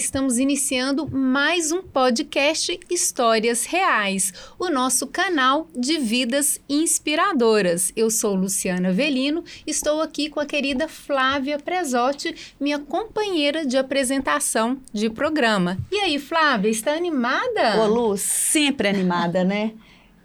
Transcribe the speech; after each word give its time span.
Estamos 0.00 0.38
iniciando 0.38 1.06
mais 1.10 1.70
um 1.70 1.82
podcast 1.82 2.80
Histórias 2.88 3.66
Reais, 3.66 4.32
o 4.58 4.70
nosso 4.70 5.06
canal 5.06 5.68
de 5.76 5.98
vidas 5.98 6.58
inspiradoras. 6.70 7.92
Eu 7.94 8.10
sou 8.10 8.34
Luciana 8.34 8.92
Velino, 8.92 9.44
estou 9.66 10.00
aqui 10.00 10.30
com 10.30 10.40
a 10.40 10.46
querida 10.46 10.88
Flávia 10.88 11.58
Presotti, 11.58 12.34
minha 12.58 12.78
companheira 12.78 13.66
de 13.66 13.76
apresentação 13.76 14.78
de 14.90 15.10
programa. 15.10 15.76
E 15.92 15.96
aí, 15.98 16.18
Flávia, 16.18 16.70
está 16.70 16.94
animada? 16.94 17.78
Ô, 17.82 17.86
Lu, 17.86 18.16
sempre 18.16 18.88
animada, 18.88 19.44
né? 19.44 19.74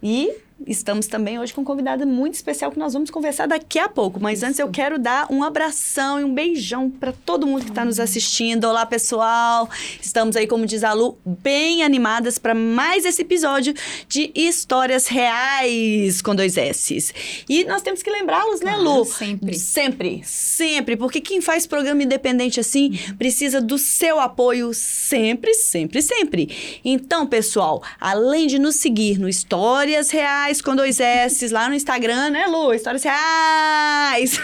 E 0.02 0.34
estamos 0.66 1.08
também 1.08 1.40
hoje 1.40 1.54
com 1.54 1.62
um 1.62 1.64
convidado 1.64 2.06
muito 2.06 2.34
especial 2.34 2.72
que 2.72 2.80
nós 2.80 2.94
vamos 2.94 3.10
conversar 3.10 3.48
daqui 3.48 3.80
a 3.80 3.88
pouco. 3.88 4.20
Mas 4.20 4.40
Isso. 4.40 4.46
antes 4.46 4.60
eu 4.60 4.70
quero 4.70 4.98
dar 4.98 5.28
um 5.32 5.44
abração 5.44 6.20
e 6.20 6.24
um 6.24 6.34
beijão 6.34 6.90
para 6.90 7.12
todo 7.12 7.46
mundo 7.46 7.64
que 7.64 7.72
está 7.72 7.86
nos 7.86 8.00
assistindo. 8.00 8.66
Olá, 8.66 8.86
pessoal! 8.86 9.70
Estamos 10.02 10.36
aí, 10.36 10.48
como 10.48 10.66
diz 10.66 10.84
a 10.84 10.94
Lu, 10.94 11.18
bem 11.26 11.84
animadas 11.84 12.38
para 12.38 12.54
mais 12.54 13.06
esse 13.06 13.22
episódio 13.22 13.74
de 14.08 14.32
Histórias 14.34 15.08
Reais 15.08 16.22
com 16.22 16.36
dois 16.36 16.58
S's. 16.58 17.14
E 17.48 17.64
nós 17.66 17.82
temos 17.82 18.02
que 18.02 18.10
lembrá-los, 18.10 18.62
né, 18.62 18.76
Lu? 18.78 19.06
Sempre. 19.06 19.58
Sempre, 19.58 20.22
sempre. 20.24 20.98
Porque 20.98 21.22
quem 21.22 21.42
faz 21.42 21.68
programa 21.68 22.04
independente 22.04 22.60
assim 22.60 22.98
precisa 23.18 23.62
do 23.62 23.78
seu 23.78 24.20
apoio 24.20 24.74
sempre, 24.74 25.54
sempre, 25.54 26.02
sempre. 26.02 26.80
Então, 26.84 27.26
pessoal, 27.28 27.84
além 28.00 28.48
de 28.48 28.60
nos 28.60 28.76
seguir 28.76 29.20
no 29.20 29.30
Histórias 29.30 30.10
Reais, 30.10 30.55
Com 30.62 30.76
dois 30.76 31.00
S 31.00 31.48
lá 31.50 31.68
no 31.68 31.76
Instagram, 31.76 32.30
né, 32.30 32.48
Lu? 32.48 32.74
Histórias 32.74 33.04
Reais. 33.04 34.40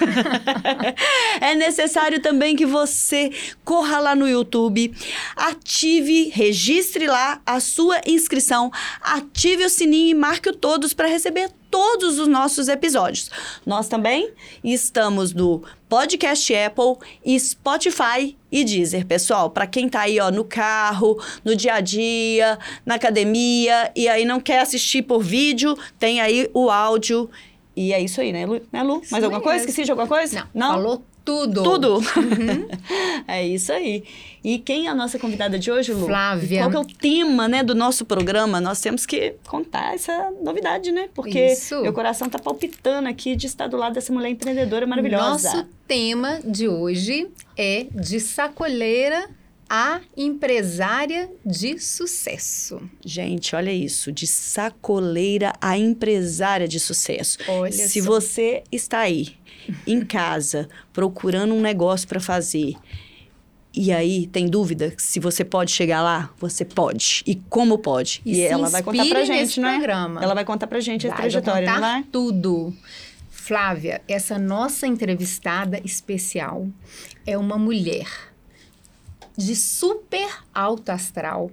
é 1.42 1.56
necessário 1.56 2.22
também 2.22 2.56
que 2.56 2.66
você 2.66 3.32
corra 3.64 4.00
lá 4.00 4.16
no 4.16 4.28
YouTube, 4.28 4.94
ative, 5.36 6.30
registre 6.30 7.08
lá 7.08 7.42
a 7.46 7.60
sua 7.60 8.02
inscrição, 8.06 8.72
ative 9.02 9.66
o 9.66 9.70
sininho 9.70 10.10
e 10.10 10.14
marque 10.14 10.50
o 10.50 10.56
todos 10.56 10.94
para 10.94 11.08
receber 11.08 11.50
todos 11.72 12.20
os 12.20 12.28
nossos 12.28 12.68
episódios. 12.68 13.32
Nós 13.66 13.88
também 13.88 14.32
estamos 14.64 15.34
no 15.34 15.64
Podcast 15.88 16.54
Apple, 16.54 16.98
Spotify 17.40 18.38
e 18.52 18.64
Deezer, 18.64 19.08
pessoal. 19.08 19.50
Para 19.50 19.66
quem 19.66 19.88
tá 19.88 20.02
aí, 20.02 20.20
ó, 20.20 20.30
no 20.30 20.44
carro, 20.44 21.18
no 21.44 21.56
dia 21.56 21.76
a 21.76 21.82
dia, 21.82 22.60
na 22.86 22.96
academia 22.96 23.92
e 23.96 24.08
aí 24.10 24.26
não 24.26 24.40
quer 24.40 24.60
assistir 24.60 25.02
por 25.04 25.24
vídeo, 25.24 25.78
tem 25.98 26.20
aí 26.20 26.50
o 26.54 26.70
áudio. 26.70 27.30
E 27.76 27.94
é 27.94 28.02
isso 28.02 28.20
aí, 28.20 28.34
né, 28.34 28.46
Lu? 28.46 28.62
Né, 28.72 28.84
Lu? 28.84 29.02
Mais 29.10 29.24
alguma 29.24 29.42
coisa? 29.42 29.60
Esqueci 29.60 29.86
de 29.86 29.92
alguma 29.92 30.08
coisa? 30.08 30.50
Não. 30.54 30.68
não? 30.68 30.76
Falou 30.76 31.06
tudo. 31.24 31.64
Tudo. 31.64 31.96
Uhum. 31.98 32.68
é 33.28 33.46
isso 33.46 33.72
aí. 33.72 34.04
E 34.44 34.58
quem 34.60 34.88
é 34.88 34.90
a 34.90 34.96
nossa 34.96 35.20
convidada 35.20 35.58
de 35.58 35.72
hoje, 35.72 35.94
Lu? 35.94 36.08
Flávia. 36.08 36.64
Qual 36.64 36.74
é 36.74 36.80
o 36.80 36.86
tema, 36.86 37.48
né, 37.48 37.64
do 37.64 37.76
nosso 37.76 38.06
programa? 38.06 38.60
Nós 38.60 38.82
temos 38.82 39.06
que 39.06 39.36
contar 39.48 39.94
essa 39.94 40.32
novidade, 40.44 40.92
né? 40.92 41.10
Porque 41.14 41.54
isso. 41.54 41.82
meu 41.82 41.94
coração 41.94 42.30
tá 42.30 42.40
palpitando 42.40 43.08
aqui 43.08 43.36
de 43.36 43.48
estar 43.48 43.68
do 43.68 43.78
lado 43.78 43.94
dessa 43.94 44.12
mulher 44.12 44.30
empreendedora 44.30 44.88
maravilhosa. 44.88 45.54
Nosso 45.54 45.68
tema 45.88 46.40
de 46.44 46.68
hoje 46.68 47.30
é 47.58 47.86
de 47.92 48.20
sacoleira 48.20 49.30
a 49.74 50.02
empresária 50.18 51.30
de 51.46 51.80
sucesso. 51.80 52.82
Gente, 53.06 53.56
olha 53.56 53.72
isso, 53.72 54.12
de 54.12 54.28
sacoleira 54.28 55.54
a 55.62 55.78
empresária 55.78 56.68
de 56.68 56.78
sucesso. 56.78 57.38
Olha 57.48 57.72
Se 57.72 58.02
só. 58.02 58.10
você 58.10 58.64
está 58.70 59.00
aí 59.00 59.38
em 59.86 60.02
casa 60.06 60.68
procurando 60.94 61.54
um 61.54 61.62
negócio 61.62 62.08
para 62.08 62.20
fazer, 62.20 62.76
e 63.74 63.92
aí, 63.92 64.28
tem 64.28 64.48
dúvida 64.48 64.94
se 64.98 65.18
você 65.20 65.46
pode 65.46 65.72
chegar 65.72 66.02
lá? 66.02 66.30
Você 66.40 66.66
pode. 66.66 67.24
E 67.26 67.36
como 67.36 67.78
pode? 67.78 68.22
E, 68.26 68.36
e 68.36 68.42
ela 68.42 68.68
vai 68.68 68.84
contar 68.84 69.06
pra 69.06 69.24
gente, 69.24 69.62
né? 69.62 69.76
Programa. 69.76 70.22
Ela 70.22 70.34
vai 70.34 70.44
contar 70.44 70.68
pra 70.68 70.80
gente 70.82 71.08
vai, 71.08 71.14
a 71.14 71.18
trajetória, 71.18 71.72
não 71.72 71.80
vai? 71.80 72.04
tudo. 72.04 72.76
Flávia, 73.30 74.02
essa 74.10 74.38
nossa 74.38 74.86
entrevistada 74.86 75.80
especial 75.86 76.68
é 77.26 77.38
uma 77.38 77.58
mulher 77.58 78.08
de 79.38 79.56
super 79.56 80.30
alto 80.54 80.90
astral, 80.90 81.50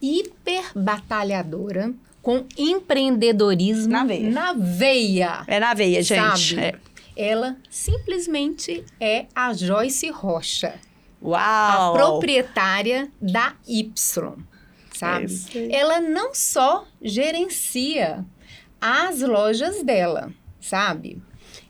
hiper 0.00 0.64
batalhadora, 0.76 1.92
com 2.22 2.44
empreendedorismo 2.56 3.92
na 3.92 4.04
veia. 4.04 4.30
Na 4.30 4.52
veia 4.52 5.44
é 5.46 5.58
na 5.58 5.74
veia, 5.74 6.02
gente. 6.02 6.54
Sabe? 6.54 6.60
É. 6.60 6.74
Ela 7.18 7.56
simplesmente 7.68 8.84
é 9.00 9.26
a 9.34 9.52
Joyce 9.52 10.08
Rocha. 10.08 10.78
Uau! 11.20 11.36
A 11.36 11.92
proprietária 11.92 13.10
da 13.20 13.56
Y, 13.66 13.92
sabe? 14.94 15.26
É 15.52 15.78
ela 15.78 16.00
não 16.00 16.32
só 16.32 16.86
gerencia 17.02 18.24
as 18.80 19.20
lojas 19.20 19.82
dela, 19.82 20.32
sabe? 20.60 21.20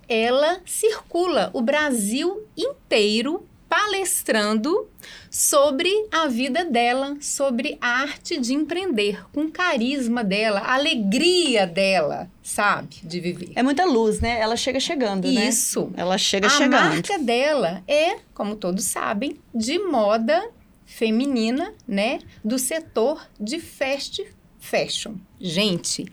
Ela 0.07 0.61
circula 0.67 1.51
o 1.55 1.63
Brasil 1.63 2.47
inteiro 2.55 3.49
palestrando 3.69 4.89
sobre 5.31 5.93
a 6.11 6.27
vida 6.27 6.65
dela, 6.65 7.17
sobre 7.21 7.77
a 7.81 8.03
arte 8.03 8.41
de 8.41 8.55
empreender, 8.55 9.25
com 9.33 9.43
o 9.43 9.51
carisma 9.51 10.25
dela, 10.25 10.61
a 10.61 10.75
alegria 10.75 11.67
dela, 11.67 12.31
sabe, 12.43 12.97
de 13.03 13.21
viver. 13.21 13.53
É 13.55 13.63
muita 13.63 13.85
luz, 13.85 14.21
né? 14.21 14.41
Ela 14.41 14.57
chega 14.57 14.81
chegando, 14.81 15.31
né? 15.31 15.49
Isso. 15.49 15.91
Ela 15.97 16.17
chega 16.17 16.47
a 16.47 16.51
chegando. 16.51 16.75
A 16.75 16.89
marca 16.91 17.19
dela 17.19 17.83
é, 17.87 18.19
como 18.33 18.57
todos 18.57 18.85
sabem, 18.85 19.37
de 19.55 19.79
moda 19.79 20.51
feminina, 20.87 21.75
né, 21.87 22.21
do 22.43 22.59
setor 22.59 23.29
de 23.39 23.61
fast 23.61 24.27
fashion. 24.59 25.15
Gente, 25.39 26.07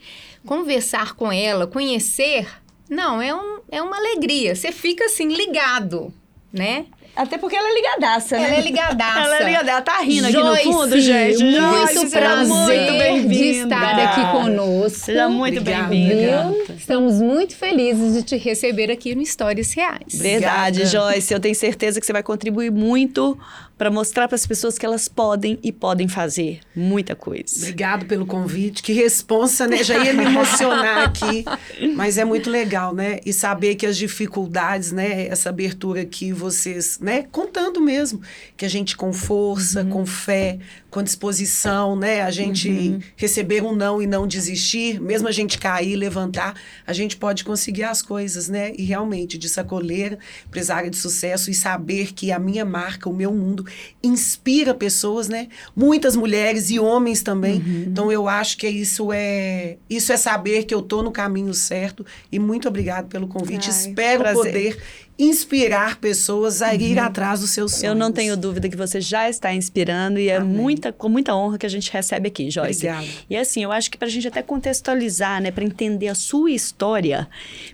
conversar 0.46 1.16
com 1.16 1.32
ela, 1.32 1.66
conhecer, 1.66 2.48
não, 2.90 3.22
é, 3.22 3.34
um, 3.34 3.60
é 3.72 3.82
uma 3.82 3.98
alegria. 3.98 4.54
Você 4.54 4.72
fica 4.74 5.06
assim 5.06 5.30
ligado, 5.30 6.14
né? 6.52 6.86
Até 7.16 7.38
porque 7.38 7.56
ela 7.56 7.70
é 7.70 7.74
ligadaça, 7.74 8.38
né? 8.38 8.48
Ela 8.50 8.58
é 8.58 8.62
ligadaça. 8.62 9.20
ela 9.20 9.36
é 9.38 9.44
ligadaça. 9.44 9.72
Ela 9.72 9.82
tá 9.82 10.00
rindo 10.02 10.30
Joyce, 10.30 10.38
aqui 10.38 10.68
no 10.68 10.74
fundo, 10.74 11.00
gente. 11.00 11.44
Muito 11.44 11.58
Joyce, 11.58 12.10
prazer 12.10 12.92
muito 12.92 13.30
de 13.30 13.44
estar 13.44 14.00
aqui 14.00 14.32
conosco. 14.32 15.00
Seja 15.00 15.30
muito 15.30 15.62
bem-vinda. 15.62 16.54
Estamos 16.78 17.22
muito 17.22 17.56
felizes 17.56 18.14
de 18.14 18.24
te 18.24 18.38
receber 18.38 18.92
aqui 18.92 19.16
no 19.16 19.22
Histórias 19.22 19.74
Reais. 19.74 20.14
Verdade, 20.14 20.82
Obrigada. 20.82 21.12
Joyce. 21.14 21.34
Eu 21.34 21.40
tenho 21.40 21.56
certeza 21.56 22.00
que 22.00 22.06
você 22.06 22.14
vai 22.14 22.24
contribuir 22.24 22.72
muito 22.72 23.38
para 23.78 23.92
mostrar 23.92 24.28
para 24.28 24.36
as 24.36 24.46
pessoas 24.46 24.78
que 24.78 24.86
elas 24.86 25.08
podem 25.08 25.60
e 25.62 25.72
podem 25.72 26.08
fazer 26.08 26.60
muita 26.76 27.16
coisa. 27.16 27.58
Obrigado 27.58 28.06
pelo 28.06 28.26
convite. 28.26 28.82
Que 28.82 28.94
responsa, 28.94 29.68
né? 29.68 29.84
Já 29.84 30.04
ia 30.04 30.14
me 30.14 30.24
emocionar 30.24 31.06
aqui, 31.06 31.44
mas 31.96 32.18
é 32.18 32.24
muito 32.24 32.50
legal, 32.50 32.94
né? 32.94 33.20
E 33.26 33.34
saber 33.34 33.76
que 33.76 33.86
as 33.86 33.98
dificuldades, 33.98 34.92
né, 34.92 35.28
essa 35.28 35.50
abertura 35.50 36.06
que 36.06 36.32
vocês, 36.32 37.00
né, 37.00 37.26
contando 37.32 37.82
mesmo, 37.82 38.22
que 38.56 38.66
a 38.66 38.70
gente 38.70 38.96
com 38.96 39.12
força, 39.12 39.82
uhum. 39.82 39.90
com 39.90 40.06
fé, 40.06 40.60
com 40.96 41.04
disposição, 41.04 41.94
né, 41.94 42.22
a 42.22 42.32
gente 42.32 42.70
uhum. 42.70 43.02
receber 43.18 43.62
um 43.62 43.76
não 43.76 44.02
e 44.02 44.08
não 44.08 44.26
desistir, 44.26 44.98
mesmo 45.02 45.28
a 45.28 45.32
gente 45.32 45.58
cair, 45.58 45.94
levantar, 45.98 46.56
a 46.88 46.94
gente 46.94 47.18
pode 47.18 47.44
conseguir 47.44 47.84
as 47.84 48.02
coisas, 48.02 48.48
né? 48.48 48.72
E 48.78 48.86
realmente 48.86 49.38
de 49.38 49.50
sacoleira, 49.50 50.18
empresária 50.48 50.90
de 50.90 50.96
sucesso 50.96 51.52
e 51.52 51.54
saber 51.54 52.14
que 52.14 52.32
a 52.32 52.40
minha 52.40 52.64
marca, 52.64 53.10
o 53.10 53.14
meu 53.14 53.34
mundo 53.34 53.66
inspira 54.02 54.74
pessoas, 54.74 55.28
né? 55.28 55.50
Muitas 55.76 56.16
mulheres 56.16 56.70
e 56.70 56.80
homens 56.80 57.22
também. 57.22 57.56
Uhum. 57.56 57.86
Então 57.88 58.10
eu 58.10 58.30
acho 58.30 58.58
que 58.58 58.66
isso 58.66 59.12
é 59.12 59.76
isso 59.90 60.14
é 60.14 60.18
saber 60.18 60.64
que 60.64 60.74
eu 60.74 60.82
tô 60.82 61.04
no 61.04 61.12
caminho 61.12 61.54
certo 61.54 62.06
e 62.32 62.40
muito 62.40 62.70
obrigado 62.70 63.10
pelo 63.10 63.28
convite. 63.28 63.70
Ai, 63.70 63.76
Espero 63.76 64.24
prazer. 64.24 64.38
poder 64.38 64.78
inspirar 65.18 65.98
pessoas 65.98 66.62
a 66.62 66.76
ir 66.76 66.98
uhum. 66.98 67.04
atrás 67.04 67.40
dos 67.40 67.52
seus 67.52 67.72
sonhos. 67.72 67.84
Eu 67.84 67.96
não 67.96 68.12
tenho 68.12 68.36
dúvida 68.36 68.68
que 68.68 68.76
você 68.76 69.00
já 69.00 69.30
está 69.30 69.54
inspirando 69.54 70.20
e 70.20 70.30
é 70.30 70.40
muita, 70.40 70.92
com 70.92 71.08
muita 71.08 71.34
honra 71.34 71.58
que 71.58 71.66
a 71.66 71.70
gente 71.70 71.92
recebe 71.92 72.28
aqui, 72.28 72.52
Joyce. 72.52 72.88
Obrigada. 72.88 73.08
E 73.30 73.38
assim, 73.38 73.64
eu 73.64 73.72
acho 73.72 73.90
que 73.90 73.98
para 73.98 74.08
a 74.08 74.12
gente 74.12 74.28
até 74.28 74.42
contextualizar, 74.42 75.42
né, 75.42 75.52
para 75.52 75.64
entender 75.64 76.10
a 76.10 76.16
sua 76.16 76.52
história, 76.52 77.28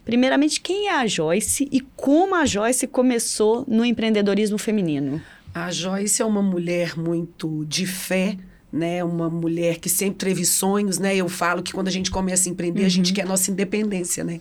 primeiramente, 0.05 0.61
quem 0.61 0.88
é 0.88 0.95
a 0.95 1.07
Joyce 1.07 1.67
e 1.71 1.81
como 1.95 2.35
a 2.35 2.45
Joyce 2.45 2.85
começou 2.85 3.65
no 3.67 3.83
empreendedorismo 3.83 4.57
feminino? 4.57 5.21
A 5.53 5.71
Joyce 5.71 6.21
é 6.21 6.25
uma 6.25 6.41
mulher 6.41 6.97
muito 6.97 7.65
de 7.65 7.85
fé, 7.85 8.38
né? 8.71 9.03
Uma 9.03 9.29
mulher 9.29 9.79
que 9.79 9.89
sempre 9.89 10.29
teve 10.29 10.45
sonhos, 10.45 10.97
né? 10.97 11.15
Eu 11.15 11.27
falo 11.27 11.61
que 11.61 11.73
quando 11.73 11.89
a 11.89 11.91
gente 11.91 12.09
começa 12.09 12.47
a 12.47 12.51
empreender, 12.51 12.81
uhum. 12.81 12.85
a 12.85 12.89
gente 12.89 13.09
uhum. 13.09 13.15
quer 13.15 13.23
a 13.23 13.25
nossa 13.27 13.51
independência, 13.51 14.23
né? 14.23 14.39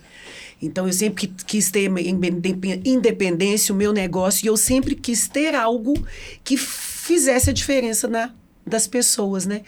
Então, 0.62 0.86
eu 0.86 0.92
sempre 0.92 1.26
quis 1.46 1.70
ter 1.70 1.90
independência, 2.84 3.74
o 3.74 3.78
meu 3.78 3.92
negócio, 3.92 4.44
e 4.44 4.48
eu 4.48 4.56
sempre 4.56 4.94
quis 4.94 5.28
ter 5.28 5.54
algo 5.54 5.94
que 6.44 6.56
fizesse 6.56 7.50
a 7.50 7.52
diferença 7.52 8.06
na 8.06 8.32
das 8.70 8.86
pessoas, 8.86 9.44
né? 9.44 9.62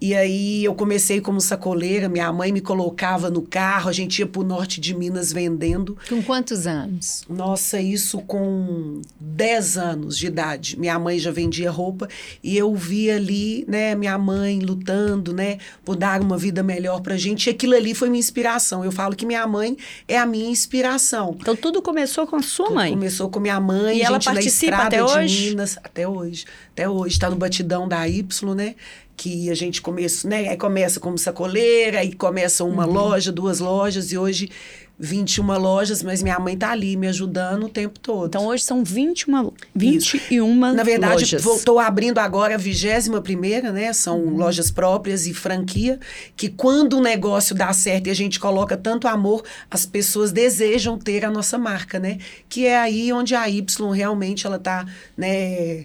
E 0.00 0.14
aí 0.14 0.64
eu 0.64 0.74
comecei 0.74 1.20
como 1.20 1.40
sacoleira, 1.40 2.08
minha 2.08 2.30
mãe 2.32 2.52
me 2.52 2.60
colocava 2.60 3.30
no 3.30 3.40
carro, 3.40 3.88
a 3.88 3.92
gente 3.92 4.18
ia 4.18 4.26
pro 4.26 4.42
norte 4.42 4.80
de 4.80 4.94
Minas 4.94 5.32
vendendo. 5.32 5.96
Com 6.08 6.22
quantos 6.22 6.66
anos? 6.66 7.24
Nossa, 7.28 7.80
isso 7.80 8.18
com 8.20 9.00
10 9.18 9.78
anos 9.78 10.18
de 10.18 10.26
idade. 10.26 10.78
Minha 10.78 10.98
mãe 10.98 11.18
já 11.18 11.30
vendia 11.30 11.70
roupa 11.70 12.08
e 12.42 12.56
eu 12.56 12.74
via 12.74 13.16
ali, 13.16 13.64
né, 13.66 13.94
minha 13.94 14.18
mãe 14.18 14.58
lutando, 14.60 15.32
né, 15.32 15.58
por 15.84 15.96
dar 15.96 16.20
uma 16.20 16.36
vida 16.36 16.62
melhor 16.62 17.00
pra 17.00 17.16
gente. 17.16 17.46
E 17.46 17.50
aquilo 17.50 17.74
ali 17.74 17.94
foi 17.94 18.08
minha 18.10 18.20
inspiração. 18.20 18.84
Eu 18.84 18.92
falo 18.92 19.16
que 19.16 19.24
minha 19.24 19.46
mãe 19.46 19.76
é 20.06 20.18
a 20.18 20.26
minha 20.26 20.50
inspiração. 20.50 21.36
Então 21.40 21.56
tudo 21.56 21.80
começou 21.80 22.26
com 22.26 22.36
a 22.36 22.42
sua 22.42 22.66
Tudo 22.66 22.74
mãe. 22.76 22.90
Começou 22.90 23.30
com 23.30 23.40
minha 23.40 23.60
mãe, 23.60 23.98
E 23.98 24.02
ela 24.02 24.20
participa 24.20 24.76
até 24.76 25.02
hoje? 25.02 25.50
Minas, 25.50 25.78
até 25.82 26.06
hoje. 26.06 26.44
Até 26.72 26.88
hoje 26.88 27.18
tá 27.18 27.30
no 27.30 27.36
batidão 27.36 27.88
da 27.88 28.06
Y, 28.06 28.45
né? 28.54 28.74
Que 29.16 29.50
a 29.50 29.54
gente 29.54 29.80
começa, 29.80 30.28
né? 30.28 30.48
Aí 30.48 30.56
começa 30.56 31.00
como 31.00 31.16
sacoleira, 31.18 32.00
aí 32.00 32.12
começa 32.12 32.64
uma 32.64 32.86
Uhum. 32.86 32.92
loja, 32.92 33.32
duas 33.32 33.60
lojas 33.60 34.12
e 34.12 34.18
hoje 34.18 34.50
21 34.98 35.58
lojas, 35.58 36.02
mas 36.02 36.22
minha 36.22 36.38
mãe 36.38 36.56
tá 36.56 36.70
ali 36.70 36.96
me 36.96 37.06
ajudando 37.06 37.64
o 37.64 37.68
tempo 37.68 37.98
todo. 38.00 38.28
Então 38.28 38.46
hoje 38.46 38.62
são 38.64 38.82
21, 38.82 39.52
21 39.74 40.54
Na 40.72 40.82
verdade, 40.82 41.12
lojas. 41.36 41.44
estou 41.44 41.78
abrindo 41.78 42.18
agora 42.18 42.54
a 42.54 42.56
21 42.58 43.20
primeira, 43.20 43.70
né? 43.72 43.92
São 43.92 44.18
Uhum. 44.20 44.36
lojas 44.36 44.70
próprias 44.70 45.26
e 45.26 45.34
franquia, 45.34 46.00
que 46.34 46.48
quando 46.48 46.94
o 46.98 47.02
negócio 47.02 47.54
dá 47.54 47.70
certo 47.74 48.06
e 48.06 48.10
a 48.10 48.14
gente 48.14 48.40
coloca 48.40 48.74
tanto 48.74 49.06
amor, 49.06 49.42
as 49.70 49.84
pessoas 49.84 50.32
desejam 50.32 50.96
ter 50.98 51.26
a 51.26 51.30
nossa 51.30 51.58
marca, 51.58 51.98
né? 51.98 52.16
Que 52.48 52.66
é 52.66 52.78
aí 52.78 53.12
onde 53.12 53.34
a 53.34 53.48
Y 53.50 53.90
realmente 53.92 54.46
ela 54.46 54.58
tá, 54.58 54.86
né? 55.16 55.84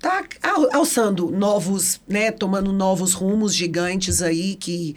Tá 0.00 0.24
al- 0.42 0.68
alçando 0.76 1.30
novos, 1.30 2.00
né? 2.06 2.30
Tomando 2.30 2.72
novos 2.72 3.12
rumos 3.14 3.54
gigantes 3.54 4.22
aí 4.22 4.54
que... 4.54 4.94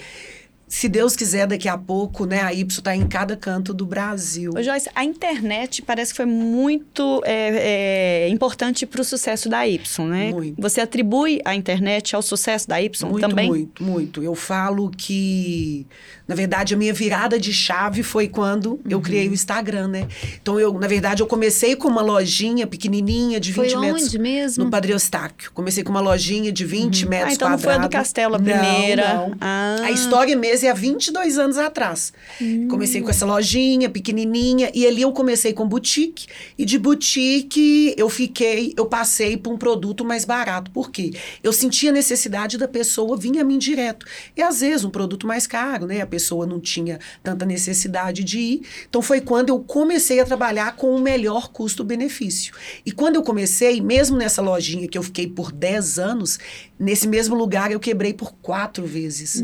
Se 0.73 0.87
Deus 0.87 1.17
quiser, 1.17 1.45
daqui 1.47 1.67
a 1.67 1.77
pouco, 1.77 2.25
né, 2.25 2.39
a 2.41 2.53
Y 2.53 2.65
está 2.65 2.95
em 2.95 3.05
cada 3.05 3.35
canto 3.35 3.73
do 3.73 3.85
Brasil. 3.85 4.51
Ô, 4.55 4.63
Joyce, 4.63 4.89
a 4.95 5.03
internet 5.03 5.81
parece 5.81 6.13
que 6.13 6.17
foi 6.17 6.25
muito 6.25 7.21
é, 7.25 8.23
é, 8.25 8.29
importante 8.29 8.85
para 8.85 9.01
o 9.01 9.03
sucesso 9.03 9.49
da 9.49 9.67
Y, 9.67 10.05
né? 10.07 10.31
Muito. 10.31 10.61
Você 10.61 10.79
atribui 10.79 11.41
a 11.43 11.53
internet 11.55 12.15
ao 12.15 12.21
sucesso 12.21 12.69
da 12.69 12.81
Y 12.81 13.05
Muito, 13.09 13.27
também? 13.27 13.49
muito, 13.49 13.83
muito. 13.83 14.23
Eu 14.23 14.33
falo 14.33 14.89
que, 14.91 15.85
na 16.25 16.35
verdade, 16.35 16.73
a 16.73 16.77
minha 16.77 16.93
virada 16.93 17.37
de 17.37 17.51
chave 17.51 18.01
foi 18.01 18.29
quando 18.29 18.79
eu 18.89 18.99
Uhum. 18.99 19.03
criei 19.03 19.27
o 19.27 19.33
Instagram, 19.33 19.89
né? 19.89 20.07
Então, 20.41 20.57
eu, 20.57 20.71
na 20.79 20.87
verdade, 20.87 21.21
eu 21.21 21.27
comecei 21.27 21.75
com 21.75 21.89
uma 21.89 22.01
lojinha 22.01 22.65
pequenininha 22.65 23.41
de 23.41 23.51
20 23.51 23.71
Foi 23.73 23.81
metros. 23.81 24.03
onde 24.05 24.17
mesmo? 24.19 24.63
No 24.63 24.69
Padre 24.71 24.93
Eustáquio. 24.93 25.51
Comecei 25.53 25.83
com 25.83 25.89
uma 25.91 25.99
lojinha 25.99 26.49
de 26.49 26.63
20 26.63 27.05
metros 27.09 27.31
Ah, 27.31 27.35
então 27.35 27.49
não 27.49 27.59
foi 27.59 27.73
a 27.73 27.77
do. 27.77 27.89
Castelo 27.89 28.35
a 28.35 28.37
Não, 28.37 28.45
primeira. 28.45 29.13
não. 29.15 29.35
Ah. 29.41 29.75
A 29.83 29.91
história 29.91 30.33
mesmo 30.33 30.60
é 30.63 30.69
há 30.69 30.73
22 30.73 31.37
anos 31.37 31.57
atrás. 31.57 32.13
Hum. 32.41 32.67
Comecei 32.67 33.01
com 33.01 33.09
essa 33.09 33.25
lojinha 33.25 33.89
pequenininha 33.89 34.71
e 34.73 34.85
ali 34.85 35.01
eu 35.01 35.11
comecei 35.11 35.53
com 35.53 35.67
boutique 35.67 36.27
e 36.57 36.65
de 36.65 36.77
boutique 36.77 37.93
eu 37.97 38.09
fiquei, 38.09 38.73
eu 38.77 38.85
passei 38.85 39.37
para 39.37 39.51
um 39.51 39.57
produto 39.57 40.03
mais 40.03 40.25
barato. 40.25 40.71
Por 40.71 40.91
quê? 40.91 41.11
Eu 41.43 41.53
sentia 41.53 41.89
a 41.89 41.93
necessidade 41.93 42.57
da 42.57 42.67
pessoa 42.67 43.17
vir 43.17 43.39
a 43.39 43.43
mim 43.43 43.57
direto. 43.57 44.05
E 44.35 44.41
às 44.41 44.61
vezes 44.61 44.83
um 44.83 44.89
produto 44.89 45.27
mais 45.27 45.47
caro, 45.47 45.85
né? 45.85 46.01
A 46.01 46.07
pessoa 46.07 46.45
não 46.45 46.59
tinha 46.59 46.99
tanta 47.23 47.45
necessidade 47.45 48.23
de 48.23 48.39
ir. 48.39 48.61
Então 48.89 49.01
foi 49.01 49.21
quando 49.21 49.49
eu 49.49 49.59
comecei 49.59 50.19
a 50.19 50.25
trabalhar 50.25 50.75
com 50.75 50.95
o 50.95 50.99
melhor 50.99 51.51
custo-benefício. 51.51 52.53
E 52.85 52.91
quando 52.91 53.15
eu 53.15 53.23
comecei, 53.23 53.81
mesmo 53.81 54.17
nessa 54.17 54.41
lojinha 54.41 54.87
que 54.87 54.97
eu 54.97 55.03
fiquei 55.03 55.27
por 55.27 55.51
10 55.51 55.99
anos, 55.99 56.39
nesse 56.79 57.07
mesmo 57.07 57.35
lugar 57.35 57.71
eu 57.71 57.79
quebrei 57.79 58.13
por 58.13 58.33
quatro 58.41 58.85
vezes. 58.85 59.41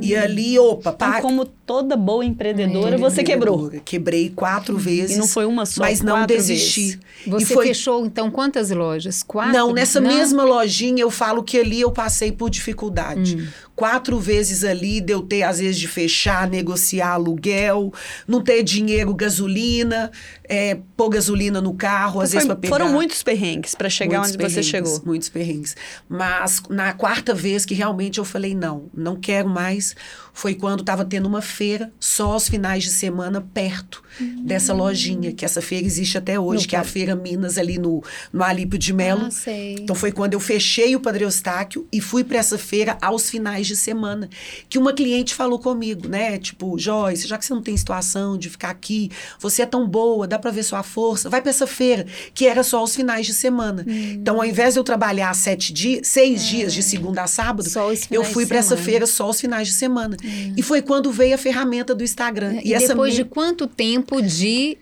E 0.00 0.16
ali, 0.16 0.49
opa, 0.58 0.90
Então, 0.90 1.10
pá, 1.12 1.20
como 1.20 1.44
toda 1.44 1.96
boa 1.96 2.24
empreendedora, 2.24 2.96
Toda 2.96 2.98
você 2.98 3.22
quebrou. 3.22 3.70
Quebrei 3.84 4.30
quatro 4.30 4.76
vezes. 4.76 5.16
E 5.16 5.18
não 5.18 5.28
foi 5.28 5.46
uma 5.46 5.66
só, 5.66 5.82
Mas 5.82 6.00
não 6.00 6.26
desisti. 6.26 6.80
vezes. 6.80 6.98
Você 7.26 7.52
e 7.52 7.54
foi... 7.54 7.66
fechou, 7.68 8.04
então, 8.04 8.30
quantas 8.30 8.70
lojas? 8.70 9.22
Quatro? 9.22 9.52
Não, 9.52 9.72
nessa 9.72 10.00
Não? 10.00 10.10
mesma 10.10 10.42
lojinha 10.44 11.02
eu 11.02 11.10
falo 11.10 11.42
que 11.42 11.58
ali 11.58 11.80
eu 11.80 11.92
passei 11.92 12.32
por 12.32 12.50
dificuldade. 12.50 13.36
Hum. 13.36 13.46
Quatro 13.80 14.20
vezes 14.20 14.62
ali 14.62 15.00
de 15.00 15.10
eu 15.14 15.22
ter, 15.22 15.42
às 15.42 15.58
vezes, 15.58 15.78
de 15.80 15.88
fechar, 15.88 16.46
negociar 16.46 17.12
aluguel, 17.14 17.90
não 18.28 18.42
ter 18.42 18.62
dinheiro, 18.62 19.14
gasolina, 19.14 20.10
é, 20.44 20.76
pôr 20.98 21.08
gasolina 21.08 21.62
no 21.62 21.72
carro, 21.72 22.20
às 22.20 22.28
Então 22.28 22.40
vezes 22.40 22.46
foi- 22.46 22.54
para 22.56 22.56
pegar. 22.60 22.74
foram 22.76 22.92
muitos 22.92 23.22
perrengues 23.22 23.74
para 23.74 23.88
chegar 23.88 24.18
Muitos 24.18 24.34
onde 24.36 24.44
você 24.52 24.62
chegou. 24.62 25.02
Muitos 25.06 25.30
perrengues. 25.30 25.74
Mas 26.06 26.60
na 26.68 26.92
quarta 26.92 27.32
vez 27.34 27.64
que 27.64 27.72
realmente 27.72 28.18
eu 28.18 28.24
falei, 28.26 28.54
não, 28.54 28.90
não 28.94 29.16
quero 29.16 29.48
mais, 29.48 29.96
foi 30.34 30.54
quando 30.54 30.80
estava 30.80 31.02
tendo 31.02 31.24
uma 31.26 31.40
feira 31.40 31.90
só 31.98 32.32
aos 32.32 32.48
finais 32.50 32.82
de 32.84 32.90
semana 32.90 33.40
perto 33.40 34.02
dessa 34.44 34.74
lojinha, 34.74 35.32
que 35.32 35.44
essa 35.44 35.62
feira 35.62 35.86
existe 35.86 36.18
até 36.18 36.38
hoje, 36.38 36.64
No 36.64 36.68
que 36.68 36.76
é 36.76 36.78
a. 36.78 36.84
Feira 36.84 37.16
Minas, 37.16 37.56
ali 37.56 37.78
no, 37.78 38.02
no 38.30 38.42
Alípio 38.44 38.78
de 38.78 38.92
Melo. 38.92 39.26
Ah, 39.26 39.30
sei. 39.30 39.76
Então 39.80 39.94
foi 39.96 40.12
quando 40.12 40.34
eu 40.34 40.40
fechei 40.40 40.94
o 40.94 41.00
Padre 41.00 41.24
Eustáquio 41.24 41.86
e 41.90 42.00
fui 42.00 42.22
para 42.24 42.36
essa 42.38 42.58
feira 42.58 42.98
aos 43.00 43.30
finais 43.30 43.66
de 43.66 43.69
semana. 43.76 44.28
Que 44.68 44.78
uma 44.78 44.92
cliente 44.92 45.34
falou 45.34 45.58
comigo, 45.58 46.08
né? 46.08 46.38
Tipo, 46.38 46.78
Joyce, 46.78 47.26
já 47.26 47.36
que 47.38 47.44
você 47.44 47.52
não 47.54 47.62
tem 47.62 47.76
situação 47.76 48.36
de 48.38 48.48
ficar 48.50 48.70
aqui, 48.70 49.10
você 49.38 49.62
é 49.62 49.66
tão 49.66 49.86
boa, 49.88 50.26
dá 50.26 50.38
para 50.38 50.50
ver 50.50 50.62
sua 50.62 50.82
força, 50.82 51.28
vai 51.30 51.40
para 51.40 51.50
essa 51.50 51.66
feira, 51.66 52.06
que 52.34 52.46
era 52.46 52.62
só 52.62 52.78
aos 52.78 52.94
finais 52.94 53.26
de 53.26 53.34
semana. 53.34 53.84
Hum. 53.86 54.12
Então, 54.14 54.36
ao 54.36 54.44
invés 54.44 54.74
de 54.74 54.80
eu 54.80 54.84
trabalhar 54.84 55.34
sete 55.34 55.72
dias, 55.72 56.06
seis 56.08 56.42
dias 56.44 56.72
de 56.72 56.82
segunda 56.82 57.22
a 57.22 57.26
sábado, 57.26 57.68
É. 57.68 58.16
Eu 58.16 58.24
fui 58.24 58.44
de 58.44 58.48
para 58.48 58.58
essa. 58.58 58.74
Hum. 58.74 58.78
feira 58.78 59.06
só 59.06 59.24
aos 59.24 59.40
finais 59.40 59.68
de 59.68 59.74
semana. 59.74 60.16
E 60.56 60.62
foi 60.62 60.80
quando 60.82 61.10
veio 61.12 61.34
a 61.34 61.38
ferramenta 61.38 61.94
do 61.94 62.02
Instagram. 62.04 62.60
E, 62.64 62.72
essa 62.74 62.88
depois 62.88 63.12
minha- 63.14 63.24
de 63.24 63.30
quanto 63.30 63.66
tempo 63.66 64.20
de 64.22 64.78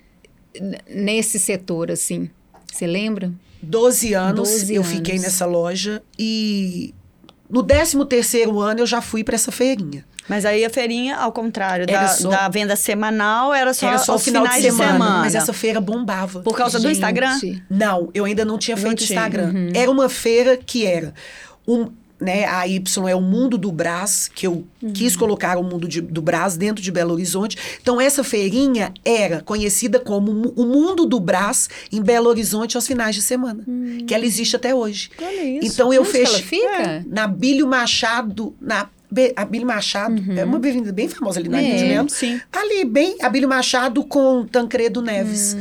nesse 0.88 1.38
setor, 1.38 1.90
assim? 1.90 2.28
Você 2.72 2.86
lembra? 2.86 3.32
12 3.62 4.14
anos 4.14 4.48
12 4.50 4.74
eu 4.74 4.82
anos. 4.82 4.94
fiquei 4.96 5.18
nessa 5.18 5.44
loja 5.46 6.02
e 6.18 6.94
no 7.50 7.62
13 7.62 8.04
terceiro 8.06 8.60
ano 8.60 8.80
eu 8.80 8.86
já 8.86 9.00
fui 9.00 9.22
para 9.24 9.34
essa 9.34 9.50
feirinha. 9.52 10.04
Mas 10.28 10.44
aí 10.44 10.62
a 10.62 10.68
feirinha, 10.68 11.16
ao 11.16 11.32
contrário 11.32 11.86
da, 11.86 12.06
só- 12.08 12.28
da 12.28 12.48
venda 12.50 12.76
semanal, 12.76 13.54
era 13.54 13.72
só, 13.72 13.88
Era 13.88 13.96
só 13.98 14.12
aos 14.12 14.22
final 14.24 14.42
finais 14.44 14.62
de 14.62 14.70
semana, 14.70 14.98
mas 15.20 15.34
essa 15.34 15.54
feira 15.54 15.80
bombava. 15.80 16.40
Por 16.40 16.54
causa 16.54 16.78
do 16.78 16.82
Gente. 16.82 16.96
Instagram? 16.96 17.38
Não, 17.70 18.10
eu 18.12 18.26
ainda 18.26 18.44
não 18.44 18.58
tinha 18.58 18.76
Não 18.76 18.82
feito 18.82 19.04
tinha. 19.04 19.18
Instagram. 19.18 19.52
Uhum. 19.54 19.70
Era 19.74 19.90
uma 19.90 20.08
feira 20.10 20.56
que 20.58 20.84
era 20.84 21.14
um, 21.66 21.90
né, 22.20 22.44
a 22.46 22.66
Y 22.66 23.08
é 23.08 23.14
o 23.14 23.20
mundo 23.20 23.56
do 23.56 23.70
Brás, 23.70 24.28
que 24.34 24.46
eu 24.46 24.64
Uhum. 24.82 24.92
quis 24.92 25.14
colocar 25.16 25.56
o 25.56 25.62
mundo 25.62 25.86
de- 25.88 26.00
do 26.00 26.20
Brás 26.20 26.56
dentro 26.56 26.82
de 26.82 26.90
Belo 26.90 27.12
Horizonte. 27.14 27.56
Então 27.80 28.00
essa 28.00 28.24
feirinha 28.24 28.92
era 29.04 29.40
conhecida 29.42 30.00
como 30.00 30.30
o 30.56 30.64
mundo 30.66 31.06
do 31.06 31.20
Brás 31.20 31.68
em 31.92 32.02
Belo 32.02 32.28
Horizonte 32.28 32.76
aos 32.76 32.86
finais 32.86 33.14
de 33.14 33.22
semana, 33.22 33.64
que 34.06 34.14
ela 34.14 34.24
existe 34.26 34.56
até 34.56 34.74
hoje. 34.74 35.10
Olha 35.20 35.44
isso. 35.44 35.66
Então 35.72 35.92
eu 35.92 36.04
fechei 36.04 36.42
fica? 36.42 37.04
na 37.06 37.26
Bílio 37.26 37.66
Machado, 37.66 38.54
na 38.60 38.88
Be- 39.10 39.32
Abílio 39.34 39.66
Machado, 39.66 40.22
é 40.36 40.44
uma 40.44 40.58
avenida 40.58 40.92
bem 40.92 41.08
famosa 41.08 41.40
ali 41.40 41.48
na 41.48 41.58
Rio 41.58 41.76
de 41.78 41.84
É, 41.84 41.88
Melo. 41.88 42.10
sim. 42.10 42.38
Ali, 42.52 42.84
bem, 42.84 43.16
Abílio 43.22 43.48
Machado 43.48 44.04
com 44.04 44.44
Tancredo 44.44 45.00
Neves. 45.00 45.56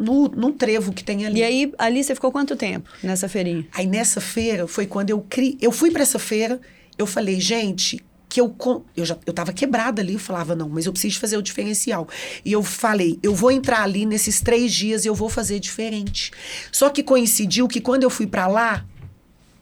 No, 0.00 0.28
num 0.28 0.50
trevo 0.50 0.94
que 0.94 1.04
tem 1.04 1.26
ali. 1.26 1.40
E 1.40 1.42
aí, 1.42 1.72
ali 1.78 2.02
você 2.02 2.14
ficou 2.14 2.32
quanto 2.32 2.56
tempo 2.56 2.88
nessa 3.02 3.28
feirinha? 3.28 3.66
Aí 3.74 3.86
nessa 3.86 4.18
feira 4.18 4.66
foi 4.66 4.86
quando 4.86 5.10
eu 5.10 5.20
cri... 5.28 5.58
eu 5.60 5.70
fui 5.70 5.90
para 5.90 6.00
essa 6.00 6.18
feira, 6.18 6.58
eu 6.96 7.06
falei, 7.06 7.38
gente, 7.38 8.02
que 8.30 8.40
eu 8.40 8.56
eu 8.96 9.04
já 9.04 9.18
eu 9.26 9.32
tava 9.32 9.52
quebrada 9.52 10.00
ali, 10.00 10.14
eu 10.14 10.18
falava 10.18 10.54
não, 10.54 10.68
mas 10.68 10.86
eu 10.86 10.92
preciso 10.92 11.18
fazer 11.18 11.36
o 11.36 11.42
diferencial. 11.42 12.08
E 12.44 12.52
eu 12.52 12.62
falei, 12.62 13.18
eu 13.22 13.34
vou 13.34 13.50
entrar 13.50 13.82
ali 13.82 14.06
nesses 14.06 14.40
três 14.40 14.72
dias 14.72 15.04
e 15.04 15.08
eu 15.08 15.14
vou 15.14 15.28
fazer 15.28 15.58
diferente. 15.58 16.30
Só 16.72 16.88
que 16.88 17.02
coincidiu 17.02 17.68
que 17.68 17.80
quando 17.80 18.04
eu 18.04 18.10
fui 18.10 18.26
para 18.26 18.46
lá, 18.46 18.86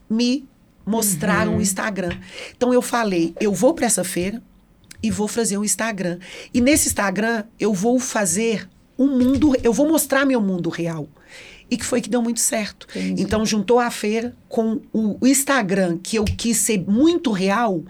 me 0.09 0.47
mostraram 0.85 1.57
o 1.57 1.61
Instagram. 1.61 2.17
Então 2.57 2.73
eu 2.73 2.83
falei, 2.83 3.35
eu 3.41 3.53
vou 3.53 3.75
para 3.75 3.87
essa 3.87 4.05
feira 4.05 4.43
e 5.03 5.11
vou 5.11 5.27
fazer 5.27 5.57
um 5.57 5.65
Instagram. 5.65 6.19
E 6.53 6.61
nesse 6.61 6.89
Instagram 6.89 7.45
eu 7.59 7.73
vou 7.73 7.99
fazer 7.99 8.69
um 8.99 9.07
mundo, 9.19 9.55
eu 9.63 9.73
vou 9.73 9.89
mostrar 9.89 10.27
meu 10.27 10.41
mundo 10.41 10.69
real. 10.69 11.09
E 11.71 11.77
que 11.77 11.85
foi 11.85 12.01
que 12.01 12.09
deu 12.09 12.23
muito 12.23 12.41
certo. 12.41 12.87
Entendi. 12.97 13.23
Então 13.23 13.45
juntou 13.45 13.79
a 13.79 13.91
feira 13.91 14.35
com 14.49 14.81
o, 14.93 15.19
Instagram, 15.27 15.99
que 16.03 16.17
eu 16.17 16.25
quis 16.25 16.57
ser 16.57 16.79
muito 16.89 17.31
real, 17.31 17.85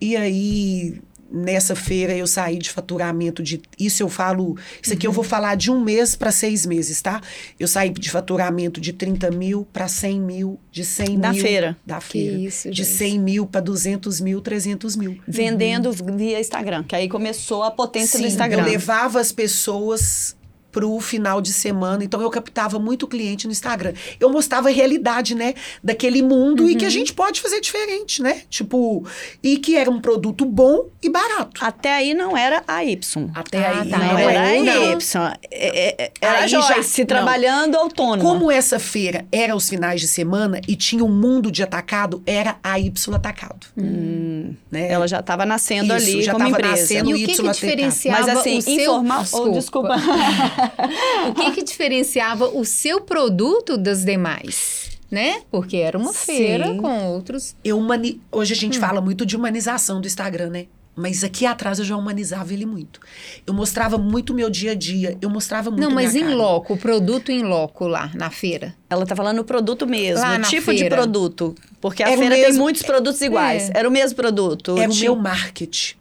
e 0.00 0.16
aí 0.16 0.98
nessa 1.30 1.76
feira 1.76 2.16
eu 2.16 2.26
saí 2.26 2.56
de 2.58 2.70
faturamento 2.70 3.42
de. 3.42 3.60
Isso 3.78 4.02
eu 4.02 4.08
falo. 4.08 4.56
Isso 4.82 4.94
aqui 4.94 5.06
eu 5.06 5.12
vou 5.12 5.22
falar 5.22 5.56
de 5.56 5.70
um 5.70 5.78
mês 5.78 6.16
para 6.16 6.32
seis 6.32 6.64
meses, 6.64 7.02
tá? 7.02 7.20
Eu 7.60 7.68
saí 7.68 7.90
de 7.90 8.10
faturamento 8.10 8.80
de 8.80 8.94
30 8.94 9.30
mil 9.30 9.66
para 9.72 9.88
100 9.88 10.20
mil, 10.20 10.58
de 10.72 10.84
100 10.84 11.18
Da 11.18 11.32
mil. 11.32 11.42
feira. 11.42 11.76
Da 11.84 12.00
feira. 12.00 12.38
isso, 12.38 12.70
de 12.70 12.82
gente. 12.82 12.96
100 12.96 13.18
mil 13.18 13.46
para 13.46 13.60
200 13.60 14.20
mil, 14.22 14.40
300 14.40 14.96
mil. 14.96 15.18
Vendendo 15.28 15.92
via 15.92 16.40
Instagram, 16.40 16.82
que 16.82 16.96
aí 16.96 17.10
começou 17.10 17.62
a 17.62 17.70
potência 17.70 18.18
do 18.18 18.22
Sim, 18.22 18.28
Instagram. 18.28 18.62
Eu 18.62 18.70
levava 18.70 19.20
as 19.20 19.32
pessoas 19.32 20.34
pro 20.70 20.98
final 21.00 21.40
de 21.40 21.52
semana. 21.52 22.04
Então 22.04 22.20
eu 22.20 22.30
captava 22.30 22.78
muito 22.78 23.06
cliente 23.06 23.46
no 23.46 23.52
Instagram. 23.52 23.94
Eu 24.20 24.30
mostrava 24.30 24.68
a 24.68 24.72
realidade, 24.72 25.34
né, 25.34 25.54
daquele 25.82 26.22
mundo 26.22 26.64
uhum. 26.64 26.70
e 26.70 26.76
que 26.76 26.84
a 26.84 26.90
gente 26.90 27.12
pode 27.12 27.40
fazer 27.40 27.60
diferente, 27.60 28.22
né? 28.22 28.42
Tipo, 28.48 29.04
e 29.42 29.58
que 29.58 29.76
era 29.76 29.90
um 29.90 30.00
produto 30.00 30.44
bom 30.44 30.86
e 31.02 31.08
barato. 31.08 31.64
Até 31.64 31.94
aí 31.94 32.14
não 32.14 32.36
era 32.36 32.62
a 32.66 32.84
Y. 32.84 33.30
Até 33.34 33.66
ah, 33.66 33.80
aí 33.80 33.90
tá. 33.90 33.98
não, 33.98 34.12
não 34.12 34.18
era 34.18 34.42
a 34.42 34.56
Y. 34.56 35.32
É, 35.50 36.04
é, 36.04 36.12
era 36.20 36.38
aí 36.40 36.48
Joyce 36.48 37.00
já, 37.02 37.06
trabalhando 37.06 37.74
não. 37.74 37.82
autônoma. 37.82 38.22
Como 38.22 38.50
essa 38.50 38.78
feira 38.78 39.26
era 39.32 39.54
os 39.54 39.68
finais 39.68 40.00
de 40.00 40.08
semana 40.08 40.60
e 40.66 40.76
tinha 40.76 41.04
um 41.04 41.12
mundo 41.12 41.50
de 41.50 41.62
atacado, 41.62 42.22
era 42.26 42.56
a 42.62 42.78
Y 42.78 43.14
Atacado. 43.14 43.66
Hum. 43.76 44.54
Né? 44.70 44.90
Ela 44.90 45.08
já 45.08 45.20
estava 45.20 45.44
nascendo 45.44 45.94
Isso, 45.96 46.08
ali 46.08 46.22
já 46.22 46.32
como 46.32 46.46
empresa. 46.46 46.68
Nascendo 46.68 47.10
e 47.10 47.14
o 47.14 47.26
que, 47.26 47.34
que 47.34 47.42
diferenciava 47.42 48.26
Mas 48.26 48.28
assim, 48.28 48.58
informar... 48.58 49.22
Desculpa. 49.22 49.48
Oh, 49.48 49.52
desculpa. 49.52 49.96
o 51.28 51.34
que 51.34 51.52
que 51.52 51.62
diferenciava 51.62 52.48
o 52.48 52.64
seu 52.64 53.00
produto 53.00 53.76
das 53.76 54.04
demais? 54.04 54.98
Né? 55.10 55.40
Porque 55.50 55.78
era 55.78 55.96
uma 55.96 56.12
Sim. 56.12 56.36
feira 56.36 56.74
com 56.74 57.06
outros. 57.06 57.56
Eu 57.64 57.80
mani... 57.80 58.20
Hoje 58.30 58.52
a 58.52 58.56
gente 58.56 58.76
hum. 58.76 58.80
fala 58.80 59.00
muito 59.00 59.24
de 59.24 59.36
humanização 59.36 60.00
do 60.00 60.06
Instagram, 60.06 60.50
né? 60.50 60.66
Mas 60.98 61.22
aqui 61.22 61.46
atrás 61.46 61.78
eu 61.78 61.84
já 61.84 61.96
humanizava 61.96 62.52
ele 62.52 62.66
muito. 62.66 62.98
Eu 63.46 63.54
mostrava 63.54 63.96
muito 63.96 64.30
o 64.30 64.34
meu 64.34 64.50
dia 64.50 64.72
a 64.72 64.74
dia, 64.74 65.16
eu 65.22 65.30
mostrava 65.30 65.70
muito 65.70 65.80
Não, 65.80 65.92
mas 65.92 66.16
em 66.16 66.34
loco, 66.34 66.74
o 66.74 66.76
produto 66.76 67.30
em 67.30 67.44
loco 67.44 67.86
lá 67.86 68.10
na 68.14 68.30
feira. 68.30 68.74
Ela 68.90 69.06
tá 69.06 69.14
falando 69.14 69.38
o 69.38 69.44
produto 69.44 69.86
mesmo, 69.86 70.20
lá 70.20 70.36
o 70.36 70.42
tipo 70.42 70.66
feira. 70.66 70.88
de 70.88 70.94
produto. 70.94 71.54
Porque 71.80 72.02
a 72.02 72.08
Era 72.08 72.18
feira 72.18 72.34
mesmo... 72.34 72.50
tem 72.50 72.60
muitos 72.60 72.82
produtos 72.82 73.20
iguais. 73.20 73.70
É. 73.70 73.78
Era 73.78 73.88
o 73.88 73.92
mesmo 73.92 74.16
produto. 74.16 74.76
Era 74.76 74.90
o 74.90 74.96
meu 74.96 75.14
marketing 75.14 75.97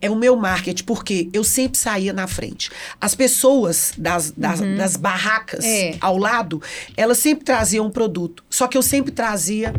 é 0.00 0.10
o 0.10 0.16
meu 0.16 0.34
marketing, 0.36 0.84
porque 0.84 1.28
eu 1.32 1.44
sempre 1.44 1.78
saía 1.78 2.12
na 2.12 2.26
frente. 2.26 2.70
As 3.00 3.14
pessoas 3.14 3.92
das, 3.96 4.30
das, 4.30 4.60
uhum. 4.60 4.76
das 4.76 4.96
barracas 4.96 5.64
é. 5.64 5.96
ao 6.00 6.16
lado, 6.16 6.62
elas 6.96 7.18
sempre 7.18 7.44
traziam 7.44 7.86
um 7.86 7.90
produto. 7.90 8.42
Só 8.48 8.66
que 8.66 8.78
eu 8.78 8.82
sempre 8.82 9.12
trazia, 9.12 9.74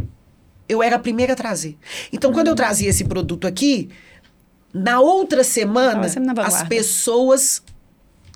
eu 0.70 0.84
era 0.84 0.98
a 0.98 1.00
primeira 1.00 1.34
a 1.34 1.36
trazer. 1.36 1.78
Então, 2.14 2.30
uhum. 2.30 2.36
quando 2.36 2.48
eu 2.48 2.56
trazia 2.56 2.90
esse 2.90 3.04
produto 3.04 3.48
aqui, 3.48 3.90
na 4.74 5.00
outra 5.00 5.44
semana, 5.44 6.08
as 6.46 6.64
pessoas 6.64 7.62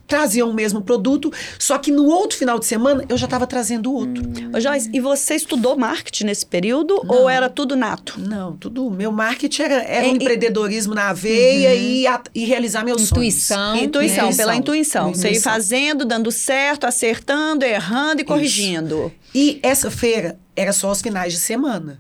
traziam 0.08 0.50
o 0.50 0.54
mesmo 0.54 0.82
produto, 0.82 1.32
só 1.58 1.78
que 1.78 1.92
no 1.92 2.06
outro 2.06 2.38
final 2.38 2.60
de 2.60 2.66
semana 2.66 3.04
eu 3.10 3.18
já 3.18 3.26
estava 3.26 3.48
trazendo 3.48 3.92
outro. 3.94 4.24
Hum. 4.24 4.60
Joyce, 4.60 4.90
e 4.94 5.00
você 5.00 5.36
estudou 5.36 5.78
marketing 5.78 6.26
nesse 6.26 6.46
período 6.46 7.02
Não. 7.04 7.16
ou 7.16 7.30
era 7.30 7.50
tudo 7.50 7.76
nato? 7.76 8.20
Não, 8.20 8.56
tudo. 8.56 8.90
Meu 8.92 9.12
marketing 9.12 9.62
era, 9.64 9.84
era 9.84 10.06
é, 10.06 10.10
empreendedorismo 10.10 10.94
na 10.94 11.14
veia 11.14 11.70
uhum. 11.70 11.76
e, 11.76 12.08
a, 12.08 12.22
e 12.34 12.46
realizar 12.46 12.84
meus 12.84 13.04
intuição, 13.04 13.58
sonhos. 13.58 13.84
Intuição. 13.84 14.26
Intuição, 14.26 14.38
pela 14.38 14.56
intuição. 14.56 15.14
Você 15.14 15.32
ir 15.32 15.42
fazendo, 15.42 16.06
dando 16.06 16.32
certo, 16.32 16.86
acertando, 16.86 17.66
errando 17.66 18.22
e 18.22 18.24
corrigindo. 18.24 19.06
Isso. 19.06 19.26
E 19.34 19.60
essa 19.62 19.92
feira 19.92 20.40
era 20.56 20.72
só 20.72 20.92
os 20.92 21.02
finais 21.02 21.34
de 21.34 21.40
semana. 21.40 22.00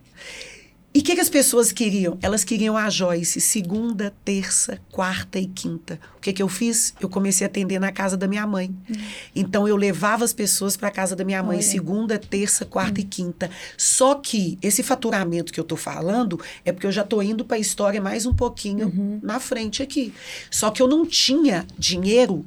E 0.95 0.99
o 0.99 1.03
que, 1.03 1.13
que, 1.13 1.19
as 1.19 1.27
pessoas 1.27 1.73
queriam? 1.73 2.17
Elas 2.21 2.45
queriam 2.45 2.77
a 2.77 2.89
Joyce 2.89 3.41
segunda, 3.41 4.15
terça, 4.23 4.79
quarta 4.89 5.37
e 5.37 5.45
quinta. 5.45 5.99
O 6.15 6.21
que, 6.21 6.31
que 6.31 6.41
eu 6.41 6.47
fiz? 6.47 6.93
Eu 7.01 7.09
comecei 7.09 7.45
a 7.45 7.49
atender 7.49 7.79
na 7.79 7.91
casa 7.91 8.15
da 8.15 8.29
minha 8.29 8.47
mãe. 8.47 8.73
Hum. 8.89 8.93
Então 9.35 9.67
eu 9.67 9.75
levava 9.75 10.23
as 10.23 10.31
pessoas 10.31 10.77
para 10.77 10.87
a 10.87 10.91
casa 10.91 11.13
da 11.13 11.25
minha 11.25 11.43
mãe 11.43 11.57
Olha. 11.57 11.67
segunda, 11.67 12.17
terça, 12.17 12.63
quarta 12.63 13.01
hum. 13.01 13.03
e 13.03 13.07
quinta. 13.07 13.51
Só 13.77 14.15
que 14.15 14.57
esse 14.61 14.81
faturamento 14.81 15.51
que 15.51 15.59
eu 15.59 15.65
tô 15.65 15.75
falando 15.75 16.39
é 16.63 16.71
porque 16.71 16.87
eu 16.87 16.93
já 16.93 17.03
tô 17.03 17.21
indo 17.21 17.43
para 17.43 17.57
a 17.57 17.59
história 17.59 17.99
mais 18.01 18.25
um 18.25 18.33
pouquinho 18.33 18.87
uhum. 18.87 19.19
na 19.21 19.37
frente 19.37 19.83
aqui. 19.83 20.13
Só 20.49 20.71
que 20.71 20.81
eu 20.81 20.87
não 20.87 21.05
tinha 21.05 21.67
dinheiro 21.77 22.45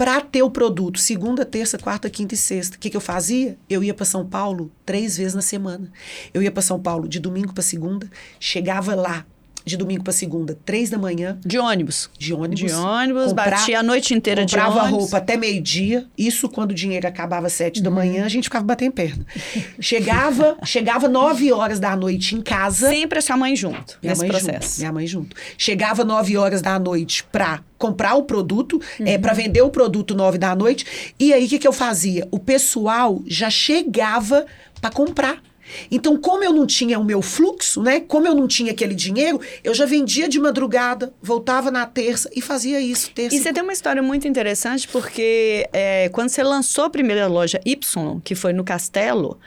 para 0.00 0.18
ter 0.22 0.42
o 0.42 0.50
produto 0.50 0.98
segunda, 0.98 1.44
terça, 1.44 1.76
quarta, 1.76 2.08
quinta 2.08 2.32
e 2.32 2.38
sexta. 2.38 2.78
O 2.78 2.80
que, 2.80 2.88
que 2.88 2.96
eu 2.96 3.02
fazia? 3.02 3.58
Eu 3.68 3.84
ia 3.84 3.92
para 3.92 4.06
São 4.06 4.26
Paulo 4.26 4.72
três 4.86 5.18
vezes 5.18 5.34
na 5.34 5.42
semana. 5.42 5.92
Eu 6.32 6.42
ia 6.42 6.50
para 6.50 6.62
São 6.62 6.80
Paulo 6.80 7.06
de 7.06 7.20
domingo 7.20 7.52
para 7.52 7.62
segunda, 7.62 8.08
chegava 8.40 8.94
lá 8.94 9.26
de 9.64 9.76
domingo 9.76 10.02
para 10.02 10.12
segunda, 10.12 10.58
três 10.64 10.90
da 10.90 10.98
manhã. 10.98 11.38
De 11.44 11.58
ônibus. 11.58 12.10
De 12.18 12.32
ônibus. 12.32 12.60
De 12.60 12.72
ônibus, 12.72 13.26
comprar, 13.26 13.50
batia 13.50 13.80
a 13.80 13.82
noite 13.82 14.14
inteira 14.14 14.44
de 14.44 14.54
ônibus. 14.54 14.74
Comprava 14.74 14.96
roupa 14.96 15.16
até 15.18 15.36
meio-dia. 15.36 16.06
Isso 16.16 16.48
quando 16.48 16.70
o 16.70 16.74
dinheiro 16.74 17.06
acabava 17.06 17.46
às 17.46 17.52
sete 17.52 17.78
uhum. 17.78 17.84
da 17.84 17.90
manhã, 17.90 18.24
a 18.24 18.28
gente 18.28 18.44
ficava 18.44 18.64
batendo 18.64 18.92
perna. 18.92 19.24
chegava, 19.80 20.56
chegava 20.64 21.08
nove 21.08 21.52
horas 21.52 21.80
da 21.80 21.96
noite 21.96 22.34
em 22.34 22.40
casa. 22.40 22.88
Sempre 22.88 23.18
a 23.18 23.22
sua 23.22 23.36
mãe 23.36 23.54
junto 23.56 23.98
minha 24.02 24.12
nesse 24.12 24.20
mãe 24.20 24.28
processo. 24.28 24.68
Junto, 24.68 24.78
minha 24.78 24.92
mãe 24.92 25.06
junto. 25.06 25.36
Chegava 25.56 26.04
nove 26.04 26.36
horas 26.36 26.62
da 26.62 26.78
noite 26.78 27.24
pra 27.24 27.62
comprar 27.78 28.14
o 28.14 28.24
produto, 28.24 28.80
uhum. 28.98 29.06
é, 29.06 29.16
para 29.16 29.32
vender 29.32 29.62
o 29.62 29.70
produto 29.70 30.14
nove 30.14 30.38
da 30.38 30.54
noite. 30.54 31.14
E 31.18 31.32
aí, 31.32 31.46
o 31.46 31.48
que, 31.48 31.58
que 31.58 31.66
eu 31.66 31.72
fazia? 31.72 32.28
O 32.30 32.38
pessoal 32.38 33.22
já 33.26 33.48
chegava 33.48 34.44
para 34.80 34.90
comprar. 34.90 35.42
Então, 35.90 36.16
como 36.16 36.44
eu 36.44 36.52
não 36.52 36.66
tinha 36.66 36.98
o 36.98 37.04
meu 37.04 37.22
fluxo, 37.22 37.82
né? 37.82 38.00
Como 38.00 38.26
eu 38.26 38.34
não 38.34 38.46
tinha 38.46 38.72
aquele 38.72 38.94
dinheiro, 38.94 39.40
eu 39.62 39.74
já 39.74 39.86
vendia 39.86 40.28
de 40.28 40.38
madrugada, 40.38 41.12
voltava 41.22 41.70
na 41.70 41.86
terça 41.86 42.30
e 42.34 42.40
fazia 42.40 42.80
isso. 42.80 43.10
Terça. 43.12 43.34
E 43.34 43.40
você 43.40 43.52
tem 43.52 43.62
uma 43.62 43.72
história 43.72 44.02
muito 44.02 44.26
interessante, 44.26 44.88
porque 44.88 45.68
é, 45.72 46.08
quando 46.10 46.28
você 46.28 46.42
lançou 46.42 46.84
a 46.84 46.90
primeira 46.90 47.26
loja 47.26 47.60
Y, 47.64 48.20
que 48.22 48.34
foi 48.34 48.52
no 48.52 48.64
Castelo, 48.64 49.38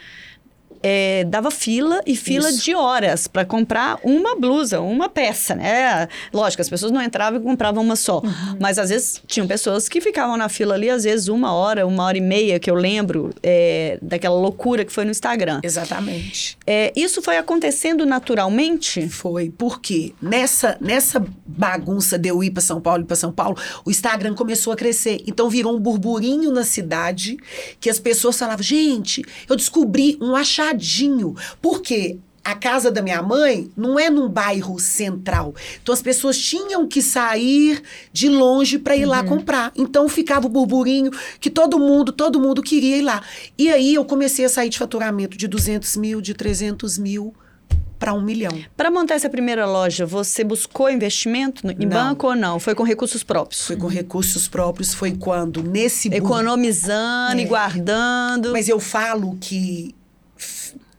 é, 0.83 1.23
dava 1.23 1.49
fila 1.49 2.01
e 2.05 2.13
fila 2.13 2.49
Isso. 2.49 2.61
de 2.61 2.75
horas 2.75 3.25
para 3.25 3.45
comprar 3.45 3.97
uma 4.03 4.35
blusa, 4.35 4.81
uma 4.81 5.07
peça, 5.07 5.55
né? 5.55 6.09
Lógico, 6.33 6.61
as 6.61 6.69
pessoas 6.69 6.91
não 6.91 7.01
entravam 7.01 7.39
e 7.39 7.43
compravam 7.43 7.81
uma 7.81 7.95
só. 7.95 8.19
Uhum. 8.19 8.57
Mas 8.59 8.77
às 8.77 8.89
vezes 8.89 9.21
tinham 9.25 9.47
pessoas 9.47 9.87
que 9.87 10.01
ficavam 10.01 10.35
na 10.35 10.49
fila 10.49 10.75
ali, 10.75 10.89
às 10.89 11.05
vezes 11.05 11.29
uma 11.29 11.53
hora, 11.53 11.87
uma 11.87 12.03
hora 12.03 12.17
e 12.17 12.21
meia, 12.21 12.59
que 12.59 12.69
eu 12.69 12.75
lembro 12.75 13.33
é, 13.41 13.97
daquela 14.01 14.35
loucura 14.35 14.83
que 14.83 14.91
foi 14.91 15.05
no 15.05 15.11
Instagram. 15.11 15.61
Exatamente. 15.63 16.57
É, 16.67 16.91
isso 16.95 17.21
foi 17.21 17.37
acontecendo 17.37 18.05
naturalmente? 18.05 19.07
Foi, 19.07 19.49
porque 19.57 20.13
nessa, 20.21 20.77
nessa 20.81 21.25
bagunça 21.45 22.19
de 22.19 22.27
eu 22.27 22.43
ir 22.43 22.51
para 22.51 22.61
São 22.61 22.81
Paulo 22.81 23.03
e 23.03 23.05
para 23.05 23.15
São 23.15 23.31
Paulo, 23.31 23.57
o 23.85 23.89
Instagram 23.89 24.33
começou 24.33 24.73
a 24.73 24.75
crescer. 24.75 25.23
Então 25.25 25.49
virou 25.49 25.73
um 25.73 25.79
burburinho 25.79 26.51
na 26.51 26.65
cidade 26.65 27.37
que 27.79 27.89
as 27.89 27.99
pessoas 27.99 28.37
falavam: 28.37 28.63
gente, 28.63 29.23
eu 29.49 29.55
descobri 29.55 30.17
um 30.19 30.35
achado 30.35 30.72
Porque 31.61 32.19
a 32.43 32.53
casa 32.53 32.91
da 32.91 33.01
minha 33.01 33.21
mãe 33.21 33.71
não 33.75 33.97
é 33.97 34.09
num 34.09 34.27
bairro 34.27 34.77
central. 34.77 35.55
Então 35.81 35.93
as 35.93 36.01
pessoas 36.01 36.37
tinham 36.37 36.85
que 36.87 37.01
sair 37.01 37.81
de 38.11 38.27
longe 38.27 38.77
para 38.77 38.95
ir 38.95 39.05
uhum. 39.05 39.09
lá 39.09 39.23
comprar. 39.23 39.71
Então 39.75 40.09
ficava 40.09 40.45
o 40.45 40.49
burburinho 40.49 41.11
que 41.39 41.49
todo 41.49 41.79
mundo, 41.79 42.11
todo 42.11 42.39
mundo 42.41 42.61
queria 42.61 42.97
ir 42.97 43.01
lá. 43.01 43.23
E 43.57 43.69
aí 43.69 43.95
eu 43.95 44.03
comecei 44.03 44.43
a 44.43 44.49
sair 44.49 44.69
de 44.69 44.77
faturamento 44.77 45.37
de 45.37 45.47
200 45.47 45.95
mil, 45.95 46.19
de 46.19 46.33
300 46.33 46.97
mil 46.97 47.33
para 47.97 48.13
um 48.13 48.21
milhão. 48.21 48.51
Para 48.75 48.91
montar 48.91 49.13
essa 49.13 49.29
primeira 49.29 49.65
loja, 49.65 50.05
você 50.05 50.43
buscou 50.43 50.91
investimento 50.91 51.65
em 51.65 51.85
não. 51.85 51.87
banco 51.87 52.27
ou 52.27 52.35
não? 52.35 52.59
Foi 52.59 52.75
com 52.75 52.83
recursos 52.83 53.23
próprios? 53.23 53.65
Foi 53.65 53.77
com 53.77 53.87
recursos 53.87 54.45
próprios. 54.49 54.93
Foi 54.93 55.13
quando 55.13 55.63
nesse 55.63 56.09
economizando 56.09 57.39
é. 57.39 57.43
e 57.43 57.45
guardando. 57.45 58.51
Mas 58.51 58.67
eu 58.67 58.81
falo 58.81 59.37
que 59.39 59.95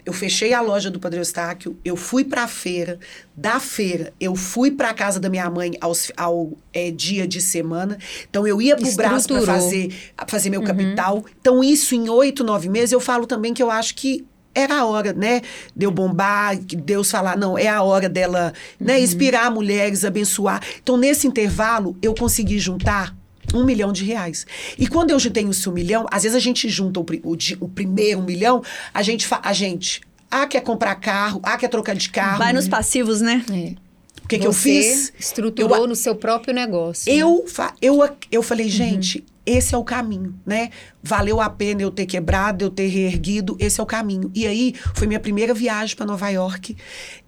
eu 0.05 0.13
fechei 0.13 0.53
a 0.53 0.61
loja 0.61 0.91
do 0.91 1.01
Padre 1.01 1.21
Eustáquio, 1.21 1.77
eu 1.85 1.97
fui 1.97 2.25
para 2.25 2.45
a 2.45 2.49
feira, 2.49 2.99
da 3.35 3.59
feira 3.59 4.13
eu 4.21 4.35
fui 4.37 4.71
para 4.71 4.91
a 4.91 4.95
casa 4.95 5.19
da 5.19 5.29
minha 5.29 5.49
mãe 5.49 5.73
aos, 5.81 6.13
ao 6.17 6.53
é, 6.73 6.91
dia 6.91 7.27
de 7.27 7.41
semana, 7.41 7.99
então 8.29 8.47
eu 8.47 8.61
ia 8.61 8.77
para 8.77 8.89
o 8.89 8.95
braço 8.95 9.29
para 9.29 9.43
fazer, 9.43 9.95
fazer 10.29 10.51
meu 10.51 10.61
uhum. 10.61 10.67
capital. 10.67 11.25
Então 11.41 11.65
isso 11.65 11.95
em 11.95 12.09
oito, 12.09 12.45
nove 12.45 12.69
meses, 12.69 12.93
eu 12.93 13.01
falo 13.01 13.27
também 13.27 13.55
que 13.55 13.63
eu 13.63 13.71
acho 13.71 13.95
que 13.95 14.27
era 14.55 14.79
a 14.79 14.85
hora, 14.85 15.13
né, 15.13 15.43
de 15.75 15.85
eu 15.85 15.91
bombar, 15.91 16.57
que 16.59 16.77
Deus 16.77 17.11
falar, 17.11 17.37
não, 17.37 17.59
é 17.59 17.67
a 17.67 17.83
hora 17.83 18.09
dela, 18.09 18.53
né, 18.79 18.97
uhum. 18.97 19.03
inspirar 19.03 19.51
mulheres, 19.51 20.05
abençoar. 20.05 20.63
Então 20.83 20.97
nesse 20.97 21.27
intervalo 21.27 21.97
eu 22.01 22.15
consegui 22.15 22.59
juntar 22.59 23.17
um 23.53 23.65
milhão 23.65 23.93
de 23.93 24.05
reais. 24.05 24.47
E 24.79 24.87
quando 24.87 25.11
eu 25.11 25.19
juntei 25.19 25.45
esse 25.45 25.69
um 25.69 25.73
milhão, 25.73 26.07
às 26.11 26.23
vezes 26.23 26.37
a 26.37 26.41
gente 26.41 26.69
junta 26.69 27.01
o, 27.01 27.07
o, 27.23 27.37
o 27.61 27.69
primeiro 27.69 28.21
um 28.21 28.25
milhão, 28.25 28.63
a 28.93 29.03
gente, 29.03 29.27
a 29.43 29.53
gente, 29.53 30.01
ah, 30.31 30.47
quer 30.47 30.61
comprar 30.61 30.95
carro, 30.97 31.41
ah, 31.43 31.57
quer 31.57 31.69
trocar 31.69 31.95
de 31.95 32.09
carro. 32.11 32.39
Vai 32.39 32.53
nos 32.53 32.69
passivos, 32.69 33.21
né? 33.21 33.45
É. 33.51 33.85
O 34.25 34.29
que, 34.29 34.39
que 34.39 34.47
eu 34.47 34.53
fiz? 34.53 35.13
estruturou 35.19 35.77
eu, 35.77 35.87
no 35.87 35.95
seu 35.95 36.17
próprio 36.17 36.55
negócio. 36.55 37.13
Eu, 37.13 37.45
né? 37.59 37.71
eu, 37.81 38.09
eu 38.33 38.43
falei, 38.43 38.67
uhum. 38.67 38.73
gente, 38.73 39.19
uhum. 39.19 39.25
esse 39.45 39.75
é 39.75 39.79
o 39.79 39.85
caminho, 39.85 40.35
né? 40.47 40.71
Valeu 41.03 41.43
a 41.43 41.51
pena 41.51 41.83
eu 41.83 41.91
ter 41.91 42.07
quebrado, 42.07 42.65
eu 42.65 42.71
ter 42.71 42.87
reerguido, 42.87 43.55
esse 43.61 43.79
é 43.79 43.83
o 43.83 43.87
caminho. 43.87 44.31
E 44.35 44.47
aí, 44.47 44.75
foi 44.95 45.07
minha 45.07 45.21
primeira 45.21 45.53
viagem 45.53 45.95
para 45.95 46.07
Nova 46.07 46.31
York. 46.31 46.75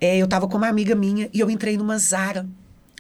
É, 0.01 0.17
eu 0.17 0.27
tava 0.27 0.49
com 0.49 0.57
uma 0.57 0.69
amiga 0.69 0.95
minha 0.95 1.29
e 1.35 1.39
eu 1.39 1.51
entrei 1.51 1.77
numa 1.77 1.99
Zara. 1.99 2.47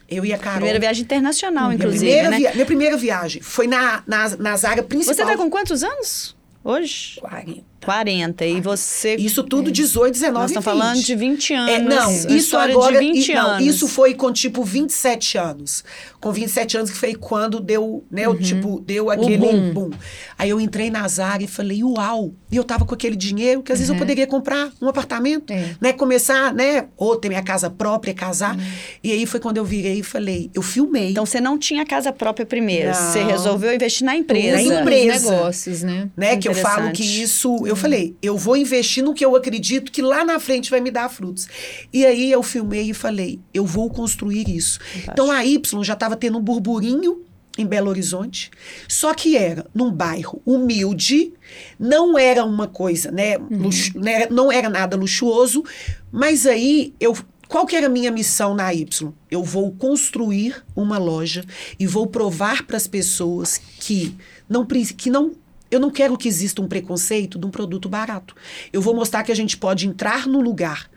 Eu 0.09 0.25
e 0.25 0.33
a 0.33 0.39
Carol. 0.39 0.59
Primeira 0.59 0.79
viagem 0.79 1.03
internacional, 1.03 1.73
inclusive, 1.73 2.05
primeira 2.05 2.31
né? 2.31 2.53
Minha 2.55 2.67
primeira 2.67 2.97
viagem 2.97 3.43
foi 3.43 3.67
na, 3.67 4.03
na, 4.07 4.29
na 4.37 4.57
zaga 4.57 4.83
principal. 4.83 5.15
Você 5.15 5.25
tá 5.25 5.37
com 5.37 5.51
quantos 5.51 5.83
anos 5.83 6.37
hoje? 6.63 7.19
40. 7.21 7.76
40. 7.87 8.45
E 8.45 8.61
você. 8.61 9.15
Isso 9.17 9.43
tudo 9.45 9.71
18, 9.71 10.13
19 10.13 10.39
Nós 10.43 10.51
estamos 10.51 10.65
falando 10.65 11.01
de 11.03 11.15
20 11.15 11.55
anos. 11.55 11.71
É, 11.71 11.79
não, 11.79 12.37
isso 12.37 12.57
agora. 12.57 12.93
de 12.93 12.99
20 12.99 13.29
e- 13.29 13.35
não, 13.35 13.47
anos. 13.53 13.67
isso 13.67 13.89
foi 13.89 14.13
com 14.15 14.33
tipo 14.33 14.63
27 14.65 15.39
anos. 15.39 15.85
Com 16.21 16.33
27 16.33 16.77
anos 16.79 16.91
que 16.91 16.97
foi 16.97 17.15
quando 17.15 17.61
deu, 17.61 18.05
né? 18.11 18.29
o 18.29 18.35
Tipo, 18.37 18.81
deu 18.85 19.09
aquele 19.11 19.39
boom. 19.39 19.73
boom. 19.73 19.91
Aí 20.37 20.51
eu 20.51 20.61
entrei 20.61 20.91
na 20.91 21.07
Zara 21.07 21.43
e 21.43 21.47
falei, 21.47 21.83
uau! 21.85 22.33
E 22.51 22.57
eu 22.57 22.65
tava 22.65 22.85
com 22.85 22.95
aquele 22.95 23.15
dinheiro 23.15 23.63
que 23.63 23.71
às 23.73 23.79
vezes 23.79 23.93
eu 23.93 23.97
poderia 23.99 24.27
comprar 24.27 24.71
um 24.83 24.89
apartamento, 24.89 25.53
É. 25.53 25.77
né? 25.81 25.93
Começar, 25.93 26.53
né? 26.53 26.87
Ou 26.97 27.15
ter 27.17 27.29
minha 27.29 27.43
casa 27.43 27.71
própria, 27.71 28.13
casar. 28.13 28.57
E 29.05 29.13
aí 29.13 29.25
foi 29.27 29.39
quando 29.39 29.59
eu 29.59 29.65
virei 29.65 30.01
e 30.01 30.03
falei, 30.03 30.51
eu 30.53 30.63
filmei. 30.63 31.11
Então 31.11 31.25
você 31.25 31.41
não 31.41 31.57
tinha 31.57 31.87
casa 31.87 32.13
própria 32.13 32.45
primeiro. 32.45 32.89
Não. 32.89 32.95
Você 32.95 33.23
resolveu 33.23 33.73
investir 33.73 34.05
na 34.05 34.17
empresa. 34.17 34.57
Na 34.57 34.63
nos 34.63 34.81
empresa. 34.81 35.31
negócios, 35.31 35.83
né? 35.85 36.09
né? 36.17 36.37
Que 36.37 36.49
eu 36.49 36.55
falo 36.55 36.91
que 36.91 37.05
isso, 37.05 37.65
eu 37.67 37.76
falei, 37.77 38.17
eu 38.23 38.37
vou 38.37 38.57
investir 38.57 39.03
no 39.05 39.15
que 39.15 39.25
eu 39.25 39.35
acredito 39.37 39.91
que 39.93 40.03
lá 40.03 40.25
na 40.25 40.39
frente 40.41 40.71
vai 40.71 40.81
me 40.81 40.91
dar 40.91 41.09
frutos. 41.09 41.47
E 41.93 42.05
aí 42.05 42.31
eu 42.31 42.43
filmei 42.43 42.91
e 42.91 42.95
falei, 42.95 43.41
eu 43.53 43.65
vou 43.65 43.91
construir 43.91 44.49
isso. 44.49 44.79
Então 45.13 45.31
a 45.31 45.45
Y 45.45 45.83
já 45.85 45.93
estava 45.95 46.17
tendo 46.17 46.39
um 46.39 46.43
burburinho 46.43 47.23
em 47.59 47.65
Belo 47.65 47.89
Horizonte, 47.89 48.51
só 48.87 49.15
que 49.15 49.35
era 49.35 49.65
num 49.75 49.91
bairro 49.91 50.43
humilde, 50.45 51.33
não 51.79 52.19
era 52.19 52.45
uma 52.45 52.67
coisa, 52.69 53.11
né, 53.11 53.39
luxu- 53.51 53.99
né, 53.99 54.27
não 54.31 54.53
era 54.53 54.69
nada 54.69 54.95
luxuoso, 54.95 55.65
mas 56.13 56.47
aí 56.47 56.93
eu 57.01 57.17
qual 57.49 57.65
que 57.65 57.77
era 57.77 57.87
a 57.87 57.89
minha 57.89 58.11
missão 58.11 58.55
na 58.55 58.75
Y? 58.75 59.13
Eu 59.31 59.43
vou 59.45 59.71
construir 59.71 60.63
uma 60.75 60.99
loja 60.99 61.45
e 61.79 61.87
vou 61.87 62.07
provar 62.09 62.65
para 62.67 62.77
as 62.77 62.89
pessoas 62.89 63.59
que 63.79 64.15
não 64.49 64.67
que 64.67 65.09
não 65.09 65.33
eu 65.71 65.81
não 65.81 65.91
quero 65.91 66.17
que 66.17 66.29
exista 66.29 66.61
um 66.63 66.69
preconceito 66.69 67.39
de 67.39 67.47
um 67.47 67.51
produto 67.51 67.89
barato. 67.89 68.35
Eu 68.73 68.81
vou 68.81 68.95
mostrar 68.95 69.23
que 69.23 69.33
a 69.33 69.37
gente 69.37 69.57
pode 69.57 69.87
entrar 69.87 70.27
no 70.27 70.41
lugar 70.41 70.89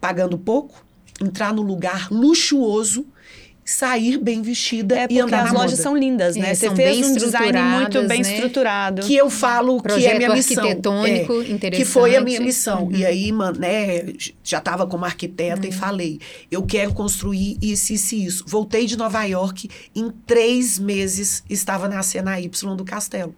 pagando 0.00 0.36
pouco, 0.38 0.84
entrar 1.20 1.52
no 1.52 1.62
lugar 1.62 2.08
luxuoso, 2.10 3.06
sair 3.64 4.18
bem 4.18 4.42
vestida 4.42 4.94
É 4.94 5.06
e 5.08 5.18
andar 5.18 5.44
as 5.44 5.52
na 5.52 5.58
lojas 5.58 5.70
moda. 5.78 5.82
são 5.82 5.96
lindas, 5.96 6.36
né? 6.36 6.50
É, 6.50 6.54
Você 6.54 6.66
são 6.66 6.76
fez 6.76 7.00
bem 7.00 7.10
um 7.10 7.14
design 7.14 7.58
muito 7.62 8.02
bem 8.06 8.20
né? 8.22 8.34
estruturado. 8.34 9.00
que 9.02 9.16
eu 9.16 9.30
falo 9.30 9.80
que 9.80 9.86
é 9.88 9.88
Projeto 9.88 10.16
minha 10.18 10.34
missão. 10.34 10.62
arquitetônico 10.64 11.32
É, 11.32 11.50
interessante. 11.50 11.76
Que 11.76 11.84
foi 11.86 12.14
a 12.14 12.20
minha 12.20 12.40
missão. 12.40 12.84
Uhum. 12.84 12.92
E 12.92 13.06
aí, 13.06 13.32
mano, 13.32 13.58
né, 13.58 14.12
já 14.42 14.58
estava 14.58 14.86
como 14.86 15.06
arquiteta 15.06 15.66
e 15.66 15.70
Uhum. 15.70 15.76
falei, 15.76 16.20
eu 16.50 16.62
quero 16.62 16.92
construir 16.92 17.56
isso, 17.62 17.94
isso 17.94 18.14
e 18.14 18.26
isso. 18.26 18.44
Voltei 18.46 18.84
de 18.84 18.98
Nova 18.98 19.24
York, 19.24 19.70
em 19.96 20.10
três 20.26 20.78
meses 20.78 21.42
estava 21.48 21.88
nascendo 21.88 22.28
a 22.28 22.38
Y 22.38 22.76
do 22.76 22.84
Castelo. 22.84 23.34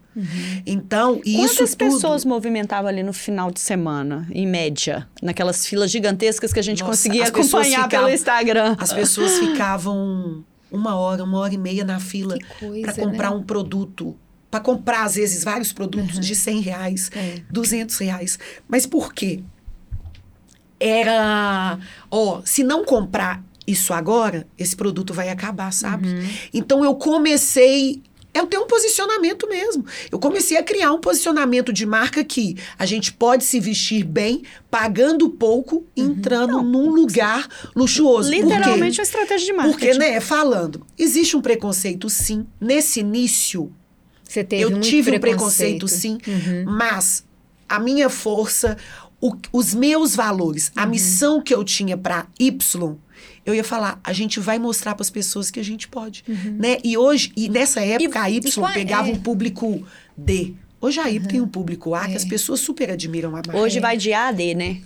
Então, 0.65 1.21
e 1.25 1.35
Quantas 1.37 1.51
isso 1.61 1.77
tudo... 1.77 1.93
pessoas 1.93 2.25
movimentavam 2.25 2.89
ali 2.89 3.03
no 3.03 3.13
final 3.13 3.51
de 3.51 3.61
semana, 3.61 4.27
em 4.33 4.47
média? 4.47 5.07
Naquelas 5.23 5.67
filas 5.67 5.91
gigantescas 5.91 6.53
que 6.53 6.59
a 6.59 6.63
gente 6.63 6.81
Nossa, 6.81 6.91
conseguia 6.93 7.25
acompanhar 7.27 7.83
ficavam- 7.85 8.07
pelo 8.07 8.09
Instagram. 8.15 8.77
As 8.79 8.93
pessoas 8.93 9.33
ficavam 9.39 10.45
uma 10.71 10.97
hora, 10.97 11.23
uma 11.23 11.39
hora 11.39 11.53
e 11.55 11.59
meia 11.59 11.85
na 11.85 12.01
fila 12.01 12.37
para 12.83 12.95
comprar 12.95 13.31
né? 13.31 13.37
um 13.37 13.43
produto. 13.43 14.17
Para 14.51 14.61
comprar, 14.61 15.05
às 15.05 15.17
vezes, 15.17 15.45
vários 15.45 15.73
produtos 15.73 16.19
de 16.19 16.35
100 16.35 16.61
reais, 16.61 17.11
É. 17.15 17.41
200 17.51 17.99
reais. 17.99 18.39
Mas 18.69 18.87
por 18.87 19.13
quê? 19.13 19.43
Era. 20.79 21.79
Ó, 22.11 22.43
se 22.45 22.63
não 22.63 22.85
comprar 22.85 23.43
isso 23.67 23.93
agora, 23.93 24.47
esse 24.59 24.77
produto 24.77 25.13
vai 25.13 25.29
acabar, 25.29 25.73
sabe? 25.73 26.09
Então 26.53 26.85
eu 26.85 26.95
comecei. 26.95 28.03
Eu 28.39 28.47
tenho 28.47 28.65
um 28.65 28.67
posicionamento 28.67 29.49
mesmo. 29.49 29.85
Eu 30.11 30.19
comecei 30.19 30.57
a 30.57 30.63
criar 30.63 30.93
um 30.93 31.01
posicionamento 31.01 31.73
de 31.73 31.85
marca 31.87 32.23
que 32.25 32.57
a 32.79 32.85
gente 32.87 33.13
pode 33.13 33.45
se 33.45 33.59
vestir 33.61 34.05
bem, 34.05 34.43
pagando 34.71 35.29
pouco, 35.31 35.85
entrando 35.97 36.63
num 36.63 36.91
lugar 36.91 37.49
luxuoso. 37.75 38.31
Literalmente 38.31 38.99
uma 39.01 39.05
estratégia 39.05 39.47
de 39.47 39.53
marketing. 39.53 39.79
Porque, 39.79 39.95
né, 39.99 40.21
falando, 40.21 40.87
existe 40.99 41.37
um 41.37 41.41
preconceito, 41.41 42.09
sim. 42.11 42.47
Nesse 42.61 43.01
início, 43.01 43.73
Você 44.23 44.43
teve 44.45 44.63
eu 44.65 44.71
muito 44.71 44.85
tive 44.89 45.17
um 45.17 45.21
preconceito, 45.21 45.87
preconceito, 45.87 45.89
sim. 45.89 46.19
Uhum. 46.27 46.65
Mas 46.67 47.25
a 47.69 47.79
minha 47.79 48.09
força, 48.11 48.77
o- 49.21 49.35
os 49.53 49.73
meus 49.75 50.15
valores, 50.15 50.69
Uhum. 50.77 50.83
a 50.83 50.87
missão 50.87 51.41
que 51.43 51.55
eu 51.55 51.65
tinha 51.65 51.97
para 51.97 52.27
Y, 52.39 52.97
eu 53.47 53.55
ia 53.55 53.65
falar, 53.65 53.99
a 54.05 54.13
gente 54.13 54.39
vai 54.41 54.59
mostrar 54.59 54.95
para 54.95 55.03
as 55.03 55.09
pessoas 55.11 55.51
que 55.51 55.61
a 55.61 55.65
gente 55.65 55.87
pode, 55.89 56.25
né? 56.59 56.79
E 56.85 56.99
hoje, 56.99 57.33
e 57.37 57.49
nessa 57.49 57.81
época 57.81 58.21
a 58.21 58.29
Y 58.31 58.45
Uhum. 58.45 58.63
qual 58.63 58.71
é- 58.71 58.75
pegava 58.75 59.09
é. 59.09 59.13
um 59.13 59.17
público 59.17 59.87
D. 60.17 60.55
Hoje 60.81 61.01
a 61.01 61.09
Y 61.09 61.27
tem 61.27 61.41
um 61.41 61.49
público 61.49 61.95
A 61.95 62.07
que 62.09 62.17
as 62.17 62.25
pessoas 62.25 62.61
super 62.61 62.91
admiram 62.91 63.31
a 63.31 63.33
marca. 63.33 63.57
Hoje 63.57 63.81
vai 63.81 63.97
de 63.97 64.13
A 64.13 64.29
a 64.29 64.33
D, 64.33 64.55
né? 64.55 64.79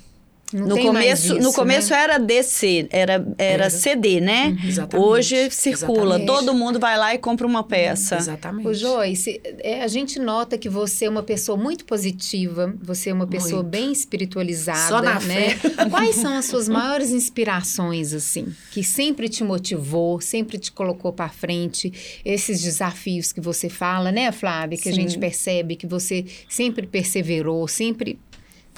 Não 0.52 0.66
no 0.66 0.78
começo, 0.80 1.34
no 1.34 1.40
isso, 1.40 1.52
começo 1.52 1.90
né? 1.90 2.02
era 2.02 2.18
DC, 2.18 2.88
era, 2.90 3.12
era 3.38 3.64
Era. 3.64 3.70
CD, 3.70 4.20
né? 4.20 4.56
Uhum. 4.60 4.68
Exatamente, 4.68 5.08
Hoje 5.08 5.50
circula, 5.50 6.16
exatamente. 6.16 6.26
todo 6.26 6.54
mundo 6.54 6.80
vai 6.80 6.98
lá 6.98 7.14
e 7.14 7.18
compra 7.18 7.46
uma 7.46 7.62
peça. 7.62 8.16
Exatamente. 8.16 8.66
Ô, 8.66 8.74
Joyce, 8.74 9.40
é, 9.58 9.82
a 9.82 9.88
gente 9.88 10.18
nota 10.18 10.58
que 10.58 10.68
você 10.68 11.04
é 11.04 11.10
uma 11.10 11.22
pessoa 11.22 11.56
muito 11.56 11.84
positiva, 11.84 12.74
você 12.82 13.10
é 13.10 13.12
uma 13.12 13.26
pessoa 13.26 13.62
Muito. 13.62 13.70
bem 13.70 13.92
espiritualizada, 13.92 14.88
Só 14.88 15.02
na 15.02 15.20
né? 15.20 15.58
Quais 15.90 16.16
são 16.16 16.36
as 16.36 16.46
suas 16.46 16.68
maiores 16.68 17.10
inspirações, 17.10 18.12
assim, 18.12 18.46
que 18.70 18.82
sempre 18.82 19.28
te 19.28 19.44
motivou, 19.44 20.20
sempre 20.20 20.58
te 20.58 20.72
colocou 20.72 21.12
para 21.12 21.28
frente, 21.28 21.92
esses 22.24 22.60
desafios 22.60 23.32
que 23.32 23.40
você 23.40 23.68
fala, 23.68 24.10
né, 24.10 24.32
Flávia, 24.32 24.78
que 24.78 24.88
a 24.88 24.92
Sim. 24.92 25.02
gente 25.02 25.18
percebe 25.18 25.76
que 25.76 25.86
você 25.86 26.24
sempre 26.48 26.86
perseverou, 26.86 27.66
sempre 27.68 28.18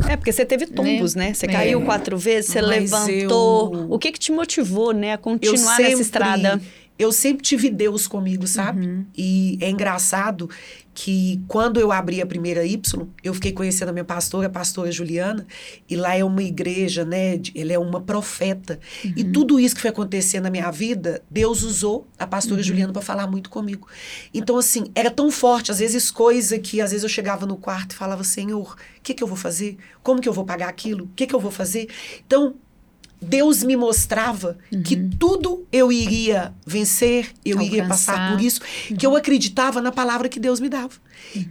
É, 0.09 0.17
porque 0.17 0.33
você 0.33 0.45
teve 0.45 0.67
tombos, 0.67 1.15
né? 1.15 1.33
Você 1.35 1.47
É. 1.47 1.49
caiu 1.53 1.81
quatro 1.83 2.17
vezes, 2.19 2.51
você 2.51 2.61
Mas 2.63 2.71
levantou. 2.91 3.75
eu- 3.75 3.87
O 3.93 3.99
que 3.99 4.11
que 4.13 4.19
te 4.19 4.33
motivou, 4.33 4.93
né, 4.93 5.13
a 5.13 5.19
continuar 5.19 5.77
sempre, 5.77 5.91
nessa 5.91 6.03
estrada? 6.03 6.61
Eu 6.99 7.11
sempre 7.11 7.43
tive 7.43 7.71
Deus 7.71 8.07
comigo, 8.07 8.47
sabe? 8.47 8.87
Uhum. 8.87 9.05
E 9.17 9.59
é 9.61 9.71
engraçado 9.71 10.49
que 10.95 11.41
quando 11.49 11.81
eu 11.81 11.91
abri 11.91 12.21
a 12.21 12.27
primeira 12.27 12.65
Y, 12.67 13.07
eu 13.25 13.33
fiquei 13.35 13.53
conhecendo 13.53 13.89
a 13.89 13.93
minha 13.93 14.05
pastora, 14.05 14.47
a 14.47 14.51
pastora 14.51 14.93
Juliana, 14.93 15.47
e 15.89 15.97
lá 15.97 16.15
é 16.15 16.23
uma 16.23 16.43
igreja, 16.43 17.05
né? 17.05 17.41
Ele 17.55 17.73
é 17.73 17.79
uma 17.79 18.01
profeta. 18.01 18.79
E 19.17 19.23
Uhum. 19.23 19.33
tudo 19.33 19.59
isso 19.59 19.75
que 19.75 19.81
foi 19.81 19.91
acontecendo 19.91 20.45
na 20.45 20.51
minha 20.51 20.71
vida, 20.71 21.23
Deus 21.31 21.63
usou 21.63 22.07
a 22.19 22.27
pastora 22.27 22.57
Uhum. 22.61 22.63
Juliana 22.63 22.93
para 22.93 23.03
falar 23.03 23.27
muito 23.27 23.49
comigo. 23.49 23.89
Então, 24.35 24.59
assim, 24.59 24.85
era 24.95 25.11
tão 25.11 25.31
forte, 25.31 25.71
às 25.71 25.79
vezes, 25.79 26.11
coisa 26.11 26.59
que 26.59 26.81
às 26.81 26.91
vezes 26.91 27.03
eu 27.05 27.09
chegava 27.09 27.47
no 27.47 27.57
quarto 27.57 27.93
e 27.93 27.95
falava, 27.97 28.23
Senhor, 28.23 28.75
o 28.99 29.01
que, 29.03 29.15
que 29.15 29.23
eu 29.23 29.27
vou 29.29 29.37
fazer? 29.37 29.79
Como 30.03 30.21
que 30.21 30.29
eu 30.29 30.33
vou 30.33 30.45
pagar 30.45 30.69
aquilo? 30.69 31.05
O 31.05 31.09
que, 31.17 31.27
que 31.27 31.35
eu 31.35 31.41
vou 31.41 31.51
fazer? 31.51 31.89
Então, 32.27 32.55
Deus 33.23 33.63
me 33.63 33.77
mostrava 33.77 34.59
que 34.85 34.97
tudo 34.97 35.67
eu 35.73 35.93
iria 35.93 36.53
vencer, 36.67 37.31
eu 37.45 37.61
iria 37.63 37.87
passar 37.87 38.13
Alcançar. 38.13 38.37
por 38.37 38.45
isso, 38.45 38.61
que 38.99 39.07
eu 39.07 39.15
acreditava 39.17 39.81
na 39.81 39.93
palavra 39.93 40.29
que 40.29 40.41
Deus 40.41 40.59
me 40.61 40.69
dava. 40.69 40.93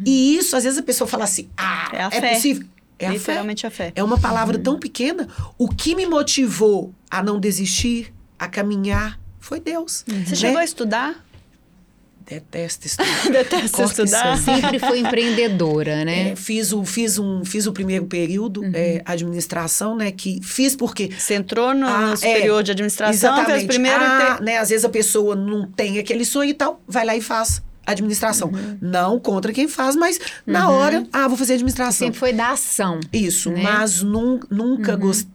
E 0.05 0.35
isso, 0.35 0.55
às 0.55 0.63
vezes 0.63 0.77
a 0.77 0.83
pessoa 0.83 1.07
fala 1.07 1.23
assim: 1.23 1.49
ah, 1.57 1.89
É 1.93 2.03
a 2.03 2.07
é 2.07 2.21
fé. 2.21 2.33
possível. 2.35 2.67
É 2.99 3.07
a 3.07 3.11
fé. 3.11 3.17
Literalmente 3.17 3.65
a 3.65 3.71
fé. 3.71 3.91
É 3.95 4.03
uma 4.03 4.19
palavra 4.19 4.59
tão 4.59 4.77
pequena. 4.77 5.27
O 5.57 5.67
que 5.67 5.95
me 5.95 6.05
motivou 6.05 6.93
a 7.09 7.23
não 7.23 7.39
desistir, 7.39 8.13
a 8.37 8.47
caminhar, 8.47 9.19
foi 9.39 9.59
Deus. 9.59 10.03
Você 10.07 10.13
né? 10.13 10.35
chegou 10.35 10.57
a 10.57 10.63
estudar? 10.63 11.25
Detesto 12.31 12.87
estudar. 12.87 13.29
Detesto 13.31 13.71
Corta 13.77 14.03
isso 14.03 14.15
estudar. 14.15 14.31
aí. 14.33 14.39
sempre 14.61 14.79
foi 14.79 14.99
empreendedora, 14.99 16.05
né? 16.05 16.29
É, 16.31 16.35
fiz, 16.35 16.71
o, 16.71 16.83
fiz, 16.85 17.19
um, 17.19 17.43
fiz 17.43 17.67
o 17.67 17.73
primeiro 17.73 18.05
período, 18.05 18.61
é, 18.73 19.01
administração, 19.05 19.95
né? 19.95 20.11
Que 20.11 20.39
fiz 20.41 20.75
porque 20.75 21.09
Você 21.17 21.35
entrou 21.35 21.73
no, 21.73 21.85
Ah, 21.87 22.01
no 22.07 22.13
é. 22.13 22.15
superior 22.15 22.63
de 22.63 22.71
administração, 22.71 23.13
fez 23.35 23.37
Exatamente. 23.47 23.67
primeiro 23.67 23.99
ah, 24.01 24.35
te- 24.37 24.43
né, 24.43 24.57
Às 24.57 24.69
vezes 24.69 24.85
a 24.85 24.89
pessoa 24.89 25.35
não 25.35 25.65
tem 25.67 25.99
aquele 25.99 26.23
sonho 26.25 26.49
e 26.49 26.53
tal, 26.53 26.81
vai 26.87 27.05
lá 27.05 27.15
e 27.15 27.21
faz 27.21 27.61
administração. 27.85 28.49
Uhum. 28.49 28.77
Não 28.81 29.19
contra 29.19 29.51
quem 29.51 29.67
faz, 29.67 29.95
mas 29.95 30.19
na 30.45 30.69
hora, 30.69 31.03
ah, 31.11 31.27
vou 31.27 31.35
fazer 31.35 31.53
administração. 31.53 32.07
Sempre 32.07 32.19
foi 32.19 32.31
da 32.31 32.51
ação. 32.51 32.99
Isso, 33.11 33.49
né? 33.51 33.61
mas 33.63 34.01
nun- 34.01 34.39
nunca 34.49 34.95
gostei, 34.95 35.29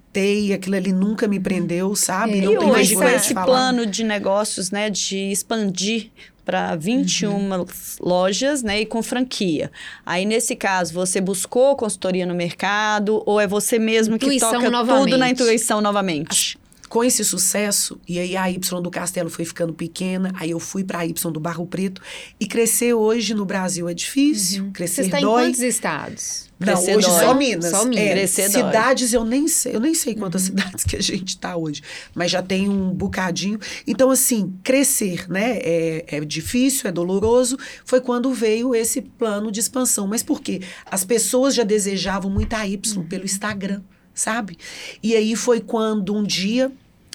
aquilo 0.55 0.77
ali 0.77 0.93
nunca 0.93 1.27
me 1.29 1.39
prendeu, 1.41 1.95
sabe? 1.95 2.39
É. 2.39 2.43
Não 2.43 2.53
E 2.55 2.59
tenho 2.59 2.73
hoje, 2.73 2.95
com 2.95 3.05
esse 3.05 3.35
falar. 3.35 3.47
plano 3.47 3.87
de 3.87 4.05
negócios, 4.05 4.71
né, 4.71 4.89
de 4.91 5.31
expandir 5.31 6.11
para 6.45 6.77
21 6.77 7.35
Uhum. 7.35 7.67
lojas, 8.01 8.63
né, 8.63 8.83
e 8.83 8.87
com 8.87 9.03
franquia. 9.03 9.71
Aí, 10.05 10.25
nesse 10.25 10.55
caso, 10.55 10.93
você 10.95 11.21
buscou 11.21 11.75
consultoria 11.75 12.25
no 12.25 12.35
mercado 12.35 13.21
ou 13.27 13.41
é 13.41 13.47
você 13.49 13.79
mesmo 13.79 14.17
que 14.19 14.27
Intuição 14.27 14.51
toca 14.53 14.63
tudo 14.65 14.71
novamente. 14.73 15.17
na 15.17 15.29
intuição 15.31 15.81
novamente? 15.81 16.57
Com 16.89 17.03
esse 17.05 17.25
sucesso, 17.25 18.01
e 18.07 18.19
aí 18.19 18.37
a 18.37 18.51
Y 18.51 18.81
do 18.83 18.91
Castelo 18.91 19.29
foi 19.31 19.45
ficando 19.45 19.75
pequena, 19.75 20.33
aí 20.37 20.51
eu 20.51 20.61
fui 20.61 20.85
para 20.85 21.01
a 21.01 21.07
Y 21.07 21.31
do 21.33 21.41
Barro 21.41 21.67
Preto, 21.67 22.01
e 22.39 22.47
crescer 22.47 22.95
hoje 22.95 23.35
no 23.35 23.45
Brasil 23.45 23.89
é 23.89 23.95
difícil, 23.95 24.65
Você 24.67 24.71
crescer 24.73 25.03
está 25.03 25.19
em 25.19 25.23
dói. 25.23 25.45
quantos 25.47 25.61
estados? 25.61 26.47
Não, 26.59 26.69
Crescer 26.73 26.97
hoje 26.97 27.07
dói. 27.07 27.21
só 27.21 27.35
Minas. 27.35 27.71
Só 27.71 27.85
Minas. 27.85 28.05
É, 28.05 28.13
Crescer 28.13 28.49
dói. 28.51 28.63
cidades 28.63 29.13
eu 29.13 29.25
nem 29.25 29.47
sei, 29.47 29.75
eu 29.77 29.81
nem 29.81 29.95
sei 29.95 30.15
quantas 30.15 30.43
cidades 30.43 30.85
que 30.85 30.97
a 30.97 31.03
gente 31.03 31.29
está 31.31 31.55
hoje, 31.55 31.83
mas 32.15 32.31
já 32.31 32.43
tem 32.43 32.67
um 32.69 32.91
bocadinho. 32.95 33.59
Então, 33.87 34.11
assim, 34.11 34.55
crescer, 34.65 35.29
né? 35.29 35.59
É, 35.59 36.05
é 36.17 36.21
difícil, 36.25 36.89
é 36.89 36.93
doloroso. 36.93 37.59
Foi 37.85 38.01
quando 38.01 38.33
veio 38.33 38.75
esse 38.75 39.03
plano 39.03 39.53
de 39.53 39.61
expansão. 39.61 40.07
Mas 40.07 40.23
por 40.23 40.41
quê? 40.41 40.63
As 40.91 41.05
pessoas 41.05 41.55
já 41.55 41.63
desejavam 41.63 42.31
muito 42.31 42.55
a 42.55 42.67
Y 42.67 43.05
pelo 43.05 43.25
Instagram, 43.27 43.83
sabe? 44.17 44.59
E 45.03 45.15
aí 45.15 45.37
foi 45.37 45.61
quando 45.61 46.13
um 46.17 46.25
dia 46.25 46.73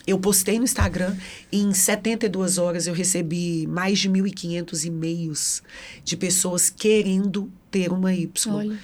eu 0.07 0.17
postei 0.17 0.57
no 0.57 0.63
Instagram 0.63 1.15
e 1.51 1.59
em 1.61 1.73
72 1.73 2.57
horas 2.57 2.87
eu 2.87 2.93
recebi 2.93 3.67
mais 3.67 3.99
de 3.99 4.09
1.500 4.09 4.85
e-mails 4.85 5.61
de 6.03 6.15
pessoas 6.17 6.69
querendo 6.69 7.51
ter 7.69 7.91
uma 7.91 8.13
Y. 8.13 8.53
Olha. 8.55 8.79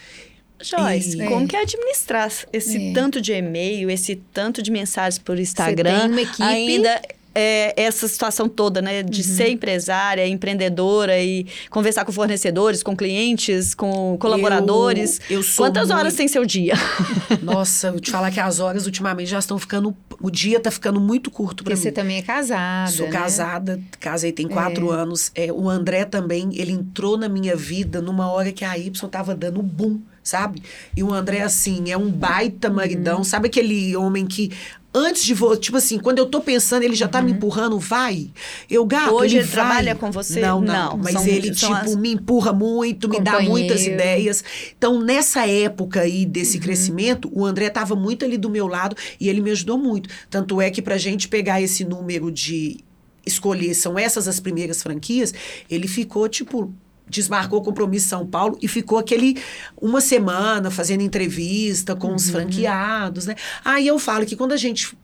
Joyce, 0.60 1.22
E- 1.22 1.26
como 1.28 1.48
que 1.48 1.56
é 1.56 1.62
administrar 1.62 2.32
esse 2.52 2.90
É. 2.90 2.94
tanto 2.94 3.22
de 3.22 3.32
e-mail, 3.32 3.90
esse 3.92 4.16
tanto 4.34 4.62
de 4.62 4.72
mensagens 4.72 5.20
por 5.20 5.40
Instagram? 5.40 6.00
tem 6.02 6.10
uma 6.12 6.22
equipe? 6.22 6.42
Ainda 6.44 7.02
é, 7.40 7.74
essa 7.78 8.08
situação 8.08 8.50
toda, 8.50 8.82
né? 8.82 9.04
De 9.04 9.22
Uhum. 9.22 9.36
ser 9.36 9.50
empresária, 9.50 10.28
empreendedora 10.28 11.20
e 11.22 11.46
conversar 11.70 12.04
com 12.04 12.12
fornecedores, 12.12 12.82
com 12.82 12.96
clientes, 12.96 13.76
com 13.76 14.18
colaboradores. 14.20 15.20
Eu, 15.30 15.38
eu 15.38 15.44
sou 15.44 15.66
Quantas 15.68 15.90
horas 15.92 16.04
muito- 16.14 16.18
tem 16.18 16.28
seu 16.28 16.44
dia? 16.46 16.74
Nossa, 17.44 17.90
eu 17.90 18.00
te 18.00 18.10
falar 18.10 18.32
que 18.32 18.40
as 18.40 18.60
horas 18.60 18.86
ultimamente 18.88 19.30
já 19.30 19.40
estão 19.40 19.60
ficando. 19.60 19.96
O 20.20 20.32
dia 20.32 20.60
tá 20.60 20.72
ficando 20.72 21.00
muito 21.00 21.30
curto 21.30 21.64
para 21.64 21.72
Porque 21.76 21.76
você 21.84 21.90
mim. 21.90 21.94
também 21.94 22.18
é 22.18 22.22
casada. 22.24 22.90
Sou 22.92 23.06
né? 23.06 23.12
casada, 23.12 23.80
casei 24.00 24.32
tem 24.32 24.48
quatro 24.48 24.90
anos. 24.90 25.32
É, 25.36 25.52
o 25.52 25.70
André 25.70 26.06
também, 26.06 26.50
ele 26.56 26.72
entrou 26.72 27.18
na 27.18 27.30
minha 27.30 27.56
vida 27.56 28.02
numa 28.02 28.32
hora 28.32 28.52
que 28.52 28.66
a 28.66 28.76
Y 28.78 29.08
tava 29.10 29.36
dando 29.36 29.62
boom, 29.62 30.00
sabe? 30.24 30.64
E 30.96 31.04
o 31.04 31.14
André, 31.14 31.42
assim, 31.42 31.92
é 31.92 31.98
um 31.98 32.10
baita 32.10 32.68
maridão. 32.70 33.24
Sabe 33.24 33.48
aquele 33.48 33.96
homem 33.96 34.26
que, 34.26 34.52
antes 34.98 35.24
de 35.24 35.34
você, 35.34 35.60
tipo 35.62 35.78
assim, 35.78 36.00
quando 36.00 36.18
eu 36.20 36.26
tô 36.26 36.42
pensando, 36.42 36.84
ele 36.84 36.96
já 36.96 37.08
tá 37.08 37.22
me 37.22 37.32
empurrando, 37.32 37.78
vai. 37.80 38.30
Eu, 38.70 38.86
gato, 38.86 39.14
Hoje 39.14 39.38
ele 39.38 39.44
vai. 39.46 39.52
trabalha 39.54 39.96
com 39.96 40.12
você? 40.12 40.40
Não, 40.40 40.60
não. 40.60 40.74
Não, 40.92 40.98
mas 40.98 41.14
são- 41.14 41.26
ele, 41.28 41.54
são 41.54 41.70
tipo, 41.70 41.82
as- 41.92 41.96
me 41.96 42.14
empurra 42.14 42.52
muito, 42.54 43.08
me 43.08 43.20
dá 43.20 43.40
muitas 43.42 43.86
ideias. 43.86 44.44
Então, 44.78 45.00
nessa 45.02 45.48
época 45.48 46.02
aí 46.02 46.24
Uhum. 46.26 46.32
desse 46.32 46.60
crescimento, 46.60 47.30
o 47.34 47.46
André 47.46 47.68
estava 47.68 47.96
muito 47.96 48.26
ali 48.26 48.38
do 48.38 48.50
meu 48.50 48.68
lado 48.68 48.96
e 49.20 49.30
ele 49.30 49.42
me 49.42 49.52
ajudou 49.52 49.78
muito. 49.78 50.10
Tanto 50.30 50.60
é 50.60 50.70
que 50.72 50.82
pra 50.82 50.98
gente 50.98 51.28
pegar 51.28 51.62
esse 51.62 51.84
número 51.86 52.32
de 52.32 52.78
escolher, 53.26 53.74
são 53.74 54.00
essas 54.00 54.28
as 54.28 54.40
primeiras 54.40 54.82
franquias, 54.82 55.34
ele 55.70 55.88
ficou, 55.88 56.28
tipo, 56.30 56.74
desmarcou 57.10 57.60
o 57.60 57.64
compromisso 57.64 58.08
São 58.08 58.26
Paulo 58.26 58.58
e 58.62 58.68
ficou 58.68 58.98
aquele 58.98 59.38
uma 59.82 60.02
semana 60.02 60.70
fazendo 60.70 61.02
entrevista 61.02 61.96
com 61.96 62.08
Uhum. 62.10 62.16
os 62.16 62.30
franqueados, 62.30 63.26
né? 63.26 63.36
Aí 63.64 63.88
eu 63.88 63.98
falo 64.00 64.26
que 64.26 64.36
quando 64.36 64.52
a 64.52 64.58
gente 64.58 64.98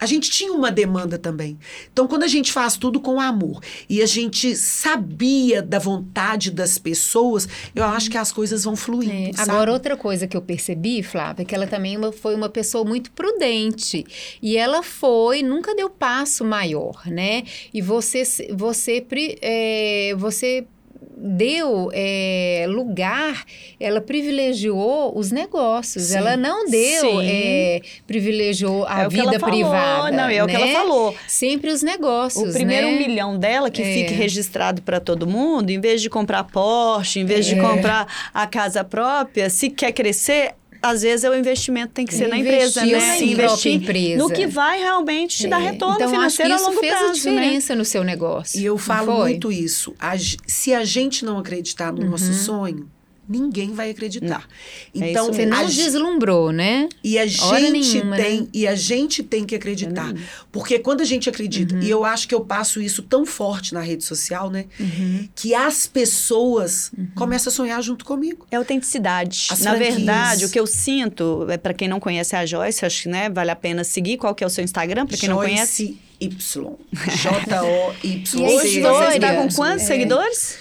a 0.00 0.06
gente 0.06 0.30
tinha 0.30 0.52
uma 0.52 0.70
demanda 0.70 1.18
também. 1.18 1.58
Então, 1.92 2.06
quando 2.06 2.22
a 2.22 2.28
gente 2.28 2.52
faz 2.52 2.76
tudo 2.76 3.00
com 3.00 3.20
amor 3.20 3.60
e 3.88 4.00
a 4.00 4.06
gente 4.06 4.54
sabia 4.54 5.60
da 5.60 5.78
vontade 5.78 6.50
das 6.52 6.78
pessoas, 6.78 7.48
eu 7.74 7.84
acho 7.84 8.08
que 8.08 8.16
as 8.16 8.30
coisas 8.30 8.62
vão 8.62 8.76
fluindo. 8.76 9.12
É? 9.12 9.42
Agora, 9.42 9.72
outra 9.72 9.96
coisa 9.96 10.28
que 10.28 10.36
eu 10.36 10.42
percebi, 10.42 11.02
Flávia, 11.02 11.42
é 11.42 11.44
que 11.44 11.54
ela 11.54 11.66
também 11.66 11.98
foi 12.12 12.34
uma 12.34 12.48
pessoa 12.48 12.84
muito 12.84 13.10
prudente. 13.10 14.06
E 14.40 14.56
ela 14.56 14.84
foi, 14.84 15.42
nunca 15.42 15.74
deu 15.74 15.90
passo 15.90 16.44
maior, 16.44 17.02
né? 17.06 17.42
E 17.74 17.82
você, 17.82 18.22
você, 18.54 19.04
é, 19.42 20.14
você 20.16 20.64
deu 21.00 21.90
é, 21.92 22.64
lugar, 22.68 23.44
ela 23.78 24.00
privilegiou 24.00 25.16
os 25.16 25.30
negócios. 25.30 26.04
Sim. 26.04 26.16
Ela 26.16 26.36
não 26.36 26.68
deu, 26.68 27.20
é, 27.20 27.80
privilegiou 28.06 28.86
a 28.86 29.02
É 29.02 29.08
vida 29.08 29.38
falou, 29.38 29.54
privada. 29.54 30.10
não, 30.16 30.28
é 30.28 30.42
o 30.42 30.46
que 30.46 30.54
ela 30.56 30.66
né? 30.66 30.72
falou. 30.72 31.14
Sempre 31.26 31.70
os 31.70 31.82
negócios. 31.82 32.50
O 32.50 32.52
primeiro 32.52 32.86
né? 32.88 32.92
um 32.94 32.98
milhão 32.98 33.38
dela, 33.38 33.70
que 33.70 33.82
É. 33.82 33.94
fique 33.94 34.14
registrado 34.14 34.82
para 34.82 35.00
todo 35.00 35.26
mundo, 35.26 35.70
em 35.70 35.80
vez 35.80 36.00
de 36.02 36.08
comprar 36.08 36.44
Porsche, 36.44 37.20
em 37.20 37.24
vez 37.24 37.46
de 37.46 37.54
É. 37.54 37.60
comprar 37.60 38.06
a 38.32 38.46
casa 38.46 38.82
própria, 38.84 39.50
se 39.50 39.70
quer 39.70 39.92
crescer, 39.92 40.52
às 40.82 41.02
vezes 41.02 41.24
é 41.24 41.30
o 41.30 41.34
investimento 41.34 41.92
tem 41.92 42.06
que 42.06 42.14
ser 42.14 42.28
na 42.28 42.38
empresa, 42.38 42.84
Investir 42.84 43.00
né? 43.00 43.06
na 43.06 43.18
Investir 43.18 43.72
empresa. 43.72 44.22
no 44.22 44.30
que 44.30 44.46
vai 44.46 44.78
realmente 44.78 45.36
te 45.38 45.48
dar 45.48 45.60
É, 45.60 45.70
retorno 45.70 45.94
então, 45.96 46.06
acho 46.20 46.36
que 46.36 46.42
financeiro 46.42 46.52
a 46.52 46.56
isso 46.56 46.64
longo 46.66 46.80
fez 46.80 46.92
prazo, 46.92 47.04
a 47.04 47.08
né? 47.08 47.14
diferença 47.14 47.74
no 47.74 47.84
seu 47.84 48.04
negócio. 48.04 48.60
E 48.60 48.64
eu 48.64 48.78
falo 48.78 49.18
muito 49.18 49.50
isso. 49.52 49.94
A 49.98 50.16
se 50.46 50.74
a 50.74 50.84
gente 50.84 51.24
não 51.24 51.38
acreditar 51.38 51.92
no 51.92 52.04
nosso 52.08 52.32
sonho, 52.32 52.88
ninguém 53.28 53.72
vai 53.72 53.90
acreditar. 53.90 54.48
É 54.94 55.10
Então, 55.10 55.26
isso 55.26 55.34
Você 55.34 55.46
não 55.46 55.58
a 55.58 55.64
deslumbrou, 55.64 56.50
né? 56.52 56.88
E 57.04 57.18
a 57.18 57.22
Hora 57.22 57.60
gente 57.60 57.70
nenhuma, 57.94 58.16
tem, 58.16 58.40
né? 58.42 58.46
e 58.52 58.66
a 58.66 58.74
gente 58.74 59.22
tem 59.22 59.44
que 59.44 59.54
acreditar. 59.54 60.12
Porque 60.50 60.78
quando 60.78 61.00
a 61.00 61.04
gente 61.04 61.28
acredita, 61.28 61.74
Uhum. 61.74 61.82
e 61.82 61.90
eu 61.90 62.04
acho 62.04 62.26
que 62.26 62.34
eu 62.34 62.40
passo 62.40 62.80
isso 62.80 63.02
tão 63.02 63.26
forte 63.26 63.74
na 63.74 63.80
rede 63.80 64.02
social, 64.04 64.50
né? 64.50 64.64
Uhum. 64.80 65.28
Que 65.34 65.54
as 65.54 65.86
pessoas 65.86 66.90
começam 67.14 67.50
a 67.50 67.54
sonhar 67.54 67.82
junto 67.82 68.04
comigo. 68.04 68.46
É 68.50 68.56
autenticidade. 68.56 69.48
As 69.50 69.60
Na 69.60 69.70
franquias. 69.72 69.94
verdade, 69.96 70.44
o 70.46 70.50
que 70.50 70.58
eu 70.58 70.66
sinto, 70.66 71.46
é 71.50 71.56
para 71.56 71.74
quem 71.74 71.88
não 71.88 72.00
conhece 72.00 72.34
a 72.34 72.44
Joyce, 72.46 72.84
acho 72.84 73.02
que 73.04 73.08
né, 73.08 73.28
vale 73.28 73.50
a 73.50 73.56
pena 73.56 73.84
seguir. 73.84 74.16
Qual 74.16 74.34
que 74.34 74.42
é 74.42 74.46
o 74.46 74.50
seu 74.50 74.64
Instagram, 74.64 75.06
para 75.06 75.16
quem 75.16 75.28
não 75.28 75.36
conhece? 75.36 75.86
Joyce 75.86 75.98
Y. 76.20 76.76
J-O-Y. 77.22 78.44
Aí, 78.44 78.56
Hoje 78.56 78.80
você 78.80 79.14
está 79.16 79.34
com 79.34 79.42
É. 79.42 79.52
quantos 79.54 79.84
seguidores? 79.86 80.56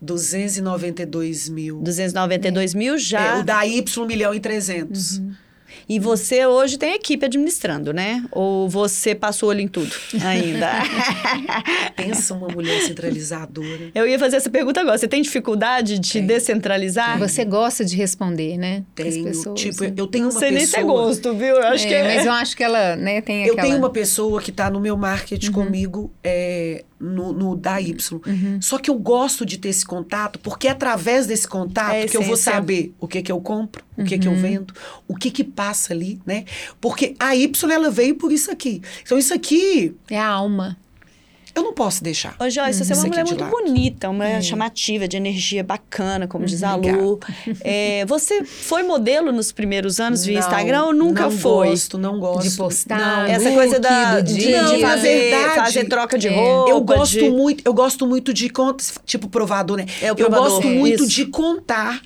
292 0.00 1.48
mil. 1.48 1.80
292 1.80 2.74
mil 2.74 2.98
já. 2.98 3.36
É, 3.36 3.40
o 3.40 3.44
da 3.44 3.66
Y, 3.66 3.98
1 3.98 4.06
milhão 4.06 4.34
e 4.34 4.40
300. 4.40 5.20
E 5.88 5.98
você 5.98 6.44
hoje 6.44 6.76
tem 6.76 6.94
equipe 6.94 7.24
administrando, 7.24 7.92
né? 7.94 8.22
Ou 8.30 8.68
você 8.68 9.14
passou 9.14 9.48
o 9.48 9.50
olho 9.50 9.60
em 9.60 9.68
tudo 9.68 9.90
ainda? 10.22 10.70
Pensa 11.96 12.34
uma 12.34 12.48
mulher 12.48 12.80
centralizadora. 12.82 13.90
Eu 13.94 14.06
ia 14.06 14.18
fazer 14.18 14.36
essa 14.36 14.50
pergunta 14.50 14.80
agora. 14.80 14.98
Você 14.98 15.08
tem 15.08 15.22
dificuldade 15.22 15.98
de 15.98 16.12
Tenho. 16.12 16.26
descentralizar? 16.26 17.18
Você 17.18 17.44
gosta 17.44 17.84
de 17.84 17.96
responder, 17.96 18.56
né? 18.58 18.84
As 18.98 19.14
Tenho, 19.14 19.24
pessoas, 19.24 19.60
tipo, 19.60 19.84
né? 19.84 19.92
eu 19.96 20.06
tenho 20.06 20.24
Não 20.24 20.30
uma 20.30 20.38
sei 20.40 20.50
pessoa... 20.50 20.58
nem 20.58 20.66
se 20.66 20.76
é 20.76 20.82
gosto, 20.82 21.34
viu? 21.34 21.56
Eu 21.56 21.66
acho 21.68 21.84
É, 21.84 21.88
que 21.88 21.94
é. 21.94 22.16
Mas 22.16 22.26
eu 22.26 22.32
acho 22.32 22.56
que 22.56 22.62
ela, 22.64 22.96
né, 22.96 23.20
tem 23.20 23.44
Eu 23.46 23.52
aquela... 23.54 23.68
tenho 23.68 23.78
uma 23.78 23.90
pessoa 23.90 24.40
que 24.42 24.50
está 24.50 24.70
no 24.70 24.80
meu 24.80 24.96
marketing 24.96 25.48
Uhum. 25.48 25.52
comigo 25.52 26.12
é, 26.22 26.84
no, 27.00 27.32
no 27.32 27.56
da 27.56 27.80
Y. 27.80 28.20
Uhum. 28.26 28.58
Só 28.60 28.76
que 28.78 28.90
eu 28.90 28.94
gosto 28.94 29.46
de 29.46 29.56
ter 29.58 29.68
esse 29.70 29.84
contato, 29.86 30.38
porque 30.40 30.68
é 30.68 30.70
através 30.70 31.26
desse 31.26 31.46
contato 31.48 31.94
É 31.94 32.06
que 32.06 32.16
eu 32.16 32.22
vou 32.22 32.36
saber 32.36 32.92
o 33.00 33.06
que 33.08 33.22
que 33.22 33.32
eu 33.32 33.40
compro, 33.40 33.82
o 33.96 34.04
que 34.04 34.18
que 34.18 34.28
Uhum. 34.28 34.34
eu 34.34 34.40
vendo, 34.40 34.74
o 35.06 35.14
que 35.14 35.30
que 35.30 35.42
passa 35.44 35.77
ali, 35.92 36.20
né? 36.26 36.44
Porque 36.80 37.14
a 37.18 37.34
Y, 37.36 37.70
ela 37.72 37.90
veio 37.90 38.14
por 38.16 38.32
isso 38.32 38.50
aqui. 38.50 38.82
Então, 39.02 39.18
isso 39.18 39.32
aqui, 39.34 39.94
É 40.10 40.18
a 40.18 40.26
alma. 40.26 40.76
eu 41.54 41.62
não 41.64 41.72
posso 41.72 42.04
deixar. 42.04 42.36
Ô, 42.38 42.48
Joyce, 42.48 42.84
você 42.84 42.92
é 42.92 42.96
uma 42.96 43.00
aqui 43.02 43.08
mulher 43.10 43.24
de 43.24 43.30
muito 43.30 43.40
lado. 43.42 43.50
bonita, 43.50 44.08
uma 44.08 44.24
mulher 44.24 44.42
chamativa, 44.42 45.08
de 45.08 45.16
energia 45.16 45.64
bacana, 45.64 46.28
como 46.28 46.44
diz 46.46 46.62
a. 46.62 46.76
Lu. 46.76 47.18
É, 47.62 48.04
você 48.06 48.44
foi 48.44 48.84
modelo 48.84 49.32
nos 49.32 49.50
primeiros 49.50 49.98
anos 49.98 50.24
via 50.24 50.38
Não, 50.38 50.46
Instagram 50.46 50.84
ou 50.84 50.94
nunca 50.94 51.24
não 51.24 51.30
foi? 51.32 51.70
gosto, 51.70 51.98
não 51.98 52.20
gosto. 52.20 52.48
De 52.48 52.56
postar, 52.56 52.98
Não, 52.98 53.26
Essa 53.26 53.44
look 53.48 53.54
coisa 53.56 53.80
da, 53.80 54.20
do 54.20 54.32
de, 54.32 54.38
de 54.38 54.52
Não, 54.52 54.78
na 54.78 54.88
fazer, 54.88 55.18
verdade, 55.30 55.54
fazer 55.56 55.84
troca 55.88 56.16
de 56.18 56.28
é. 56.28 56.36
roupa. 56.36 56.70
Eu 56.70 56.80
gosto 56.80 57.18
de... 57.18 57.28
muito, 57.30 57.62
eu 57.66 57.74
gosto 57.74 58.06
muito 58.06 58.32
de 58.32 58.48
contar, 58.50 58.84
tipo 59.04 59.28
provador, 59.28 59.78
né? 59.78 59.86
É, 60.00 60.06
o 60.06 60.12
eu 60.12 60.16
provador, 60.16 60.50
gosto 60.50 60.66
é. 60.68 60.70
muito 60.70 61.02
Isso. 61.04 61.12
de 61.12 61.26
contar. 61.26 62.00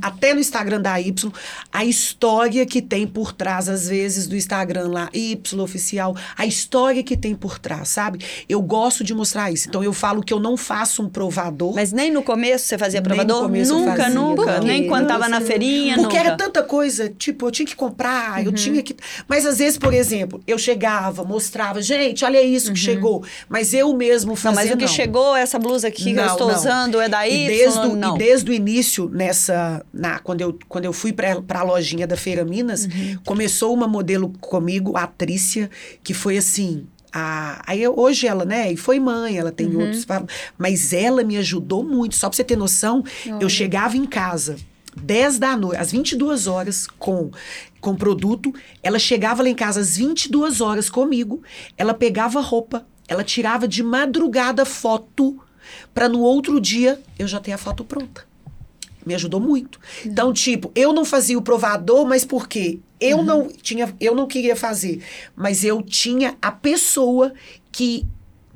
Até 0.00 0.34
no 0.34 0.40
Instagram 0.40 0.80
da 0.80 1.00
Y, 1.00 1.30
a 1.72 1.84
história 1.84 2.64
que 2.66 2.80
tem 2.80 3.06
por 3.06 3.32
trás, 3.32 3.68
às 3.68 3.88
vezes, 3.88 4.26
do 4.26 4.34
Instagram 4.36 4.88
lá, 4.88 5.08
Y 5.12 5.60
oficial, 5.60 6.16
a 6.36 6.46
história 6.46 7.02
que 7.02 7.16
tem 7.16 7.34
por 7.34 7.58
trás, 7.58 7.88
sabe? 7.88 8.24
Eu 8.48 8.60
gosto 8.62 9.04
de 9.04 9.14
mostrar 9.14 9.50
isso. 9.52 9.68
Então, 9.68 9.82
eu 9.84 9.92
falo 9.92 10.22
que 10.22 10.32
eu 10.32 10.40
não 10.40 10.56
faço 10.56 11.02
um 11.02 11.08
provador. 11.08 11.74
Mas 11.74 11.92
nem 11.92 12.10
no 12.10 12.22
começo 12.22 12.66
você 12.66 12.78
fazia 12.78 13.02
provador? 13.02 13.42
nunca, 13.48 13.96
fazia, 13.96 14.08
nunca. 14.14 14.58
não. 14.60 14.64
Nem 14.66 14.86
quando 14.86 15.02
Não, 15.02 15.08
tava 15.08 15.28
na 15.28 15.40
feirinha, 15.40 15.94
Porque 15.96 16.16
nunca. 16.16 16.28
era 16.28 16.36
tanta 16.36 16.62
coisa, 16.62 17.08
tipo, 17.08 17.46
eu 17.46 17.50
tinha 17.50 17.66
que 17.66 17.76
comprar, 17.76 18.44
eu 18.44 18.52
tinha 18.52 18.82
que. 18.82 18.96
Mas 19.28 19.44
às 19.44 19.58
vezes, 19.58 19.78
por 19.78 19.92
exemplo, 19.92 20.42
eu 20.46 20.58
chegava, 20.58 21.24
mostrava, 21.24 21.82
gente, 21.82 22.24
olha 22.24 22.42
isso 22.42 22.72
que 22.72 22.78
chegou. 22.78 23.24
Mas 23.48 23.74
eu 23.74 23.92
mesmo 23.94 24.30
Não, 24.30 24.36
fazia. 24.36 24.54
mas 24.62 24.70
o 24.70 24.76
que 24.76 24.84
não. 24.86 24.92
chegou, 24.92 25.36
essa 25.36 25.58
blusa 25.58 25.88
aqui 25.88 26.04
que 26.04 26.10
eu 26.10 26.14
Não, 26.16 26.26
estou 26.32 26.48
não. 26.48 26.54
usando 26.54 27.00
é 27.00 27.08
da 27.08 27.26
Y? 27.28 27.44
E 27.44 27.48
desde, 27.48 27.78
o, 27.80 27.96
não. 27.96 28.14
e 28.14 28.18
desde 28.18 28.50
o 28.50 28.54
início, 28.54 29.08
nessa. 29.12 29.41
Na, 29.92 30.18
quando, 30.18 30.40
eu, 30.42 30.58
quando 30.68 30.84
eu 30.84 30.92
fui 30.92 31.12
para 31.12 31.42
a 31.48 31.62
lojinha 31.62 32.06
da 32.06 32.16
Feira 32.16 32.44
Minas, 32.44 32.84
Uhum. 32.84 33.18
começou 33.24 33.72
uma 33.74 33.88
modelo 33.88 34.28
comigo, 34.40 34.96
a 34.96 35.06
Trícia, 35.06 35.70
que 36.04 36.12
foi 36.14 36.36
assim. 36.36 36.86
A, 37.12 37.62
aí 37.66 37.82
eu- 37.82 37.94
hoje 37.98 38.26
ela, 38.26 38.44
né? 38.44 38.72
E 38.72 38.76
foi 38.76 38.98
mãe, 38.98 39.36
ela 39.36 39.52
tem 39.52 39.66
Uhum. 39.68 39.82
outros. 39.82 40.06
Mas 40.56 40.92
ela 40.92 41.22
me 41.22 41.36
ajudou 41.36 41.84
muito. 41.84 42.14
Só 42.16 42.28
pra 42.28 42.36
você 42.36 42.44
ter 42.44 42.56
noção, 42.56 43.04
eu 43.40 43.48
chegava 43.48 43.96
em 43.96 44.06
casa. 44.06 44.56
10 44.94 45.38
da 45.38 45.56
noite, 45.56 45.78
às 45.80 45.90
22 45.90 46.46
horas, 46.46 46.86
com 46.98 47.30
com 47.80 47.96
produto. 47.96 48.54
Ela 48.80 48.96
chegava 48.98 49.42
lá 49.42 49.48
em 49.48 49.54
casa 49.56 49.80
às 49.80 49.96
22 49.96 50.60
horas 50.60 50.88
comigo. 50.88 51.42
Ela 51.76 51.92
pegava 51.92 52.40
roupa, 52.40 52.86
ela 53.08 53.24
tirava 53.24 53.66
de 53.66 53.82
madrugada 53.82 54.64
foto 54.64 55.36
para 55.92 56.08
no 56.08 56.20
outro 56.20 56.60
dia 56.60 57.00
eu 57.18 57.26
já 57.26 57.40
ter 57.40 57.50
a 57.50 57.58
foto 57.58 57.84
pronta. 57.84 58.24
Me 59.04 59.14
ajudou 59.14 59.40
muito. 59.40 59.80
Então, 60.04 60.32
tipo, 60.32 60.70
eu 60.74 60.92
não 60.92 61.04
fazia 61.04 61.36
o 61.38 61.42
provador, 61.42 62.06
mas 62.06 62.24
por 62.24 62.48
quê? 62.48 62.78
Eu 63.00 63.18
Uhum. 63.18 63.24
não 63.24 63.48
tinha, 63.48 63.92
eu 64.00 64.14
não 64.14 64.26
queria 64.26 64.54
fazer, 64.54 65.02
mas 65.34 65.64
eu 65.64 65.82
tinha 65.82 66.36
a 66.40 66.52
pessoa 66.52 67.32
que 67.72 68.06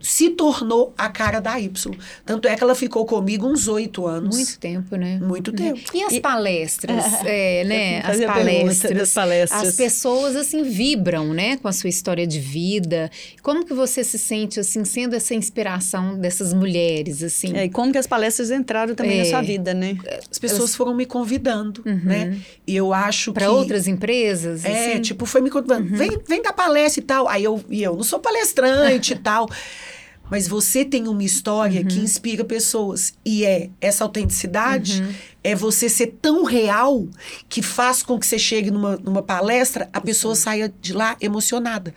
se 0.09 0.31
tornou 0.31 0.95
a 0.97 1.09
cara 1.09 1.41
da 1.41 1.59
Y. 1.59 1.93
Tanto 2.25 2.47
é 2.47 2.55
que 2.55 2.63
ela 2.63 2.77
ficou 2.77 3.05
comigo 3.05 3.45
uns 3.47 3.67
oito 3.67 4.07
anos. 4.07 4.37
Muito 4.37 4.59
tempo, 4.61 4.95
né? 4.95 5.19
Muito 5.21 5.51
tempo. 5.53 5.81
E 5.93 6.03
as 6.05 6.13
E- 6.13 6.21
palestras, 6.21 7.05
é, 7.27 7.65
né? 7.65 7.99
Eu 8.01 8.11
As 8.11 8.21
palestras. 8.37 8.97
das 8.97 9.13
palestras. 9.13 9.69
As 9.69 9.75
pessoas, 9.75 10.37
assim, 10.37 10.63
vibram, 10.63 11.35
né? 11.35 11.57
Com 11.57 11.67
a 11.67 11.73
sua 11.73 11.91
história 11.91 12.25
de 12.25 12.39
vida. 12.39 13.11
Como 13.43 13.65
que 13.67 13.75
você 13.75 14.05
se 14.05 14.17
sente, 14.19 14.61
assim, 14.61 14.85
sendo 14.85 15.17
essa 15.17 15.35
inspiração 15.35 16.17
dessas 16.17 16.53
mulheres, 16.53 17.23
assim? 17.25 17.57
É, 17.57 17.65
e 17.65 17.69
como 17.69 17.91
que 17.91 17.99
as 17.99 18.07
palestras 18.07 18.53
entraram 18.53 18.95
também 18.95 19.19
É. 19.21 19.25
na 19.25 19.31
sua 19.31 19.43
vida, 19.43 19.75
né? 19.75 19.99
As 20.31 20.39
pessoas 20.39 20.75
foram 20.77 20.95
me 20.95 21.05
convidando, 21.05 21.83
né? 21.85 22.39
E 22.65 22.77
eu 22.77 22.93
acho 22.93 23.33
Para 23.33 23.47
que... 23.47 23.51
outras 23.53 23.89
empresas? 23.89 24.65
É, 24.65 24.93
assim? 24.93 25.01
tipo, 25.03 25.27
foi 25.27 25.41
me 25.41 25.51
convidando. 25.51 25.97
Vem, 25.97 26.17
vem 26.29 26.43
dar 26.43 26.53
palestra 26.53 27.01
e 27.03 27.05
tal. 27.05 27.29
Aí 27.29 27.43
eu, 27.43 27.61
e 27.69 27.83
eu 27.83 27.97
não 27.97 28.05
sou 28.05 28.21
palestrante 28.21 29.13
e 29.13 29.17
tal. 29.17 29.49
Mas 30.31 30.49
você 30.49 30.85
tem 30.85 31.09
uma 31.09 31.23
história 31.23 31.85
que 31.85 31.99
inspira 31.99 32.45
pessoas. 32.45 33.15
E 33.25 33.45
é 33.45 33.71
essa 33.81 34.05
autenticidade, 34.05 35.03
é 35.43 35.55
você 35.55 35.89
ser 35.89 36.19
tão 36.21 36.45
real 36.45 37.07
que 37.49 37.63
faz 37.63 38.03
com 38.03 38.19
que 38.19 38.27
você 38.27 38.39
chegue 38.39 38.71
numa, 38.71 38.97
numa 38.97 39.23
palestra, 39.23 39.89
a 39.93 40.01
pessoa 40.01 40.35
saia 40.35 40.73
de 40.81 40.93
lá 40.93 41.17
emocionada. 41.21 41.95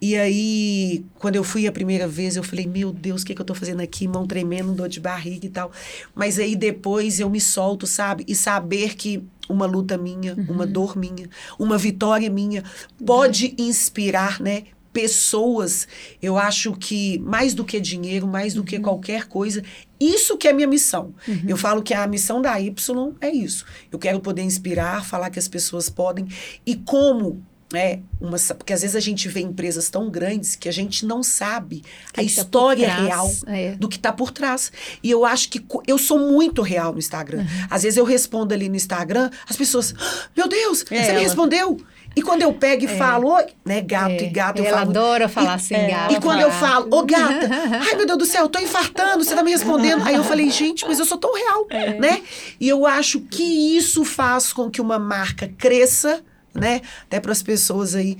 E 0.00 0.16
aí, 0.16 1.04
quando 1.18 1.36
eu 1.36 1.44
fui 1.44 1.66
a 1.66 1.72
primeira 1.72 2.06
vez, 2.06 2.36
eu 2.36 2.42
falei, 2.42 2.66
meu 2.66 2.92
Deus, 2.92 3.22
o 3.22 3.26
que, 3.26 3.34
que 3.34 3.40
eu 3.40 3.46
tô 3.46 3.54
fazendo 3.54 3.80
aqui? 3.80 4.06
Mão 4.06 4.26
tremendo, 4.26 4.72
dor 4.72 4.88
de 4.88 5.00
barriga 5.00 5.46
e 5.46 5.50
tal. 5.50 5.72
Mas 6.14 6.38
aí 6.38 6.54
depois 6.54 7.20
eu 7.20 7.30
me 7.30 7.40
solto, 7.40 7.86
sabe? 7.86 8.24
E 8.28 8.34
saber 8.34 8.94
que 8.94 9.22
uma 9.48 9.66
luta 9.66 9.98
minha, 9.98 10.34
uma 10.48 10.66
dor 10.66 10.96
minha, 10.96 11.28
uma 11.58 11.76
vitória 11.76 12.30
minha, 12.30 12.62
pode 13.04 13.54
inspirar, 13.58 14.40
né? 14.40 14.64
Pessoas, 14.92 15.86
eu 16.20 16.36
acho 16.36 16.72
que 16.74 17.18
mais 17.20 17.54
do 17.54 17.64
que 17.64 17.80
dinheiro, 17.80 18.26
mais 18.26 18.54
do 18.54 18.62
que 18.64 18.78
qualquer 18.78 19.26
coisa, 19.26 19.62
isso 19.98 20.36
que 20.36 20.46
é 20.48 20.52
minha 20.52 20.66
missão. 20.68 21.14
Eu 21.46 21.56
falo 21.56 21.82
que 21.82 21.94
a 21.94 22.06
missão 22.06 22.42
da 22.42 22.60
Y 22.60 23.12
é 23.20 23.30
isso. 23.30 23.64
Eu 23.90 23.98
quero 23.98 24.20
poder 24.20 24.42
inspirar, 24.42 25.04
falar 25.04 25.30
que 25.30 25.38
as 25.38 25.48
pessoas 25.48 25.88
podem. 25.88 26.26
E 26.66 26.74
como 26.76 27.42
é 27.72 28.00
uma. 28.20 28.36
Porque 28.58 28.72
às 28.72 28.80
vezes 28.82 28.96
a 28.96 29.00
gente 29.00 29.28
vê 29.28 29.40
empresas 29.40 29.88
tão 29.88 30.10
grandes 30.10 30.56
que 30.56 30.68
a 30.68 30.72
gente 30.72 31.06
não 31.06 31.22
sabe 31.22 31.82
a 32.08 32.12
Quem 32.14 32.24
tá 32.26 32.30
história 32.42 32.86
trás, 32.86 33.06
real 33.06 33.30
é. 33.46 33.72
do 33.76 33.88
que 33.88 33.96
está 33.96 34.12
por 34.12 34.32
trás. 34.32 34.72
E 35.02 35.10
eu 35.10 35.24
acho 35.24 35.48
que 35.48 35.64
eu 35.86 35.96
sou 35.96 36.18
muito 36.18 36.62
real 36.62 36.92
no 36.92 36.98
Instagram. 36.98 37.46
Às 37.70 37.84
vezes 37.84 37.96
eu 37.96 38.04
respondo 38.04 38.52
ali 38.52 38.68
no 38.68 38.74
Instagram, 38.76 39.30
as 39.48 39.56
pessoas, 39.56 39.94
"Ah, 39.98 40.28
meu 40.36 40.48
Deus, 40.48 40.82
É 40.82 40.84
você 40.84 40.94
me 40.94 41.08
ela. 41.10 41.20
respondeu. 41.20 41.80
E 42.16 42.22
quando 42.22 42.42
eu 42.42 42.52
pego 42.52 42.84
e 42.84 42.88
falo, 42.88 43.28
oi, 43.28 43.44
né, 43.64 43.80
gato 43.80 44.10
É, 44.10 44.22
e 44.24 44.26
gato, 44.30 44.58
eu 44.58 44.64
ela 44.66 44.78
falo. 44.78 44.90
adora 44.90 45.28
falar 45.28 45.52
e, 45.52 45.54
assim, 45.54 45.74
é, 45.74 45.90
gato, 45.90 46.12
E 46.14 46.20
quando 46.20 46.40
eu 46.40 46.50
falo, 46.50 46.88
ô 46.90 47.02
gata, 47.04 47.48
ai 47.88 47.94
meu 47.96 48.04
Deus 48.06 48.18
do 48.18 48.26
céu, 48.26 48.42
eu 48.42 48.48
tô 48.48 48.58
infartando, 48.58 49.22
você 49.24 49.34
tá 49.34 49.42
me 49.42 49.50
respondendo. 49.52 50.02
Aí 50.04 50.14
eu 50.16 50.24
falei, 50.24 50.50
gente, 50.50 50.84
mas 50.86 50.98
eu 50.98 51.04
sou 51.04 51.16
tão 51.18 51.32
real, 51.34 51.66
É. 51.70 51.94
né? 51.98 52.22
E 52.60 52.68
eu 52.68 52.84
acho 52.86 53.20
que 53.20 53.42
isso 53.76 54.04
faz 54.04 54.52
com 54.52 54.68
que 54.68 54.80
uma 54.80 54.98
marca 54.98 55.48
cresça, 55.56 56.20
né? 56.52 56.80
Até 57.04 57.20
para 57.20 57.32
as 57.32 57.42
pessoas 57.42 57.94
aí. 57.94 58.18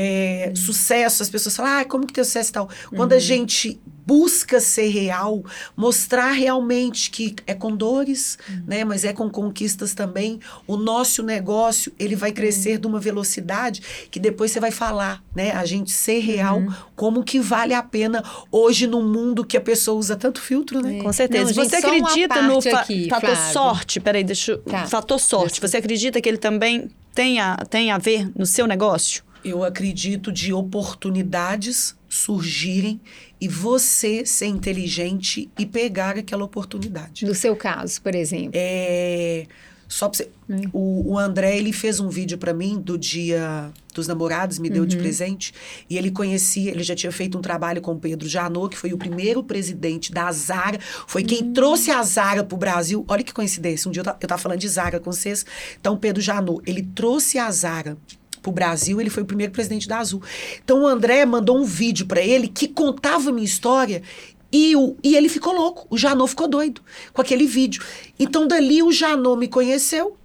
é, 0.00 0.52
sucesso, 0.54 1.22
as 1.24 1.28
pessoas 1.28 1.56
falam, 1.56 1.80
ah, 1.80 1.84
como 1.84 2.06
que 2.06 2.12
tem 2.12 2.22
sucesso 2.22 2.50
e 2.50 2.52
tal. 2.52 2.68
Quando 2.94 3.10
Uhum. 3.12 3.16
a 3.18 3.20
gente 3.20 3.80
busca 4.08 4.58
ser 4.58 4.88
real, 4.88 5.44
mostrar 5.76 6.32
realmente 6.32 7.10
que 7.10 7.36
é 7.46 7.52
com 7.52 7.76
dores, 7.76 8.38
Uhum. 8.48 8.62
né, 8.66 8.82
mas 8.82 9.04
é 9.04 9.12
com 9.12 9.28
conquistas 9.28 9.92
também, 9.92 10.40
o 10.66 10.78
nosso 10.78 11.22
negócio, 11.22 11.92
ele 11.98 12.16
vai 12.16 12.32
crescer 12.32 12.76
Uhum. 12.76 12.80
de 12.80 12.86
uma 12.86 12.98
velocidade 13.00 13.82
que 14.10 14.18
depois 14.18 14.50
você 14.50 14.60
vai 14.60 14.70
falar, 14.70 15.22
né, 15.36 15.50
a 15.52 15.66
gente 15.66 15.90
ser 15.90 16.20
real, 16.20 16.58
Uhum. 16.60 16.72
como 16.96 17.22
que 17.22 17.38
vale 17.38 17.74
a 17.74 17.82
pena 17.82 18.24
hoje 18.50 18.86
no 18.86 19.02
mundo 19.02 19.44
que 19.44 19.58
a 19.58 19.60
pessoa 19.60 19.98
usa 19.98 20.16
tanto 20.16 20.40
filtro, 20.40 20.80
né? 20.80 21.02
Com 21.02 21.12
certeza. 21.12 21.44
Não, 21.44 21.52
gente, 21.52 21.68
você 21.68 21.76
acredita 21.76 22.40
no 22.40 22.62
fa- 22.62 22.80
aqui, 22.80 23.08
fator 23.10 23.30
Flávio. 23.36 23.52
sorte? 23.52 24.00
Peraí, 24.00 24.24
deixa 24.24 24.52
eu... 24.52 24.58
Tá. 24.62 24.86
Fator 24.86 25.20
sorte. 25.20 25.60
Você 25.60 25.76
acredita 25.76 26.18
que 26.18 26.28
ele 26.28 26.38
também 26.38 26.88
tem 27.14 27.40
a, 27.40 27.56
tem 27.56 27.90
a 27.90 27.98
ver 27.98 28.30
no 28.34 28.46
seu 28.46 28.66
negócio? 28.66 29.22
Eu 29.44 29.62
acredito 29.62 30.32
de 30.32 30.52
oportunidades 30.52 31.96
surgirem 32.08 33.00
e 33.40 33.48
você 33.48 34.24
ser 34.26 34.46
inteligente 34.46 35.50
e 35.58 35.64
pegar 35.64 36.18
aquela 36.18 36.44
oportunidade. 36.44 37.24
No 37.24 37.34
seu 37.34 37.54
caso, 37.54 38.00
por 38.02 38.14
exemplo. 38.14 38.52
É, 38.54 39.46
só 39.88 40.08
pra 40.08 40.18
você, 40.18 40.30
o, 40.72 41.12
o 41.12 41.18
André, 41.18 41.56
ele 41.56 41.72
fez 41.72 41.98
um 41.98 42.10
vídeo 42.10 42.36
pra 42.36 42.52
mim 42.52 42.78
do 42.78 42.98
dia 42.98 43.72
dos 43.94 44.06
namorados, 44.06 44.58
me 44.58 44.68
deu 44.68 44.84
de 44.84 44.96
presente. 44.96 45.52
E 45.88 45.96
ele 45.96 46.10
conhecia, 46.10 46.70
ele 46.70 46.82
já 46.82 46.94
tinha 46.94 47.10
feito 47.10 47.38
um 47.38 47.40
trabalho 47.40 47.80
com 47.80 47.92
o 47.92 47.98
Pedro 47.98 48.28
Janot, 48.28 48.68
que 48.68 48.76
foi 48.76 48.92
o 48.92 48.98
primeiro 48.98 49.42
presidente 49.42 50.12
da 50.12 50.30
Zara. 50.30 50.78
Foi 51.06 51.24
quem 51.24 51.52
trouxe 51.52 51.90
a 51.90 52.02
Zara 52.02 52.44
pro 52.44 52.56
Brasil. 52.56 53.04
Olha 53.08 53.24
que 53.24 53.32
coincidência. 53.32 53.88
Um 53.88 53.92
dia 53.92 54.00
eu 54.00 54.04
tava, 54.04 54.18
eu 54.20 54.28
tava 54.28 54.40
falando 54.40 54.60
de 54.60 54.68
Zara 54.68 55.00
com 55.00 55.10
vocês. 55.10 55.44
Então, 55.80 55.94
o 55.94 55.98
Pedro 55.98 56.20
Janot, 56.20 56.62
ele 56.66 56.82
trouxe 56.94 57.38
a 57.38 57.50
Zara 57.50 57.96
pro 58.40 58.52
Brasil, 58.52 59.00
ele 59.00 59.10
foi 59.10 59.22
o 59.22 59.26
primeiro 59.26 59.52
presidente 59.52 59.88
da 59.88 59.98
Azul. 59.98 60.22
Então, 60.62 60.82
o 60.82 60.86
André 60.86 61.24
mandou 61.24 61.58
um 61.58 61.64
vídeo 61.64 62.06
pra 62.06 62.20
ele 62.20 62.48
que 62.48 62.68
contava 62.68 63.30
a 63.30 63.32
minha 63.32 63.44
história 63.44 64.02
e, 64.50 64.74
o, 64.76 64.96
e 65.02 65.16
ele 65.16 65.28
ficou 65.28 65.54
louco. 65.54 65.86
O 65.88 65.96
Janot 65.96 66.28
ficou 66.28 66.48
doido 66.48 66.80
com 67.12 67.22
aquele 67.22 67.46
vídeo. 67.46 67.82
Então, 68.18 68.46
dali 68.46 68.82
o 68.82 68.90
Janot 68.90 69.38
me 69.38 69.48
conheceu, 69.48 70.16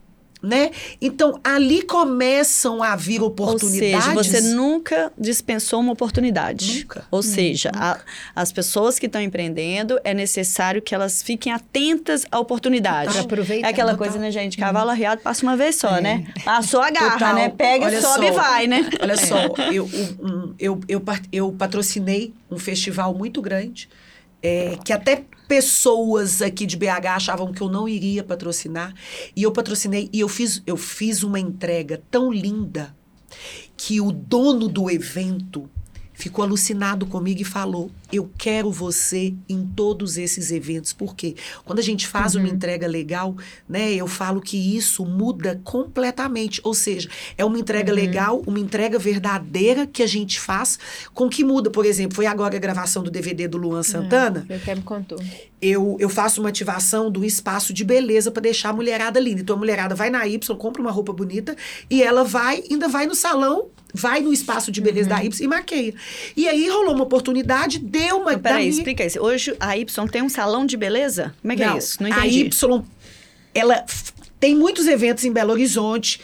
né? 0.43 0.71
Então, 1.01 1.39
ali 1.43 1.81
começam 1.83 2.83
a 2.83 2.95
vir 2.97 3.21
Ou 3.21 3.27
oportunidades. 3.29 4.03
seja, 4.03 4.13
você 4.13 4.41
nunca 4.53 5.11
dispensou 5.17 5.79
uma 5.79 5.93
oportunidade. 5.93 6.79
Nunca. 6.81 7.05
Ou 7.09 7.23
seja, 7.23 7.71
a- 7.73 7.97
as 8.35 8.51
pessoas 8.51 8.99
que 8.99 9.05
estão 9.05 9.21
empreendendo, 9.21 9.97
é 10.03 10.13
necessário 10.13 10.81
que 10.81 10.93
elas 10.93 11.23
fiquem 11.23 11.53
atentas 11.53 12.25
à 12.29 12.39
oportunidade. 12.39 13.11
Pra 13.13 13.21
aproveitar. 13.21 13.67
É 13.67 13.69
aquela 13.71 13.91
Total. 13.93 14.05
coisa, 14.07 14.19
né, 14.19 14.29
gente? 14.31 14.57
Cavalo 14.57 14.89
arriado 14.89 15.21
passa 15.21 15.43
uma 15.43 15.55
vez 15.55 15.77
só, 15.77 16.01
né? 16.01 16.25
Passou 16.43 16.81
a 16.81 16.89
garra, 16.91 17.11
Total. 17.13 17.35
né? 17.35 17.49
Pega, 17.49 17.85
Olha 17.85 18.01
sobe 18.01 18.25
e 18.25 18.33
só. 18.33 18.33
vai, 18.41 18.67
né? 18.67 18.89
Olha 19.01 19.15
só, 19.17 19.37
eu, 19.71 19.89
eu, 20.59 20.79
eu, 20.87 20.99
par- 20.99 21.21
eu 21.31 21.51
patrocinei 21.53 22.33
um 22.51 22.57
festival 22.59 23.13
muito 23.13 23.41
grande, 23.41 23.87
é, 24.41 24.77
que 24.83 24.91
até 24.91 25.23
pessoas 25.53 26.41
aqui 26.41 26.65
de 26.65 26.75
BH 26.75 27.05
achavam 27.15 27.53
que 27.53 27.61
eu 27.61 27.69
não 27.69 27.87
iria 27.87 28.23
patrocinar. 28.23 28.91
E 29.35 29.43
eu 29.43 29.51
patrocinei, 29.51 30.09
e 30.11 30.19
eu 30.19 30.27
fiz, 30.27 30.63
eu 30.65 30.75
fiz 30.75 31.21
uma 31.21 31.39
entrega 31.39 32.01
tão 32.09 32.33
linda 32.33 32.95
que 33.77 34.01
o 34.01 34.11
dono 34.11 34.67
do 34.67 34.89
evento 34.89 35.69
ficou 36.13 36.43
alucinado 36.43 37.05
comigo 37.05 37.41
e 37.41 37.45
falou: 37.45 37.91
Eu 38.11 38.29
quero 38.37 38.71
você 38.71 39.33
em 39.49 39.65
todos 39.65 40.17
esses 40.17 40.51
eventos. 40.51 40.93
Por 40.93 41.15
quê? 41.15 41.35
Quando 41.65 41.79
a 41.79 41.83
gente 41.83 42.07
faz 42.07 42.35
uma 42.35 42.47
entrega 42.47 42.87
legal, 42.87 43.35
né, 43.67 43.93
eu 43.93 44.07
falo 44.07 44.41
que 44.41 44.57
isso 44.77 45.05
muda 45.05 45.59
completamente. 45.63 46.61
Ou 46.63 46.73
seja, 46.73 47.09
é 47.37 47.43
uma 47.43 47.59
entrega 47.59 47.91
legal, 47.91 48.41
uma 48.45 48.59
entrega 48.59 48.99
verdadeira 48.99 49.87
que 49.87 50.03
a 50.03 50.07
gente 50.07 50.39
faz 50.39 50.77
com 51.13 51.29
que 51.29 51.43
muda. 51.43 51.69
Por 51.69 51.85
exemplo, 51.85 52.15
foi 52.15 52.25
agora 52.25 52.55
a 52.55 52.59
gravação 52.59 53.03
do 53.03 53.11
DVD 53.11 53.47
do 53.47 53.57
Luan 53.57 53.83
Santana 53.83 54.45
Você 54.47 54.53
até 54.53 54.75
me 54.75 54.81
contou. 54.81 55.19
eu, 55.61 55.97
eu 55.99 56.09
faço 56.09 56.39
uma 56.41 56.49
ativação 56.49 57.09
do 57.09 57.25
espaço 57.25 57.73
de 57.73 57.83
beleza 57.83 58.31
para 58.31 58.41
deixar 58.43 58.69
a 58.69 58.73
mulherada 58.73 59.19
linda. 59.19 59.41
Então 59.41 59.55
a 59.55 59.59
mulherada 59.59 59.95
vai 59.95 60.09
na 60.09 60.27
Y, 60.27 60.55
compra 60.57 60.81
uma 60.81 60.91
roupa 60.91 61.11
bonita 61.13 61.55
e 61.89 62.03
ela 62.03 62.23
vai, 62.23 62.63
ainda 62.69 62.87
vai 62.87 63.05
no 63.05 63.15
salão, 63.15 63.67
vai 63.93 64.21
no 64.21 64.33
espaço 64.33 64.71
de 64.71 64.81
beleza 64.81 65.09
da 65.09 65.23
Y 65.23 65.43
e 65.45 65.47
maqueia. 65.47 65.93
E 66.35 66.47
aí 66.47 66.67
rolou 66.69 66.93
uma 66.95 67.03
oportunidade, 67.03 67.79
deu 67.79 68.17
uma. 68.17 68.31
Então, 68.31 68.41
peraí, 68.43 68.63
minha- 68.67 68.71
explica 68.77 69.05
isso. 69.05 69.19
Hoje 69.21 69.55
a 69.59 69.77
Y 69.77 70.07
tem 70.09 70.21
um 70.21 70.29
salão 70.29 70.65
de 70.65 70.75
beleza? 70.75 71.33
Como 71.41 71.53
é 71.53 71.55
que 71.55 71.63
é 71.63 71.77
isso? 71.77 72.01
Não 72.01 72.11
a 72.11 72.19
entendi. 72.25 72.45
Y, 72.45 72.83
ela 73.53 73.85
tem 74.39 74.55
muitos 74.55 74.87
eventos 74.87 75.23
em 75.23 75.31
Belo 75.31 75.51
Horizonte. 75.51 76.19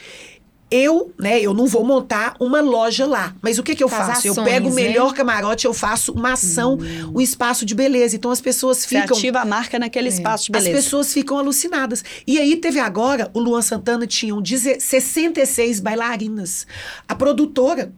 Eu, 0.72 1.12
né, 1.20 1.40
eu 1.40 1.54
não 1.54 1.66
vou 1.66 1.84
montar 1.84 2.36
uma 2.40 2.62
loja 2.62 3.06
lá. 3.06 3.34
Mas 3.42 3.58
o 3.58 3.64
que 3.64 3.76
que 3.76 3.84
eu 3.84 3.90
Faz 3.90 4.08
faço? 4.08 4.28
eu 4.28 4.32
ações, 4.34 4.46
pego 4.48 4.68
o 4.70 4.74
né? 4.74 4.84
melhor 4.84 5.14
camarote, 5.14 5.66
eu 5.66 5.74
faço 5.74 6.12
uma 6.12 6.34
ação, 6.34 6.78
um 7.14 7.20
espaço 7.20 7.66
de 7.66 7.74
beleza. 7.74 8.16
Então 8.16 8.30
as 8.30 8.40
pessoas 8.42 8.78
Você 8.78 8.88
ficam 9.02 9.18
ativa 9.18 9.40
a 9.40 9.46
marca 9.46 9.80
naquele 9.80 10.10
espaço 10.10 10.52
de 10.52 10.58
as 10.58 10.64
beleza. 10.64 10.84
pessoas 10.84 11.12
ficam 11.14 11.38
alucinadas. 11.40 12.04
E 12.28 12.38
aí 12.38 12.56
teve 12.58 12.80
agora, 12.80 13.30
o 13.34 13.40
Luan 13.40 13.62
Santana 13.62 14.06
tinha 14.06 14.40
deze- 14.42 14.80
66 14.80 15.80
bailarinas. 15.80 16.68
A 17.08 17.16
produtora 17.16 17.92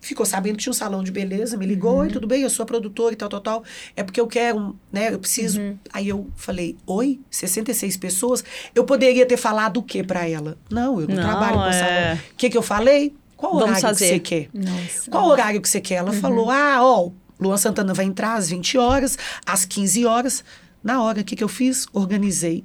ficou 0.00 0.24
sabendo 0.24 0.56
que 0.56 0.62
tinha 0.62 0.70
um 0.70 0.74
salão 0.74 1.02
de 1.02 1.10
beleza, 1.10 1.56
me 1.56 1.66
ligou, 1.66 1.96
oi, 1.96 2.08
tudo 2.08 2.26
bem, 2.26 2.42
eu 2.42 2.50
sou 2.50 2.62
a 2.62 2.66
produtora 2.66 3.12
e 3.12 3.16
tal, 3.16 3.28
tal, 3.28 3.40
tal. 3.40 3.64
É 3.96 4.02
porque 4.02 4.20
eu 4.20 4.26
quero, 4.26 4.78
né, 4.92 5.12
eu 5.12 5.18
preciso. 5.18 5.60
Aí 5.92 6.08
eu 6.08 6.28
falei, 6.36 6.76
oi, 6.86 7.20
66 7.30 7.96
pessoas? 7.96 8.44
Eu 8.74 8.84
poderia 8.84 9.26
ter 9.26 9.36
falado 9.36 9.78
o 9.78 9.82
que 9.82 10.02
para 10.02 10.28
ela? 10.28 10.56
Não, 10.70 11.00
eu 11.00 11.08
não, 11.08 11.16
Não, 11.16 11.22
trabalho 11.22 11.56
com 11.56 11.64
é. 11.66 11.72
salão. 11.72 12.14
O 12.32 12.36
que 12.36 12.50
que 12.50 12.56
eu 12.56 12.62
falei? 12.62 13.14
Qual 13.36 13.52
Vamos 13.52 13.68
horário 13.68 13.82
fazer. 13.82 14.06
que 14.06 14.10
você 14.14 14.18
quer? 14.18 14.48
Nossa. 14.52 15.10
Qual 15.10 15.26
horário 15.28 15.60
que 15.60 15.68
você 15.68 15.80
quer? 15.80 15.94
Ela 15.96 16.12
falou, 16.12 16.50
ah, 16.50 16.78
ó, 16.80 17.10
Luan 17.38 17.56
Santana 17.56 17.94
vai 17.94 18.04
entrar 18.04 18.34
às 18.34 18.50
20 18.50 18.76
horas, 18.78 19.16
às 19.46 19.64
15 19.64 20.04
horas. 20.06 20.44
Na 20.82 21.02
hora, 21.02 21.20
o 21.20 21.24
que 21.24 21.36
que 21.36 21.44
eu 21.44 21.48
fiz? 21.48 21.86
Organizei 21.92 22.64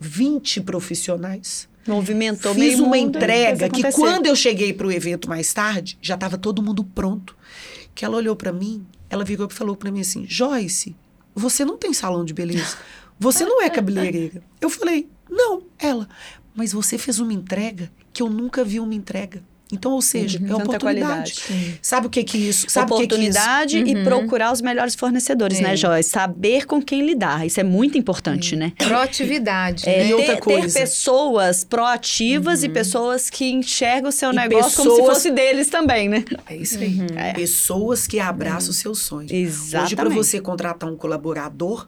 20 0.00 0.62
profissionais. 0.62 1.68
Movimentou 1.88 2.54
Fiz 2.54 2.64
meio 2.64 2.84
uma 2.84 2.96
mundo, 2.96 3.16
entrega 3.16 3.68
que 3.68 3.82
quando 3.92 4.26
eu 4.26 4.36
cheguei 4.36 4.72
para 4.72 4.86
o 4.86 4.92
evento 4.92 5.28
mais 5.28 5.52
tarde, 5.52 5.98
já 6.00 6.14
estava 6.14 6.36
todo 6.36 6.62
mundo 6.62 6.84
pronto. 6.84 7.36
Que 7.94 8.04
ela 8.04 8.16
olhou 8.16 8.36
para 8.36 8.52
mim, 8.52 8.86
ela 9.10 9.24
virou 9.24 9.48
e 9.50 9.54
falou 9.54 9.74
para 9.74 9.90
mim 9.90 10.00
assim: 10.00 10.24
Joyce, 10.28 10.94
você 11.34 11.64
não 11.64 11.76
tem 11.76 11.92
salão 11.92 12.24
de 12.24 12.34
beleza. 12.34 12.76
Você 13.18 13.44
não 13.44 13.60
é 13.60 13.68
cabeleireira. 13.68 14.42
Eu 14.60 14.70
falei: 14.70 15.08
não, 15.28 15.62
ela. 15.78 16.08
Mas 16.54 16.72
você 16.72 16.96
fez 16.96 17.18
uma 17.18 17.32
entrega 17.32 17.90
que 18.12 18.22
eu 18.22 18.30
nunca 18.30 18.64
vi 18.64 18.80
uma 18.80 18.94
entrega. 18.94 19.42
Então, 19.70 19.92
ou 19.92 20.00
seja, 20.00 20.38
é 20.38 20.48
Tanta 20.48 20.62
oportunidade. 20.64 21.34
Sabe 21.82 22.06
o 22.06 22.10
que 22.10 22.24
que 22.24 22.38
isso? 22.38 22.66
Sabe 22.70 22.90
o 22.90 22.96
que 22.96 23.06
que 23.06 23.14
isso? 23.14 23.28
oportunidade 23.38 23.78
e 23.78 24.02
procurar 24.02 24.50
os 24.50 24.62
melhores 24.62 24.94
fornecedores, 24.94 25.60
né, 25.60 25.74
É. 25.74 25.76
Joyce? 25.76 26.08
Saber 26.08 26.64
com 26.66 26.80
quem 26.82 27.04
lidar. 27.04 27.46
Isso 27.46 27.60
é 27.60 27.62
muito 27.62 27.98
importante, 27.98 28.56
né? 28.56 28.72
Proatividade. 28.78 29.86
É, 29.88 29.98
né? 30.04 30.08
E 30.08 30.14
outra 30.14 30.36
ter, 30.36 30.40
ter 30.40 30.60
coisa. 30.60 30.80
pessoas 30.80 31.64
proativas 31.64 32.62
e 32.64 32.68
pessoas 32.70 33.28
que 33.28 33.50
enxergam 33.50 34.08
o 34.08 34.12
seu 34.12 34.32
E 34.32 34.36
negócio 34.36 34.76
como 34.76 34.90
se 34.90 34.96
pessoas- 34.96 35.16
fosse 35.16 35.30
deles 35.30 35.68
também, 35.68 36.08
né? 36.08 36.24
É 36.48 36.56
isso 36.56 36.78
aí. 36.78 36.98
Pessoas 37.34 38.06
que 38.06 38.18
abraçam 38.18 38.70
os 38.70 38.76
seus 38.78 39.00
sonhos. 39.00 39.30
Hoje, 39.30 39.60
para 39.70 39.82
Exatamente. 39.84 40.14
você 40.16 40.40
contratar 40.40 40.90
um 40.90 40.96
colaborador, 40.96 41.86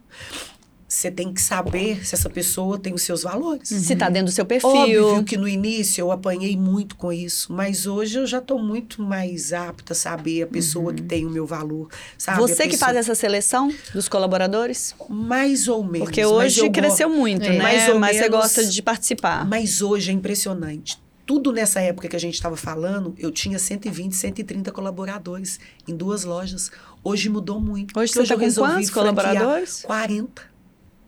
você 0.93 1.09
tem 1.09 1.33
que 1.33 1.41
saber 1.41 2.05
se 2.05 2.17
essa 2.17 2.29
pessoa 2.29 2.77
tem 2.77 2.93
os 2.93 3.03
seus 3.03 3.23
valores. 3.23 3.69
Se 3.69 3.95
tá 3.95 4.09
dentro 4.09 4.27
do 4.27 4.35
seu 4.35 4.45
perfil. 4.45 4.71
Óbvio 4.71 5.25
que 5.25 5.37
no 5.37 5.47
início 5.47 6.03
eu 6.03 6.11
apanhei 6.11 6.57
muito 6.57 6.97
com 6.97 7.13
isso, 7.13 7.53
mas 7.53 7.87
hoje 7.87 8.19
eu 8.19 8.27
já 8.27 8.39
estou 8.39 8.59
muito 8.61 9.01
mais 9.01 9.53
apta 9.53 9.93
a 9.93 9.97
saber 9.97 10.43
a 10.43 10.47
pessoa 10.49 10.93
que 10.93 11.03
tem 11.03 11.25
o 11.25 11.31
meu 11.31 11.47
valor, 11.47 11.89
sabe? 12.19 12.41
Você 12.41 12.67
que 12.67 12.77
faz 12.77 12.97
essa 12.97 13.15
seleção 13.15 13.73
dos 13.95 14.09
colaboradores? 14.09 14.93
Mais 15.09 15.69
ou 15.69 15.85
menos. 15.85 16.01
Porque 16.09 16.23
mas 16.23 16.31
hoje 16.33 16.61
eu 16.61 16.67
go- 16.67 16.73
cresceu 16.73 17.09
muito, 17.09 17.45
É. 17.47 17.51
né? 17.51 17.59
Mais 17.63 17.89
ou 17.89 17.99
Mas 18.01 18.17
você 18.17 18.23
menos- 18.23 18.37
gosta 18.41 18.65
de 18.67 18.83
participar. 18.83 19.47
Mas 19.47 19.81
hoje 19.81 20.11
é 20.11 20.13
impressionante. 20.13 20.99
Tudo 21.25 21.53
nessa 21.53 21.81
época 21.81 22.09
que 22.09 22.17
a 22.17 22.19
gente 22.19 22.35
estava 22.35 22.57
falando, 22.57 23.15
eu 23.17 23.31
tinha 23.31 23.57
120, 23.61 24.17
130 24.17 24.73
colaboradores 24.73 25.61
em 25.87 25.95
duas 25.97 26.25
lojas. 26.25 26.73
Hoje 27.05 27.29
mudou 27.29 27.61
muito. 27.61 27.97
Hoje 27.99 28.13
você 28.13 28.25
tá 28.27 28.35
eu 28.35 28.39
com 28.39 28.45
resolvi 28.45 28.73
quantos 28.73 28.91
franquear 28.91 29.15
colaboradores? 29.15 29.83
40. 29.83 30.50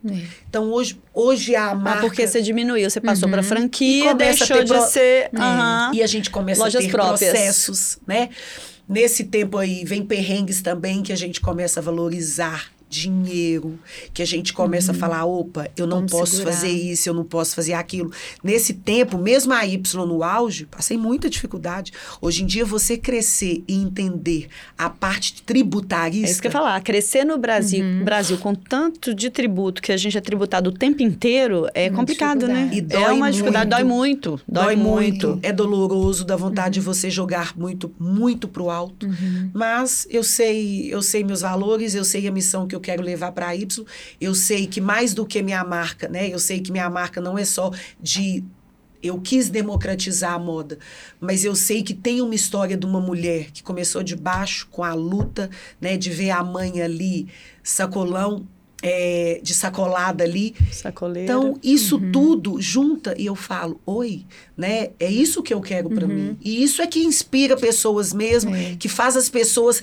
É. 0.08 0.16
Então 0.48 0.70
hoje, 0.72 1.00
hoje 1.14 1.54
a 1.54 1.70
Ah, 1.70 1.74
marca... 1.74 2.00
porque 2.00 2.26
você 2.26 2.42
diminuiu, 2.42 2.90
você 2.90 3.00
passou 3.00 3.26
Uhum. 3.26 3.32
pra 3.32 3.40
E 3.40 3.44
franquia, 3.44 4.14
deixou 4.14 4.62
de 4.64 4.72
pro- 4.72 4.86
ser. 4.86 5.30
Aham. 5.36 5.90
E 5.94 6.02
a 6.02 6.06
gente 6.06 6.30
começa 6.30 6.60
Lojas 6.62 6.82
a 6.82 6.86
ter 6.86 6.90
próprias. 6.90 7.30
processos, 7.30 7.98
né? 8.06 8.28
Nesse 8.88 9.24
tempo 9.24 9.56
aí, 9.58 9.84
vem 9.84 10.04
perrengues 10.04 10.60
também 10.60 11.02
que 11.02 11.12
a 11.12 11.16
gente 11.16 11.40
começa 11.40 11.78
a 11.80 11.82
valorizar 11.82 12.66
dinheiro, 13.00 13.78
que 14.12 14.22
a 14.22 14.26
gente 14.26 14.52
começa 14.52 14.92
a 14.92 14.94
falar, 14.94 15.24
opa, 15.24 15.68
eu 15.76 15.86
não 15.86 15.98
Vamos 15.98 16.12
posso 16.12 16.32
segurar. 16.36 16.52
fazer 16.52 16.68
isso, 16.70 17.08
eu 17.08 17.14
não 17.14 17.24
posso 17.24 17.54
fazer 17.54 17.72
aquilo. 17.72 18.12
Nesse 18.44 18.74
tempo, 18.74 19.16
mesmo 19.16 19.52
a 19.52 19.66
Y 19.66 20.06
no 20.06 20.22
auge, 20.22 20.66
passei 20.66 20.96
muita 20.96 21.30
dificuldade. 21.30 21.92
Hoje 22.20 22.42
em 22.42 22.46
dia, 22.46 22.64
você 22.64 22.96
crescer 22.96 23.62
e 23.66 23.74
entender 23.74 24.48
a 24.76 24.90
parte 24.90 25.42
tributarista... 25.42 26.26
É 26.26 26.30
isso 26.30 26.40
que 26.40 26.48
eu 26.48 26.50
ia 26.50 26.52
falar. 26.52 26.80
Crescer 26.82 27.24
no 27.24 27.38
Brasil, 27.38 27.82
Uhum. 27.82 28.04
Brasil 28.04 28.36
com 28.38 28.54
tanto 28.54 29.14
de 29.14 29.30
tributo 29.30 29.80
que 29.80 29.92
a 29.92 29.96
gente 29.96 30.16
é 30.16 30.20
tributado 30.20 30.70
o 30.70 30.72
tempo 30.72 31.02
inteiro 31.02 31.66
é 31.74 31.88
complicado, 31.90 32.46
né? 32.46 32.68
E 32.72 32.78
é 32.78 32.82
dói 32.82 33.12
uma 33.14 33.30
dificuldade, 33.30 33.84
muito. 33.84 34.40
dói 34.46 34.76
muito. 34.76 34.76
Dói, 34.76 34.76
muito. 34.76 35.38
É 35.42 35.52
doloroso, 35.52 36.24
dá 36.24 36.36
vontade 36.36 36.74
de 36.74 36.80
você 36.80 37.08
jogar 37.10 37.56
muito, 37.56 37.92
muito 37.98 38.46
pro 38.48 38.68
alto. 38.70 39.06
Mas 39.52 40.06
eu 40.10 40.22
sei, 40.22 40.92
eu 40.92 41.02
sei 41.02 41.24
meus 41.24 41.40
valores, 41.40 41.94
eu 41.94 42.04
sei 42.04 42.26
a 42.28 42.30
missão 42.32 42.66
que 42.66 42.74
eu 42.74 42.80
quero 42.82 43.02
levar 43.02 43.32
para 43.32 43.56
Y. 43.56 43.86
Eu 44.20 44.34
sei 44.34 44.66
que 44.66 44.80
mais 44.82 45.14
do 45.14 45.24
que 45.24 45.42
minha 45.42 45.64
marca, 45.64 46.06
né? 46.08 46.28
Eu 46.28 46.38
sei 46.38 46.60
que 46.60 46.70
minha 46.70 46.90
marca 46.90 47.18
não 47.20 47.38
é 47.38 47.44
só 47.46 47.70
de 47.98 48.44
eu 49.02 49.20
quis 49.20 49.48
democratizar 49.50 50.34
a 50.34 50.38
moda, 50.38 50.78
mas 51.20 51.44
eu 51.44 51.56
sei 51.56 51.82
que 51.82 51.92
tem 51.92 52.20
uma 52.20 52.36
história 52.36 52.76
de 52.76 52.86
uma 52.86 53.00
mulher 53.00 53.50
que 53.50 53.60
começou 53.60 54.00
de 54.02 54.14
baixo 54.14 54.68
com 54.70 54.84
a 54.84 54.94
luta, 54.94 55.50
né, 55.80 55.96
de 55.96 56.08
ver 56.10 56.30
a 56.30 56.44
mãe 56.44 56.80
ali, 56.80 57.26
sacolão, 57.64 58.46
é, 58.80 59.40
de 59.42 59.54
sacolada 59.54 60.22
ali, 60.24 60.54
Sacoleira. 60.70 61.24
então, 61.32 61.58
isso 61.62 62.00
tudo 62.12 62.60
junta 62.60 63.14
e 63.18 63.26
eu 63.26 63.34
falo, 63.36 63.80
oi, 63.86 64.24
né? 64.56 64.90
É 65.00 65.10
isso 65.10 65.42
que 65.42 65.54
eu 65.54 65.60
quero 65.60 65.88
para 65.90 66.06
mim. 66.06 66.36
E 66.40 66.62
isso 66.62 66.82
é 66.82 66.86
que 66.86 67.00
inspira 67.00 67.56
pessoas 67.56 68.12
mesmo, 68.12 68.54
É. 68.54 68.76
que 68.76 68.88
faz 68.88 69.16
as 69.16 69.28
pessoas 69.28 69.80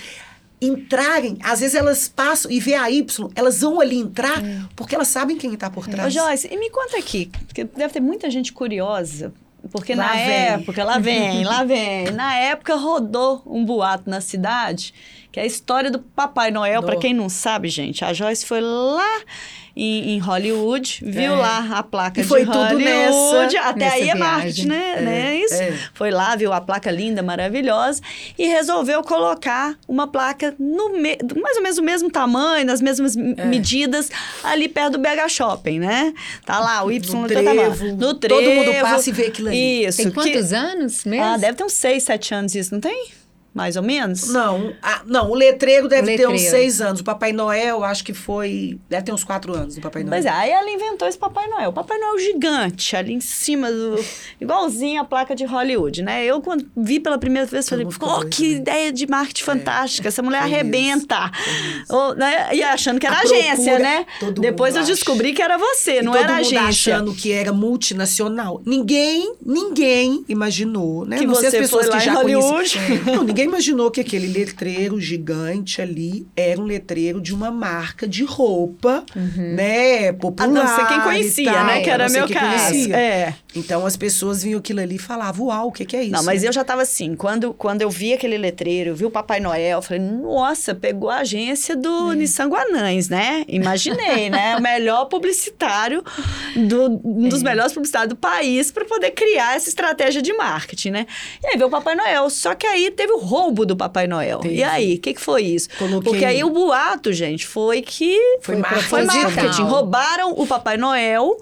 entrarem. 0.62 1.38
Às 1.44 1.60
vezes 1.60 1.76
elas 1.76 2.08
passam 2.08 2.52
e 2.52 2.60
vê 2.60 2.74
a 2.76 2.90
Y, 2.90 3.30
elas 3.36 3.62
vão 3.62 3.80
ali 3.80 3.98
entrar 3.98 4.42
porque 4.76 4.96
elas 4.96 5.08
sabem 5.08 5.38
quem 5.38 5.54
está 5.54 5.70
por 5.70 5.88
Ô, 5.88 5.92
trás. 5.92 6.14
Joyce, 6.14 6.48
e 6.52 6.58
me 6.58 6.70
conta 6.70 6.98
aqui, 6.98 7.32
porque 7.48 7.64
deve 7.64 7.94
ter 7.94 8.00
muita 8.02 8.30
gente 8.30 8.52
curiosa. 8.54 9.34
Porque 9.72 9.94
Lá 9.94 10.06
na 10.08 10.14
vem. 10.14 10.32
época, 10.32 10.84
lá 10.86 10.98
vem, 11.00 11.44
lá 11.44 11.64
vem. 11.66 12.12
Na 12.12 12.34
época 12.36 12.76
rodou 12.76 13.42
um 13.46 13.66
boato 13.66 14.10
na 14.10 14.22
cidade, 14.22 14.94
que 15.34 15.40
é 15.40 15.44
a 15.44 15.46
história 15.46 15.92
do 15.92 16.00
Papai 16.00 16.50
Noel. 16.50 16.82
Para 16.82 16.96
quem 16.96 17.14
não 17.14 17.28
sabe, 17.28 17.68
gente, 17.68 18.06
a 18.06 18.14
Joyce 18.14 18.46
foi 18.46 18.62
lá 18.62 19.22
em, 19.82 20.12
em 20.16 20.20
Hollywood, 20.20 21.00
viu 21.04 21.34
É. 21.34 21.38
lá 21.38 21.70
a 21.78 21.84
placa 21.84 22.20
E 22.20 22.24
foi 22.24 22.42
de 22.42 22.46
tudo 22.52 22.58
Hollywood. 22.58 22.84
nessa- 22.84 23.60
Até 23.70 23.80
nessa 23.80 23.96
aí 23.96 24.02
é 24.02 24.04
viagem. 24.06 24.20
marketing, 24.20 24.68
né? 24.68 24.94
É, 24.98 25.02
né? 25.02 25.36
Isso. 25.38 25.54
é. 25.56 25.74
Foi 25.94 26.12
lá, 26.12 26.36
viu 26.36 26.52
a 26.52 26.60
placa 26.62 26.92
linda, 26.92 27.22
maravilhosa, 27.24 28.02
e 28.38 28.46
resolveu 28.48 29.02
colocar 29.04 29.76
uma 29.88 30.08
placa 30.08 30.54
no 30.60 30.90
me- 30.98 31.16
do- 31.18 31.40
mais 31.40 31.58
ou 31.58 31.64
menos 31.64 31.78
o 31.78 31.84
mesmo 31.84 32.10
tamanho, 32.12 32.66
nas 32.66 32.82
mesmas 32.82 33.16
É. 33.16 33.46
medidas, 33.46 34.10
ali 34.44 34.68
perto 34.68 34.94
do 34.94 35.00
BH 35.00 35.30
Shopping, 35.30 35.80
né? 35.80 36.14
Tá 36.46 36.60
lá, 36.60 36.84
o 36.84 36.92
Y 36.92 37.14
No 37.16 37.22
tá 37.28 37.28
trevo. 37.28 37.86
No 37.86 37.98
Todo 37.98 38.20
trevo. 38.20 38.52
mundo 38.52 38.82
passa 38.82 39.10
e 39.10 39.14
vê 39.14 39.26
aquilo 39.28 39.48
ali. 39.50 39.86
Isso. 39.86 39.98
Tem 39.98 40.08
que- 40.08 40.14
quantos 40.14 40.54
anos 40.54 41.06
mesmo? 41.06 41.26
Ah, 41.26 41.38
deve 41.38 41.54
ter 41.58 41.64
uns 41.64 41.74
6, 41.74 42.04
7 42.04 42.34
anos 42.34 42.54
isso, 42.56 42.74
não 42.74 42.82
tem? 42.82 43.08
Mais 43.54 43.76
ou 43.76 43.82
menos? 43.84 44.30
Não, 44.32 44.72
a- 44.82 45.02
não, 45.06 45.32
o 45.32 45.34
letreiro 45.36 45.88
deve 45.88 46.14
O 46.14 46.18
ter 46.18 46.28
uns 46.28 46.32
letreiro. 46.34 46.50
seis 46.52 46.82
anos. 46.82 47.02
O 47.02 47.04
Papai 47.04 47.34
Noel, 47.34 47.84
acho 47.84 48.04
que 48.04 48.14
foi. 48.14 48.80
Deve 48.88 49.04
ter 49.06 49.12
uns 49.12 49.24
quatro 49.24 49.56
anos 49.56 49.76
o 49.78 49.82
Papai 49.82 50.04
Noel. 50.04 50.14
Pois 50.14 50.26
é, 50.26 50.30
aí 50.30 50.52
ela 50.52 50.70
inventou 50.70 51.08
esse 51.08 51.18
Papai 51.18 51.48
Noel. 51.48 51.70
O 51.72 51.74
Papai 51.74 51.98
Noel 51.98 52.20
gigante, 52.20 52.96
ali 52.96 53.14
em 53.14 53.20
cima 53.22 53.72
do. 53.72 53.96
igualzinho 54.40 55.02
a 55.02 55.04
placa 55.04 55.36
de 55.36 55.46
Hollywood, 55.46 56.02
né? 56.04 56.24
Eu, 56.26 56.42
quando 56.42 56.66
vi 56.78 57.00
pela 57.00 57.18
primeira 57.18 57.46
vez, 57.48 57.66
Todo 57.66 57.92
falei, 57.92 57.98
doido, 58.20 58.30
que 58.30 58.50
né? 58.50 58.56
ideia 58.58 58.92
de 58.94 59.08
marketing 59.08 59.44
fantástica. 59.44 60.08
Essa 60.08 60.22
mulher 60.22 60.42
foi 60.42 60.50
mesmo, 60.52 60.64
arrebenta. 60.64 61.20
mesmo. 61.20 61.86
Ou, 61.90 62.16
né? 62.16 62.50
E 62.54 62.64
achando 62.64 63.00
que 63.00 63.08
era 63.08 63.16
A 63.18 63.22
agência, 63.22 63.56
procura, 63.56 63.80
né? 63.80 64.06
Depois 64.40 64.76
eu 64.76 64.82
acha. 64.84 64.92
descobri 64.92 65.34
que 65.34 65.42
era 65.42 65.58
você, 65.58 66.00
E 66.00 66.02
não 66.02 66.16
era 66.16 66.36
agência. 66.38 66.62
achando 66.96 67.14
que 67.16 67.32
era 67.32 67.52
multinacional. 67.52 68.62
Ninguém, 68.66 69.34
ninguém 69.44 70.24
imaginou, 70.30 71.06
né? 71.06 71.18
Que 71.18 71.26
não 71.26 71.36
sei 71.36 71.48
as 71.48 71.54
você 71.54 71.60
pessoas 71.60 71.90
que 71.90 72.00
já 72.00 72.14
Hollywood. 72.14 72.48
conheciam. 72.78 73.16
Não, 73.16 73.24
ninguém 73.24 73.39
imaginou 73.44 73.92
que 73.92 74.02
aquele 74.02 74.28
letreiro 74.28 75.00
gigante 75.00 75.82
ali 75.82 76.28
era 76.36 76.60
um 76.60 76.66
letreiro 76.66 77.22
de 77.22 77.34
uma 77.34 77.52
marca 77.52 78.08
de 78.08 78.24
roupa, 78.24 79.04
né? 79.36 80.12
Popular. 80.14 80.50
A 80.50 80.52
não 80.52 80.68
ser 80.76 80.88
quem 80.88 81.02
conhecia, 81.02 81.52
tal, 81.52 81.66
né? 81.66 81.82
Que 81.82 81.90
era 81.90 82.10
meu 82.10 82.28
caso. 82.28 82.70
conhecia. 82.70 82.96
É. 82.96 83.34
Então 83.56 83.86
as 83.86 83.98
pessoas 83.98 84.44
vinham 84.44 84.60
aquilo 84.60 84.80
ali 84.80 84.96
e 84.96 85.00
falavam, 85.00 85.48
uau, 85.48 85.68
o 85.68 85.72
que, 85.72 85.86
que 85.86 85.96
é 85.96 86.04
isso? 86.04 86.12
Não, 86.12 86.24
mas 86.24 86.44
eu 86.44 86.52
já 86.52 86.64
tava 86.64 86.82
assim, 86.82 87.16
quando, 87.16 87.54
quando 87.54 87.82
eu 87.82 87.90
vi 87.90 88.14
aquele 88.14 88.38
letreiro, 88.38 88.92
eu 88.92 88.96
vi 88.96 89.06
o 89.06 89.12
Papai 89.12 89.40
Noel, 89.40 89.80
eu 89.80 89.82
falei, 89.82 90.02
nossa, 90.02 90.76
pegou 90.76 91.10
a 91.10 91.20
agência 91.20 91.76
do 91.76 92.14
Nissan 92.14 92.48
Guanães, 92.48 93.10
né? 93.10 93.44
Imaginei, 93.48 94.30
né? 94.30 94.56
O 94.58 94.62
melhor 94.62 95.06
publicitário, 95.06 96.04
do, 96.56 97.02
um 97.04 97.28
dos 97.28 97.42
melhores 97.42 97.74
publicitários 97.74 98.10
do 98.10 98.16
país 98.16 98.72
para 98.72 98.86
poder 98.86 99.12
criar 99.12 99.56
essa 99.56 99.70
estratégia 99.70 100.22
de 100.22 100.34
marketing, 100.34 100.92
né? 100.92 101.08
E 101.44 101.48
aí 101.48 101.58
veio 101.58 101.68
o 101.68 101.72
Papai 101.72 101.96
Noel, 101.96 102.30
só 102.30 102.54
que 102.54 102.68
aí 102.68 102.92
teve 102.92 103.14
o 103.14 103.20
roubo 103.30 103.66
do 103.66 103.76
Papai 103.76 104.08
Noel. 104.08 104.40
Teve. 104.40 104.56
E 104.56 104.64
aí, 104.64 104.96
o 104.96 105.00
que, 105.00 105.14
que 105.14 105.22
foi 105.22 105.44
isso? 105.44 105.70
Coloquei- 105.78 106.02
Porque 106.12 106.26
aí 106.26 106.44
o 106.44 106.50
boato, 106.50 107.14
gente, 107.14 107.46
foi 107.46 107.82
que 107.82 108.18
Foi 108.42 108.56
Foi 108.56 108.56
marketing. 108.58 108.88
foi 108.90 109.04
marketing. 109.04 109.62
Roubaram 109.64 110.34
o 110.36 110.48
Papai 110.48 110.78
Noel 110.78 111.38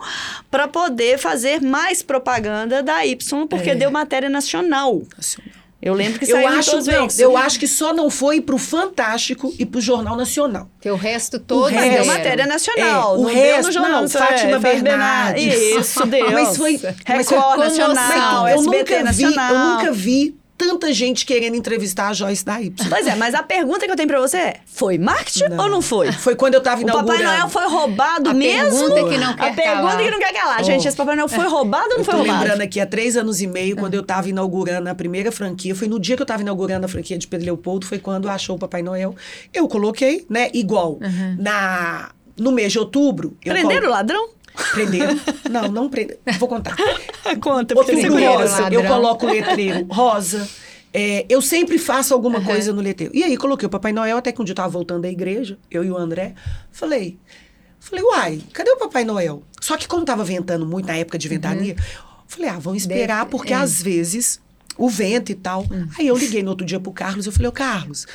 para 0.51 0.67
poder 0.67 1.17
fazer 1.17 1.61
mais 1.61 2.03
propaganda 2.03 2.83
da 2.83 3.05
Y, 3.05 3.47
porque 3.47 3.69
É. 3.71 3.75
deu 3.75 3.89
matéria 3.89 4.29
nacional. 4.29 5.01
Nacional. 5.15 5.51
Eu 5.79 5.93
lembro 5.93 6.17
que 6.17 6.25
Eu 6.25 6.37
saiu 6.37 6.49
em 6.49 6.57
acho, 6.57 6.71
todos 6.71 6.87
os 6.87 6.93
não, 6.93 7.07
eu 7.25 7.37
acho 7.37 7.59
que 7.59 7.67
só 7.67 7.93
não 7.93 8.09
foi 8.09 8.41
pro 8.41 8.57
Fantástico 8.57 9.53
e 9.59 9.65
pro 9.65 9.79
Jornal 9.79 10.15
Nacional. 10.15 10.67
Porque 10.73 10.89
o 10.89 10.95
resto 10.95 11.39
todo 11.39 11.65
resto- 11.65 11.85
Mas 11.85 11.93
deu 11.93 12.01
É. 12.01 12.17
matéria 12.17 12.45
nacional. 12.47 13.13
É, 13.13 13.17
o 13.17 13.21
não 13.21 13.29
resto- 13.29 13.51
deu 13.51 13.63
no 13.67 13.71
jornal. 13.71 14.01
não, 14.01 14.09
Fátima 14.09 14.55
é, 14.55 14.59
Bernardes. 14.59 15.53
Isso, 15.55 16.05
deu. 16.07 16.31
Mas 16.31 16.57
foi- 16.57 16.79
mas 16.81 17.27
foi 17.29 17.37
Record 17.37 17.55
comoção. 17.59 17.87
Nacional, 17.93 18.47
eu 18.49 18.55
SBT 18.55 18.99
nunca 18.99 19.11
vi, 19.13 19.23
eu 19.23 19.29
Nacional. 19.31 19.75
nunca 19.77 19.91
vi 19.91 20.35
tanta 20.57 20.91
gente 20.91 21.25
querendo 21.25 21.55
entrevistar 21.55 22.07
a 22.09 22.13
Joyce 22.13 22.43
da 22.43 22.59
Y. 22.61 22.73
Pois 22.89 23.05
é, 23.05 23.15
mas 23.15 23.35
a 23.35 23.43
pergunta 23.43 23.85
que 23.85 23.91
eu 23.91 23.95
tenho 23.95 24.07
pra 24.07 24.19
você 24.19 24.37
é: 24.37 24.55
foi 24.65 24.97
marketing 24.97 25.53
ou 25.57 25.69
não 25.69 25.81
foi? 25.81 26.11
Foi 26.11 26.35
quando 26.35 26.55
eu 26.55 26.61
tava 26.61 26.79
O 26.79 26.83
inaugurando. 26.83 27.19
Papai 27.21 27.37
Noel 27.37 27.49
foi 27.49 27.67
roubado 27.67 28.29
A 28.29 28.33
mesmo? 28.33 28.79
pergunta 28.89 29.09
que 29.09 29.17
não 29.17 29.35
quer 29.35 29.43
A 29.43 29.53
pergunta 29.53 29.73
calar. 29.87 29.97
que 30.03 30.11
não 30.11 30.19
quer 30.19 30.33
calar. 30.33 30.63
Gente, 30.63 30.87
esse 30.87 30.97
Papai 30.97 31.15
Noel 31.15 31.27
foi 31.29 31.47
roubado 31.47 31.83
ou 31.85 31.89
não 31.91 31.97
Eu 31.99 32.03
foi 32.03 32.13
tô 32.13 32.17
roubado? 32.19 32.39
lembrando 32.39 32.61
aqui, 32.61 32.79
há 32.79 32.85
três 32.85 33.15
anos 33.15 33.41
e 33.41 33.47
meio, 33.47 33.75
quando 33.75 33.93
eu 33.93 34.03
tava 34.03 34.29
inaugurando 34.29 34.89
a 34.89 34.95
primeira 34.95 35.31
franquia, 35.31 35.75
foi 35.75 35.87
no 35.87 35.99
dia 35.99 36.15
que 36.15 36.21
eu 36.21 36.25
tava 36.25 36.41
inaugurando 36.41 36.85
a 36.85 36.89
franquia 36.89 37.17
de 37.17 37.27
Pedro 37.27 37.45
Leopoldo, 37.45 37.85
foi 37.85 37.99
quando 37.99 38.27
achou 38.29 38.55
o 38.55 38.59
Papai 38.59 38.81
Noel. 38.81 39.15
Eu 39.53 39.67
coloquei, 39.67 40.25
né, 40.29 40.49
igual, 40.53 40.97
na, 41.37 42.09
no 42.37 42.51
mês 42.51 42.71
de 42.71 42.79
outubro. 42.79 43.35
Prenderam 43.43 43.67
o 43.69 43.79
colo- 43.81 43.89
ladrão? 43.91 44.29
Prenderam. 44.71 45.19
Não, 45.49 45.67
não 45.71 45.89
prenderam. 45.89 46.19
Vou 46.39 46.49
contar. 46.49 46.75
Conta, 47.39 47.75
porque 47.75 47.91
Outubro 47.91 48.13
curiosa. 48.13 48.63
rosa, 48.63 48.73
eu 48.73 48.83
coloco 48.83 49.25
o 49.25 49.29
letreiro 49.29 49.85
rosa. 49.89 50.47
É, 50.93 51.25
eu 51.29 51.41
sempre 51.41 51.77
faço 51.77 52.13
alguma 52.13 52.41
coisa 52.41 52.73
no 52.73 52.81
letreiro. 52.81 53.15
E 53.15 53.23
aí 53.23 53.37
coloquei 53.37 53.67
o 53.67 53.69
Papai 53.69 53.91
Noel, 53.93 54.17
até 54.17 54.31
que 54.31 54.41
um 54.41 54.45
dia 54.45 54.53
eu 54.53 54.55
tava 54.55 54.69
voltando 54.69 55.01
da 55.01 55.09
igreja, 55.09 55.57
eu 55.69 55.83
e 55.83 55.91
o 55.91 55.97
André. 55.97 56.33
Falei, 56.71 57.19
falei, 57.79 58.03
uai, 58.03 58.41
cadê 58.53 58.71
o 58.71 58.77
Papai 58.77 59.03
Noel? 59.03 59.43
Só 59.61 59.77
que 59.77 59.87
como 59.87 60.03
tava 60.05 60.23
ventando 60.23 60.65
muito 60.65 60.87
na 60.87 60.95
época 60.95 61.17
de 61.17 61.27
ventania, 61.27 61.75
falei, 62.27 62.49
ah, 62.49 62.57
vamos 62.59 62.81
esperar, 62.81 63.25
porque 63.27 63.53
é. 63.53 63.57
às 63.57 63.81
vezes 63.81 64.41
o 64.77 64.89
vento 64.89 65.31
e 65.31 65.35
tal. 65.35 65.65
Aí 65.97 66.07
eu 66.07 66.17
liguei 66.17 66.41
no 66.41 66.51
outro 66.51 66.65
dia 66.65 66.79
pro 66.79 66.91
Carlos, 66.91 67.25
eu 67.25 67.31
falei, 67.31 67.47
ô 67.47 67.51
Carlos. 67.51 68.07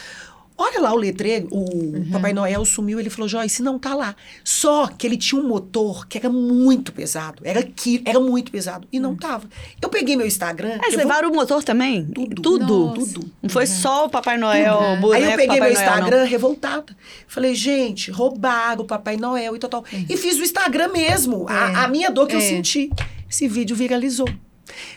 Olha 0.56 0.80
lá 0.80 0.92
o 0.92 0.96
letreiro, 0.96 1.48
o 1.50 2.04
Papai 2.12 2.32
Noel 2.32 2.64
sumiu, 2.64 3.00
ele 3.00 3.10
falou, 3.10 3.28
Joyce, 3.28 3.62
não 3.62 3.78
tá 3.78 3.94
lá. 3.94 4.14
Só 4.44 4.86
que 4.86 5.06
ele 5.06 5.16
tinha 5.16 5.40
um 5.40 5.48
motor 5.48 6.06
que 6.06 6.18
era 6.18 6.28
muito 6.28 6.92
pesado, 6.92 7.42
era 7.44 7.60
aqui, 7.60 8.02
era 8.04 8.20
muito 8.20 8.52
pesado, 8.52 8.86
e 8.92 9.00
não 9.00 9.16
tava. 9.16 9.48
Eu 9.80 9.88
peguei 9.88 10.14
meu 10.14 10.26
Instagram... 10.26 10.72
Eles 10.74 10.84
eu 10.84 10.90
vou- 10.92 10.98
levaram 11.00 11.30
o 11.30 11.34
motor 11.34 11.64
também? 11.64 12.04
Tudo. 12.06 12.42
Tudo? 12.42 12.92
Tudo. 12.94 13.30
Não 13.42 13.50
foi 13.50 13.66
só 13.66 14.06
o 14.06 14.08
Papai 14.10 14.36
Noel, 14.38 14.74
o 14.74 15.00
boneco 15.00 15.14
Aí 15.24 15.30
eu 15.32 15.36
peguei 15.36 15.46
Papai 15.58 15.70
meu 15.70 15.72
Noel, 15.72 15.86
não. 15.90 15.94
Instagram 15.96 16.24
revoltada. 16.24 16.96
Falei, 17.26 17.54
gente, 17.54 18.10
roubaram 18.10 18.82
o 18.82 18.86
Papai 18.86 19.16
Noel 19.16 19.56
e 19.56 19.58
tal, 19.58 19.70
tal. 19.70 19.84
E 20.08 20.16
fiz 20.16 20.38
o 20.38 20.42
Instagram 20.42 20.88
mesmo. 20.88 21.46
A, 21.48 21.84
a 21.84 21.88
minha 21.88 22.10
dor 22.10 22.26
que 22.28 22.34
eu 22.36 22.40
É. 22.40 22.42
senti. 22.42 22.90
Esse 23.28 23.48
vídeo 23.48 23.74
viralizou. 23.74 24.28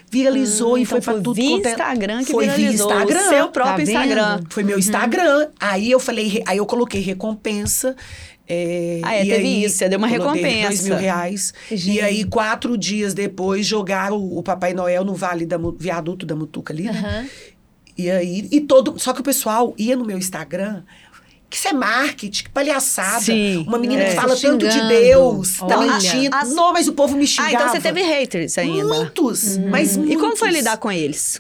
Viralizou 0.10 0.74
Hum, 0.74 0.78
e 0.78 0.82
então 0.84 0.92
foi 0.92 1.02
pra 1.02 1.14
foi 1.14 1.22
tudo 1.22 1.34
via 1.36 1.50
quanto 1.50 1.66
é- 1.66 1.72
Instagram 1.72 2.24
que 2.24 2.32
foi 2.32 2.46
via 2.46 2.56
viralizou, 2.56 2.88
o 2.88 2.94
Instagram. 2.94 3.30
seu 3.30 3.48
próprio 3.50 3.76
Tá? 3.86 3.92
Instagram. 3.92 4.40
Foi 4.50 4.64
meu 4.64 4.78
Instagram. 4.80 5.48
Aí 5.60 5.92
eu 5.92 6.00
falei, 6.00 6.44
aí 6.46 6.58
eu 6.58 6.66
coloquei 6.66 7.02
recompensa. 7.02 7.96
é, 8.48 9.00
Ah, 9.04 9.16
é, 9.16 9.22
teve 9.24 9.34
aí 9.36 9.64
isso, 9.66 9.78
você 9.78 9.90
deu 9.90 9.98
uma 9.98 10.08
recompensa. 10.08 10.68
Dois 10.68 10.82
mil 10.84 10.96
reais. 10.96 11.54
Gente. 11.72 11.92
E 11.98 12.02
aí, 12.02 12.24
quatro 12.24 12.78
dias 12.78 13.14
depois, 13.16 13.66
jogaram 13.66 14.18
o 14.24 14.44
Papai 14.44 14.74
Noel 14.74 15.04
no 15.04 15.16
Vale 15.16 15.46
da 15.48 15.58
Viaduto 15.80 16.26
da 16.28 16.36
Mutuca 16.36 16.72
ali, 16.72 16.84
né? 16.84 16.92
Aham. 16.92 17.26
E 17.98 18.12
aí, 18.12 18.48
e 18.52 18.62
todo. 18.62 19.00
Só 19.00 19.14
que 19.14 19.22
o 19.22 19.24
pessoal 19.24 19.74
ia 19.78 19.96
no 19.96 20.06
meu 20.06 20.18
Instagram. 20.18 20.84
Que 21.50 21.58
isso 21.58 21.68
é 21.68 21.74
marketing, 21.74 22.44
que 22.46 22.50
palhaçada. 22.50 23.22
Sim, 23.22 23.64
Uma 23.68 23.78
menina 23.78 24.04
é. 24.04 24.10
que 24.10 24.16
fala 24.16 24.36
tanto 24.36 24.68
de. 24.68 24.88
Deus, 24.88 25.58
tá 25.58 25.78
mentindo. 25.78 26.36
As- 26.36 26.54
Não, 26.54 26.74
mas 26.74 26.88
o 26.88 26.94
povo 26.94 27.16
me 27.16 27.24
Ah, 27.24 27.28
xingava. 27.28 27.54
então 27.54 27.70
você 27.70 27.80
teve 27.82 28.02
haters 28.02 28.58
ainda. 28.58 28.84
Muitos, 28.94 29.58
mas 29.58 29.96
muitos. 29.96 30.16
E 30.16 30.18
como 30.18 30.36
foi 30.36 30.50
lidar 30.50 30.78
com 30.78 30.92
eles? 30.92 31.40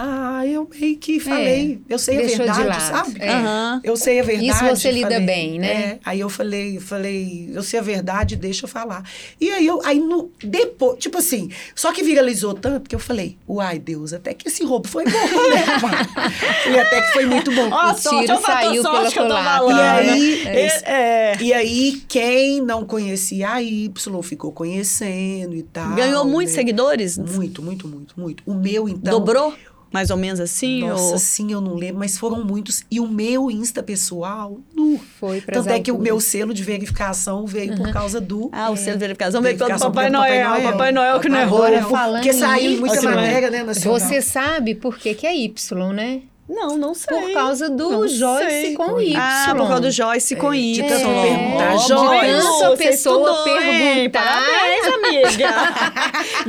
Ah, 0.00 0.46
eu 0.46 0.68
meio 0.80 0.96
que 0.96 1.18
falei. 1.18 1.82
eu 1.88 1.98
sei 1.98 2.18
a 2.18 2.20
É, 2.22 2.26
verdade, 2.26 2.82
sabe? 2.82 3.20
É. 3.20 3.80
Eu 3.82 3.96
sei 3.96 4.20
a 4.20 4.22
verdade. 4.22 4.48
Isso 4.48 4.64
você 4.64 4.92
lida 4.92 5.10
falei, 5.10 5.26
bem, 5.26 5.58
né? 5.58 5.68
É. 5.68 5.98
Aí 6.04 6.20
eu 6.20 6.28
falei, 6.30 6.76
eu 6.76 6.80
falei, 6.80 7.50
eu 7.52 7.62
sei 7.64 7.80
a 7.80 7.82
verdade, 7.82 8.36
deixa 8.36 8.64
eu 8.64 8.68
falar. 8.68 9.02
E 9.40 9.50
aí 9.50 9.66
eu, 9.66 9.80
aí 9.84 9.98
no, 9.98 10.30
depois, 10.40 10.98
tipo 11.00 11.18
assim, 11.18 11.50
só 11.74 11.92
que 11.92 12.04
viralizou 12.04 12.54
tanto 12.54 12.88
que 12.88 12.94
eu 12.94 13.00
falei, 13.00 13.36
uai, 13.48 13.80
Deus, 13.80 14.12
até 14.12 14.32
que 14.34 14.46
esse 14.46 14.64
roubo 14.64 14.86
foi 14.86 15.04
bom, 15.04 15.10
né, 15.10 15.64
falei, 16.62 16.80
até 16.80 17.02
que 17.02 17.12
foi 17.12 17.26
muito 17.26 17.50
bom. 17.52 17.68
Ó, 17.72 17.90
O 17.90 17.94
tiro 17.94 18.40
saiu 18.40 18.82
sorte 18.82 18.98
pela 18.98 19.10
que 19.10 19.18
eu 19.18 19.22
tô 19.24 19.28
culatra. 19.34 19.58
falando. 19.58 19.76
E 19.76 19.80
aí, 19.80 20.46
É, 20.46 20.92
é. 20.92 21.36
E 21.40 21.52
aí, 21.52 22.02
quem 22.06 22.60
não 22.60 22.84
conhecia 22.84 23.50
a 23.50 23.60
Y 23.62 23.90
ficou 24.22 24.52
conhecendo 24.52 25.56
e 25.56 25.62
tal. 25.64 25.94
Ganhou 25.94 26.24
muitos 26.24 26.54
né? 26.54 26.60
seguidores? 26.60 27.18
Muito, 27.18 27.62
muito, 27.62 27.88
muito, 27.88 28.14
muito. 28.20 28.42
O 28.46 28.54
meu, 28.54 28.88
então. 28.88 29.18
Dobrou? 29.18 29.52
Mais 29.92 30.10
ou 30.10 30.16
menos 30.16 30.38
assim? 30.38 30.86
Nossa, 30.86 31.12
ou... 31.12 31.18
sim, 31.18 31.52
eu 31.52 31.60
não 31.60 31.74
lembro, 31.74 31.98
mas 31.98 32.18
foram 32.18 32.44
muitos. 32.44 32.84
E 32.90 33.00
o 33.00 33.08
meu 33.08 33.50
Insta 33.50 33.82
pessoal, 33.82 34.58
nu. 34.74 35.00
Foi 35.18 35.40
para 35.40 35.54
Tanto 35.54 35.70
é 35.70 35.80
que 35.80 35.90
o 35.90 35.98
meu 35.98 36.20
selo 36.20 36.52
de 36.52 36.62
verificação 36.62 37.46
veio 37.46 37.76
por 37.76 37.90
causa 37.92 38.20
do. 38.20 38.50
Ah, 38.52 38.70
o 38.70 38.76
selo 38.76 38.96
de 38.96 39.00
verificação 39.00 39.40
veio 39.40 39.56
pelo 39.56 39.68
Verificação 39.68 39.92
Papai 39.92 40.10
pelo 40.10 40.18
Noel. 40.18 40.72
Papai 40.72 40.92
Noel 40.92 41.20
que 41.20 41.28
não 41.28 41.38
Agora, 41.38 41.76
errou. 41.76 41.90
falando 41.90 42.22
Porque 42.22 42.32
saiu 42.32 42.80
muita 42.80 43.00
matéria, 43.02 43.50
né, 43.50 43.62
nacional. 43.62 43.98
Você 43.98 44.20
sabe 44.20 44.74
por 44.74 44.98
que, 44.98 45.14
que 45.14 45.26
é 45.26 45.34
Y, 45.34 45.92
né? 45.92 46.22
Não, 46.48 46.78
não 46.78 46.94
sei. 46.94 47.14
Por 47.16 47.32
causa 47.34 47.68
do 47.68 47.90
Não 47.90 48.08
Joyce 48.08 48.48
sei. 48.50 48.74
com 48.74 49.00
Y. 49.00 49.14
Ah, 49.16 49.54
por 49.56 49.66
causa 49.68 49.80
do 49.82 49.90
Joyce 49.90 50.36
com 50.36 50.54
Y. 50.54 50.72
de 50.82 50.88
tanto 50.88 51.08
É. 51.08 51.22
perguntar, 51.22 51.76
Joyce, 51.78 51.88
tanto 51.88 52.64
a 52.72 52.76
pessoa 52.76 53.30
estudou, 53.30 53.44
perguntar. 53.44 54.22
Parabéns, 54.22 54.86
amiga. 54.94 55.48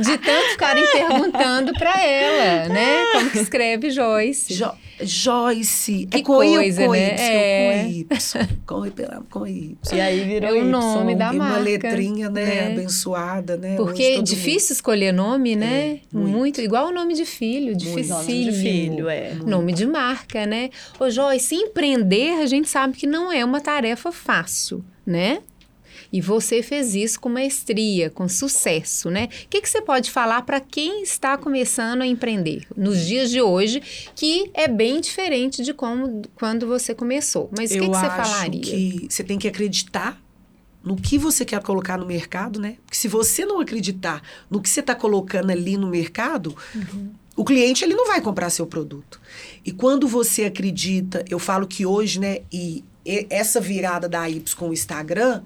De 0.00 0.18
tanto 0.18 0.48
ficarem 0.52 0.84
perguntando 0.92 1.72
pra 1.74 2.02
ela, 2.02 2.68
né? 2.72 3.04
Como 3.12 3.30
que 3.30 3.38
escreve 3.38 3.90
Joyce. 3.90 4.54
Jo 4.54 4.70
Joyce. 5.02 6.06
Que 6.10 6.18
é 6.18 6.22
com 6.22 6.34
coisa, 6.34 6.84
com 6.86 6.92
né? 6.92 7.14
Y? 7.88 8.06
É. 8.10 8.48
Com 8.66 8.86
Y. 8.86 8.92
Com 9.30 9.46
Y. 9.46 9.76
Y. 9.82 9.96
e 9.96 10.00
aí 10.00 10.24
virou 10.24 10.50
É 10.50 10.52
o 10.52 10.56
Y. 10.56 10.64
nome 10.70 11.14
da 11.14 11.32
e 11.32 11.36
uma 11.36 11.44
marca, 11.44 11.60
letrinha, 11.60 12.28
né? 12.30 12.44
né? 12.44 12.66
Abençoada, 12.72 13.56
né? 13.56 13.76
Porque 13.76 14.02
Hoje 14.02 14.18
é 14.18 14.22
difícil 14.22 14.74
escolher 14.74 15.12
nome, 15.12 15.56
né? 15.56 16.00
É, 16.12 16.16
muito. 16.16 16.36
muito. 16.36 16.60
Igual 16.60 16.88
o 16.88 16.92
nome 16.92 17.14
de 17.14 17.24
filho, 17.24 17.72
Nome 17.72 17.76
dificílimo. 17.76 18.52
de 18.52 18.58
filho, 18.58 19.08
é. 19.08 19.32
Nome 19.46 19.72
de 19.72 19.86
marca, 19.90 20.46
né? 20.46 20.70
Ô, 20.98 21.10
Joyce, 21.10 21.54
empreender, 21.54 22.40
a 22.40 22.46
gente 22.46 22.68
sabe 22.68 22.96
que 22.96 23.06
não 23.06 23.32
é 23.32 23.44
uma 23.44 23.60
tarefa 23.60 24.12
fácil, 24.12 24.84
né? 25.04 25.42
E 26.12 26.20
você 26.20 26.62
fez 26.62 26.94
isso 26.94 27.20
com 27.20 27.28
maestria, 27.28 28.10
com 28.10 28.28
sucesso, 28.28 29.10
né? 29.10 29.28
O 29.44 29.48
que, 29.48 29.60
que 29.60 29.68
você 29.68 29.80
pode 29.80 30.10
falar 30.10 30.42
para 30.42 30.60
quem 30.60 31.02
está 31.02 31.36
começando 31.36 32.02
a 32.02 32.06
empreender 32.06 32.66
nos 32.76 33.06
dias 33.06 33.30
de 33.30 33.40
hoje, 33.40 33.80
que 34.14 34.50
é 34.54 34.66
bem 34.66 35.00
diferente 35.00 35.62
de 35.62 35.72
como 35.72 36.22
quando 36.34 36.66
você 36.66 36.94
começou? 36.94 37.48
Mas 37.56 37.70
o 37.70 37.74
que, 37.74 37.80
que 37.80 37.86
você 37.86 38.06
falaria? 38.06 38.60
que 38.60 39.06
você 39.08 39.22
tem 39.22 39.38
que 39.38 39.46
acreditar 39.46 40.20
no 40.82 40.96
que 40.96 41.18
você 41.18 41.44
quer 41.44 41.62
colocar 41.62 41.98
no 41.98 42.06
mercado, 42.06 42.58
né? 42.58 42.76
Porque 42.84 42.96
se 42.96 43.06
você 43.06 43.44
não 43.44 43.60
acreditar 43.60 44.22
no 44.48 44.60
que 44.60 44.68
você 44.68 44.80
está 44.80 44.94
colocando 44.94 45.50
ali 45.50 45.76
no 45.76 45.88
mercado, 45.88 46.56
o 47.36 47.44
cliente 47.44 47.84
ele 47.84 47.94
não 47.94 48.06
vai 48.06 48.20
comprar 48.20 48.50
seu 48.50 48.66
produto. 48.66 49.20
E 49.64 49.72
quando 49.72 50.06
você 50.08 50.44
acredita, 50.44 51.24
eu 51.28 51.38
falo 51.38 51.66
que 51.66 51.86
hoje, 51.86 52.20
né? 52.20 52.38
E 52.52 52.84
essa 53.30 53.60
virada 53.60 54.08
da 54.08 54.28
Ips 54.28 54.52
com 54.52 54.68
o 54.68 54.72
Instagram, 54.72 55.42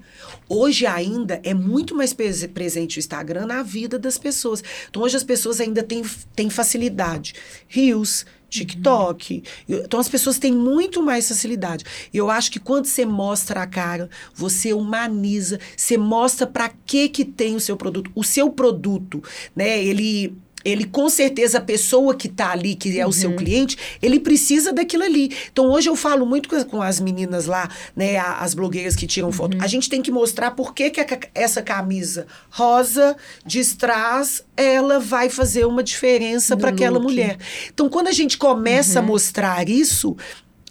hoje 0.49 0.85
ainda 0.85 1.39
é 1.43 1.53
muito 1.53 1.95
mais 1.95 2.13
pres- 2.13 2.45
presente 2.47 2.97
o 2.97 2.99
Instagram 2.99 3.45
na 3.45 3.63
vida 3.63 3.97
das 3.97 4.17
pessoas. 4.17 4.61
Então, 4.89 5.01
hoje 5.01 5.15
as 5.15 5.23
pessoas 5.23 5.61
ainda 5.61 5.81
têm, 5.81 6.03
têm 6.35 6.49
facilidade. 6.49 7.33
Rios, 7.67 8.25
TikTok. 8.49 9.41
Então, 9.69 9.99
as 9.99 10.09
pessoas 10.09 10.37
têm 10.37 10.51
muito 10.51 11.01
mais 11.01 11.27
facilidade. 11.27 11.85
E 12.13 12.17
eu 12.17 12.29
acho 12.29 12.51
que 12.51 12.59
quando 12.59 12.87
você 12.87 13.05
mostra 13.05 13.61
a 13.61 13.67
cara, 13.67 14.09
você 14.33 14.73
humaniza, 14.73 15.59
você 15.77 15.97
mostra 15.97 16.45
para 16.45 16.69
que 16.85 17.07
que 17.07 17.23
tem 17.23 17.55
o 17.55 17.59
seu 17.59 17.77
produto. 17.77 18.11
O 18.13 18.23
seu 18.23 18.51
produto, 18.51 19.23
né? 19.55 19.83
Ele 19.83 20.35
ele 20.65 20.83
com 20.85 21.07
certeza 21.07 21.59
a 21.59 21.61
pessoa 21.61 22.15
que 22.15 22.27
está 22.27 22.51
ali, 22.51 22.73
que 22.75 22.99
é 22.99 23.05
o 23.05 23.11
seu 23.11 23.35
cliente, 23.35 23.77
ele 24.01 24.19
precisa 24.19 24.73
daquilo 24.73 25.03
ali. 25.03 25.31
Então 25.51 25.65
hoje 25.71 25.87
eu 25.87 25.95
falo 25.95 26.25
muito 26.25 26.49
com 26.65 26.81
as, 26.81 26.99
meninas 26.99 27.45
lá, 27.45 27.69
né, 27.95 28.17
as 28.17 28.55
blogueiras 28.55 28.95
que 28.95 29.05
tiram 29.05 29.31
foto. 29.31 29.57
A 29.61 29.67
gente 29.67 29.87
tem 29.87 30.01
que 30.01 30.11
mostrar 30.11 30.51
por 30.51 30.73
que, 30.73 30.89
que 30.89 31.05
essa 31.35 31.61
camisa 31.61 32.25
rosa 32.49 33.15
de 33.45 33.59
strass, 33.59 34.43
ela 34.57 34.99
vai 34.99 35.29
fazer 35.29 35.65
uma 35.65 35.83
diferença 35.83 36.57
para 36.57 36.71
aquela 36.71 36.99
mulher. 36.99 37.37
Então 37.71 37.87
quando 37.87 38.07
a 38.07 38.11
gente 38.11 38.37
começa 38.37 38.99
a 38.99 39.01
mostrar 39.03 39.69
isso, 39.69 40.17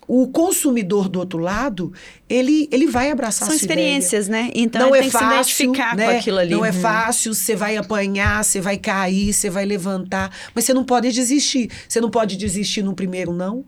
o 0.06 0.28
consumidor 0.28 1.08
do 1.08 1.18
outro 1.18 1.38
lado, 1.38 1.92
ele, 2.28 2.68
ele 2.70 2.86
vai 2.86 3.10
abraçar 3.10 3.46
São 3.48 3.56
experiências, 3.56 4.28
né? 4.28 4.50
Então 4.54 4.82
não 4.82 4.88
ele 4.88 4.98
é 4.98 5.00
tem 5.02 5.10
que 5.10 5.18
fácil, 5.18 5.54
se 5.54 5.62
identificar 5.62 5.96
né? 5.96 6.12
com 6.12 6.18
aquilo 6.18 6.38
ali. 6.38 6.50
Não 6.50 6.64
é 6.64 6.72
fácil, 6.72 7.34
você 7.34 7.56
vai 7.56 7.76
apanhar, 7.76 8.44
você 8.44 8.60
vai 8.60 8.76
cair, 8.76 9.32
você 9.32 9.48
vai 9.50 9.64
levantar, 9.64 10.30
mas 10.54 10.64
você 10.64 10.74
não 10.74 10.84
pode 10.84 11.10
desistir. 11.12 11.70
Você 11.88 12.00
não 12.00 12.10
pode 12.10 12.36
desistir 12.36 12.82
no 12.82 12.94
primeiro 12.94 13.32
não, 13.32 13.64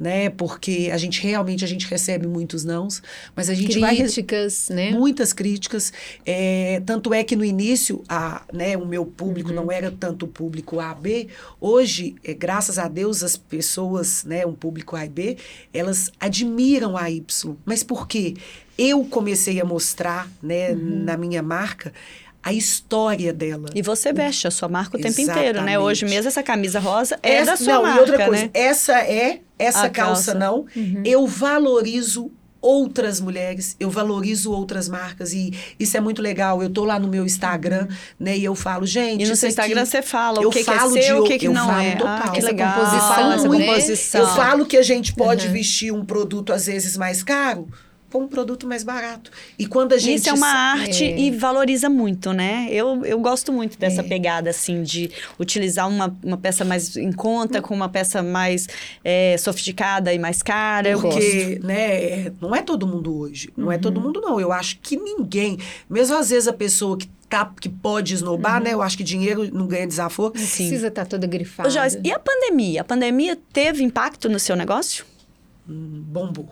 né? 0.00 0.30
Porque 0.30 0.88
a 0.90 0.96
gente 0.96 1.22
realmente 1.22 1.62
a 1.62 1.68
gente 1.68 1.86
recebe 1.86 2.26
muitos 2.26 2.64
nãos, 2.64 3.02
mas 3.36 3.50
a 3.50 3.54
gente 3.54 3.78
vai 3.78 3.96
Críticas, 3.96 4.70
né? 4.70 4.92
muitas 4.92 5.34
críticas. 5.34 5.92
É, 6.24 6.82
tanto 6.86 7.12
é 7.12 7.22
que 7.22 7.36
no 7.36 7.44
início, 7.44 8.02
a, 8.08 8.42
né, 8.50 8.78
o 8.78 8.86
meu 8.86 9.04
público 9.04 9.52
não 9.52 9.70
era 9.70 9.90
tanto 9.90 10.24
o 10.24 10.28
público 10.28 10.80
A, 10.80 10.94
B. 10.94 11.28
Hoje, 11.60 12.16
é, 12.24 12.32
graças 12.32 12.78
a 12.78 12.88
Deus, 12.88 13.22
as 13.22 13.36
pessoas, 13.36 14.24
né, 14.24 14.46
um 14.46 14.54
público 14.54 14.96
A 14.96 15.04
e 15.04 15.08
B, 15.10 15.36
elas 15.72 16.10
admiram 16.18 16.96
a 16.96 17.10
Y. 17.10 17.56
Mas 17.66 17.82
por 17.82 18.08
quê? 18.08 18.34
Eu 18.78 19.04
comecei 19.04 19.60
a 19.60 19.64
mostrar 19.64 20.30
né, 20.42 20.72
na 20.72 21.18
minha 21.18 21.42
marca 21.42 21.92
a 22.42 22.52
história 22.52 23.32
dela. 23.32 23.68
E 23.74 23.82
você 23.82 24.12
veste 24.12 24.46
a 24.46 24.50
sua 24.50 24.68
marca 24.68 24.96
o 24.96 25.00
tempo 25.00 25.20
Exatamente. 25.20 25.48
inteiro, 25.48 25.62
né? 25.62 25.78
Hoje 25.78 26.04
mesmo 26.06 26.28
essa 26.28 26.42
camisa 26.42 26.80
rosa 26.80 27.18
é 27.22 27.34
essa, 27.34 27.50
da 27.52 27.56
sua 27.56 27.74
não, 27.74 27.82
marca, 27.82 27.96
e 27.98 28.00
outra 28.00 28.26
coisa, 28.26 28.42
né? 28.44 28.50
essa 28.54 28.98
é, 29.00 29.40
essa 29.58 29.90
calça, 29.90 30.32
calça. 30.32 30.34
não. 30.34 30.64
Uhum. 30.74 31.02
Eu 31.04 31.26
valorizo 31.26 32.30
outras 32.62 33.20
mulheres, 33.20 33.74
eu 33.80 33.88
valorizo 33.90 34.52
outras 34.52 34.86
marcas 34.86 35.32
e 35.32 35.52
isso 35.78 35.96
é 35.96 36.00
muito 36.00 36.20
legal. 36.20 36.62
Eu 36.62 36.68
tô 36.68 36.84
lá 36.84 36.98
no 36.98 37.08
meu 37.08 37.24
Instagram, 37.24 37.88
né, 38.18 38.36
e 38.36 38.44
eu 38.44 38.54
falo, 38.54 38.84
gente, 38.86 39.24
E 39.24 39.28
no 39.28 39.34
seu 39.34 39.48
Instagram 39.48 39.80
aqui- 39.80 39.90
você 39.90 40.02
fala 40.02 40.42
eu 40.42 40.48
o 40.48 40.52
que, 40.52 40.62
que 40.64 40.70
é 40.70 40.74
falo 40.74 40.92
seu, 40.92 41.02
de- 41.02 41.12
o 41.20 41.24
que, 41.24 41.38
que 41.38 41.46
eu 41.48 41.52
não 41.54 41.66
falo 41.68 41.80
é. 41.80 41.96
total. 41.96 42.18
Ah, 42.22 42.28
que 42.30 42.38
Essa 42.38 42.46
legal. 42.48 42.74
composição, 42.74 43.32
essa 43.32 43.48
né? 43.48 43.58
composição. 43.66 44.20
Eu 44.20 44.26
falo 44.28 44.66
que 44.66 44.76
a 44.76 44.82
gente 44.82 45.14
pode 45.14 45.46
Uhum. 45.46 45.52
vestir 45.54 45.90
um 45.92 46.04
produto 46.04 46.52
às 46.52 46.66
vezes 46.66 46.96
mais 46.98 47.22
caro 47.22 47.66
com 48.10 48.20
um 48.24 48.28
produto 48.28 48.66
mais 48.66 48.82
barato. 48.82 49.30
E 49.58 49.66
quando 49.66 49.92
a 49.92 49.98
gente 49.98 50.18
Isso 50.20 50.28
é 50.30 50.32
uma 50.32 50.48
arte 50.48 51.04
É. 51.04 51.18
e 51.18 51.30
valoriza 51.30 51.88
muito, 51.88 52.32
né? 52.32 52.66
Eu, 52.70 53.04
eu 53.04 53.18
gosto 53.20 53.52
muito 53.52 53.78
dessa 53.78 54.00
É. 54.00 54.04
pegada, 54.04 54.50
assim, 54.50 54.82
de 54.82 55.10
utilizar 55.38 55.88
uma, 55.88 56.16
uma 56.22 56.36
peça 56.36 56.64
mais 56.64 56.96
em 56.96 57.12
conta 57.12 57.62
com 57.62 57.74
uma 57.74 57.88
peça 57.88 58.22
mais 58.22 58.66
é, 59.04 59.36
sofisticada 59.38 60.12
e 60.12 60.18
mais 60.18 60.42
cara. 60.42 60.88
Eu 60.90 61.00
gosto. 61.00 61.18
Porque, 61.20 61.60
né, 61.62 62.32
não 62.40 62.54
é 62.54 62.62
todo 62.62 62.86
mundo 62.86 63.16
hoje. 63.16 63.50
Não 63.56 63.70
é 63.70 63.76
Uhum. 63.76 63.80
todo 63.80 64.00
mundo, 64.00 64.20
não. 64.20 64.40
Eu 64.40 64.52
acho 64.52 64.78
que 64.80 64.96
ninguém, 64.96 65.58
mesmo 65.88 66.16
às 66.16 66.30
vezes 66.30 66.48
a 66.48 66.52
pessoa 66.52 66.96
que, 66.98 67.08
tá, 67.28 67.48
que 67.60 67.68
pode 67.68 68.12
esnobar, 68.14 68.58
Uhum. 68.58 68.64
né? 68.64 68.74
Eu 68.74 68.82
acho 68.82 68.96
que 68.96 69.04
dinheiro 69.04 69.48
não 69.54 69.66
ganha 69.66 69.86
desaforo. 69.86 70.32
Não 70.34 70.40
precisa 70.42 70.88
estar 70.88 71.06
toda 71.06 71.26
grifada. 71.26 71.68
Ô, 71.68 71.70
Joyce, 71.72 72.00
e 72.02 72.10
a 72.10 72.18
pandemia? 72.18 72.80
A 72.80 72.84
pandemia 72.84 73.38
teve 73.52 73.84
impacto 73.84 74.28
no 74.28 74.38
seu 74.38 74.56
negócio? 74.56 75.04
Hum, 75.68 76.02
bombou. 76.06 76.48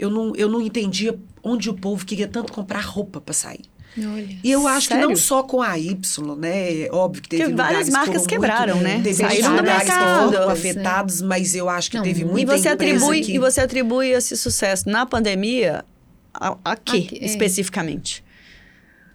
Eu 0.00 0.10
não, 0.10 0.34
eu 0.34 0.48
não 0.48 0.60
entendia 0.60 1.18
onde 1.42 1.68
o 1.68 1.74
povo 1.74 2.04
queria 2.06 2.26
tanto 2.26 2.52
comprar 2.52 2.80
roupa 2.80 3.20
para 3.20 3.34
sair. 3.34 3.62
Olha. 3.98 4.28
E 4.44 4.50
eu 4.52 4.68
acho 4.68 4.86
que 4.88 4.94
Sério? 4.94 5.08
não 5.08 5.16
só 5.16 5.42
com 5.42 5.60
a 5.60 5.76
Y, 5.76 6.36
né? 6.36 6.82
É 6.82 6.88
Óbvio 6.92 7.22
que 7.22 7.28
teve 7.28 7.42
Porque 7.44 7.56
várias 7.56 7.86
que 7.86 7.92
marcas 7.92 8.14
foram 8.14 8.26
quebraram, 8.26 8.74
muito, 8.76 8.84
né? 8.88 9.00
Teve 9.02 9.14
Saíram 9.14 9.50
do 9.50 9.56
que 9.56 9.62
mercado. 9.62 10.32
foram 10.32 10.48
É. 10.48 10.52
afetados, 10.52 11.20
mas 11.22 11.54
eu 11.56 11.68
acho 11.68 11.90
que 11.90 11.96
Não, 11.96 12.04
teve 12.04 12.20
e 12.20 12.22
E 12.22 12.26
muita 12.26 12.56
você, 12.56 12.68
atribui, 12.68 13.20
que... 13.20 13.32
e 13.34 13.38
você 13.38 13.60
atribui 13.60 14.10
esse 14.10 14.36
sucesso 14.36 14.88
na 14.88 15.04
pandemia 15.06 15.84
a, 16.32 16.56
a 16.64 16.76
quê, 16.76 16.98
A 16.98 17.08
quê? 17.08 17.18
É. 17.20 17.24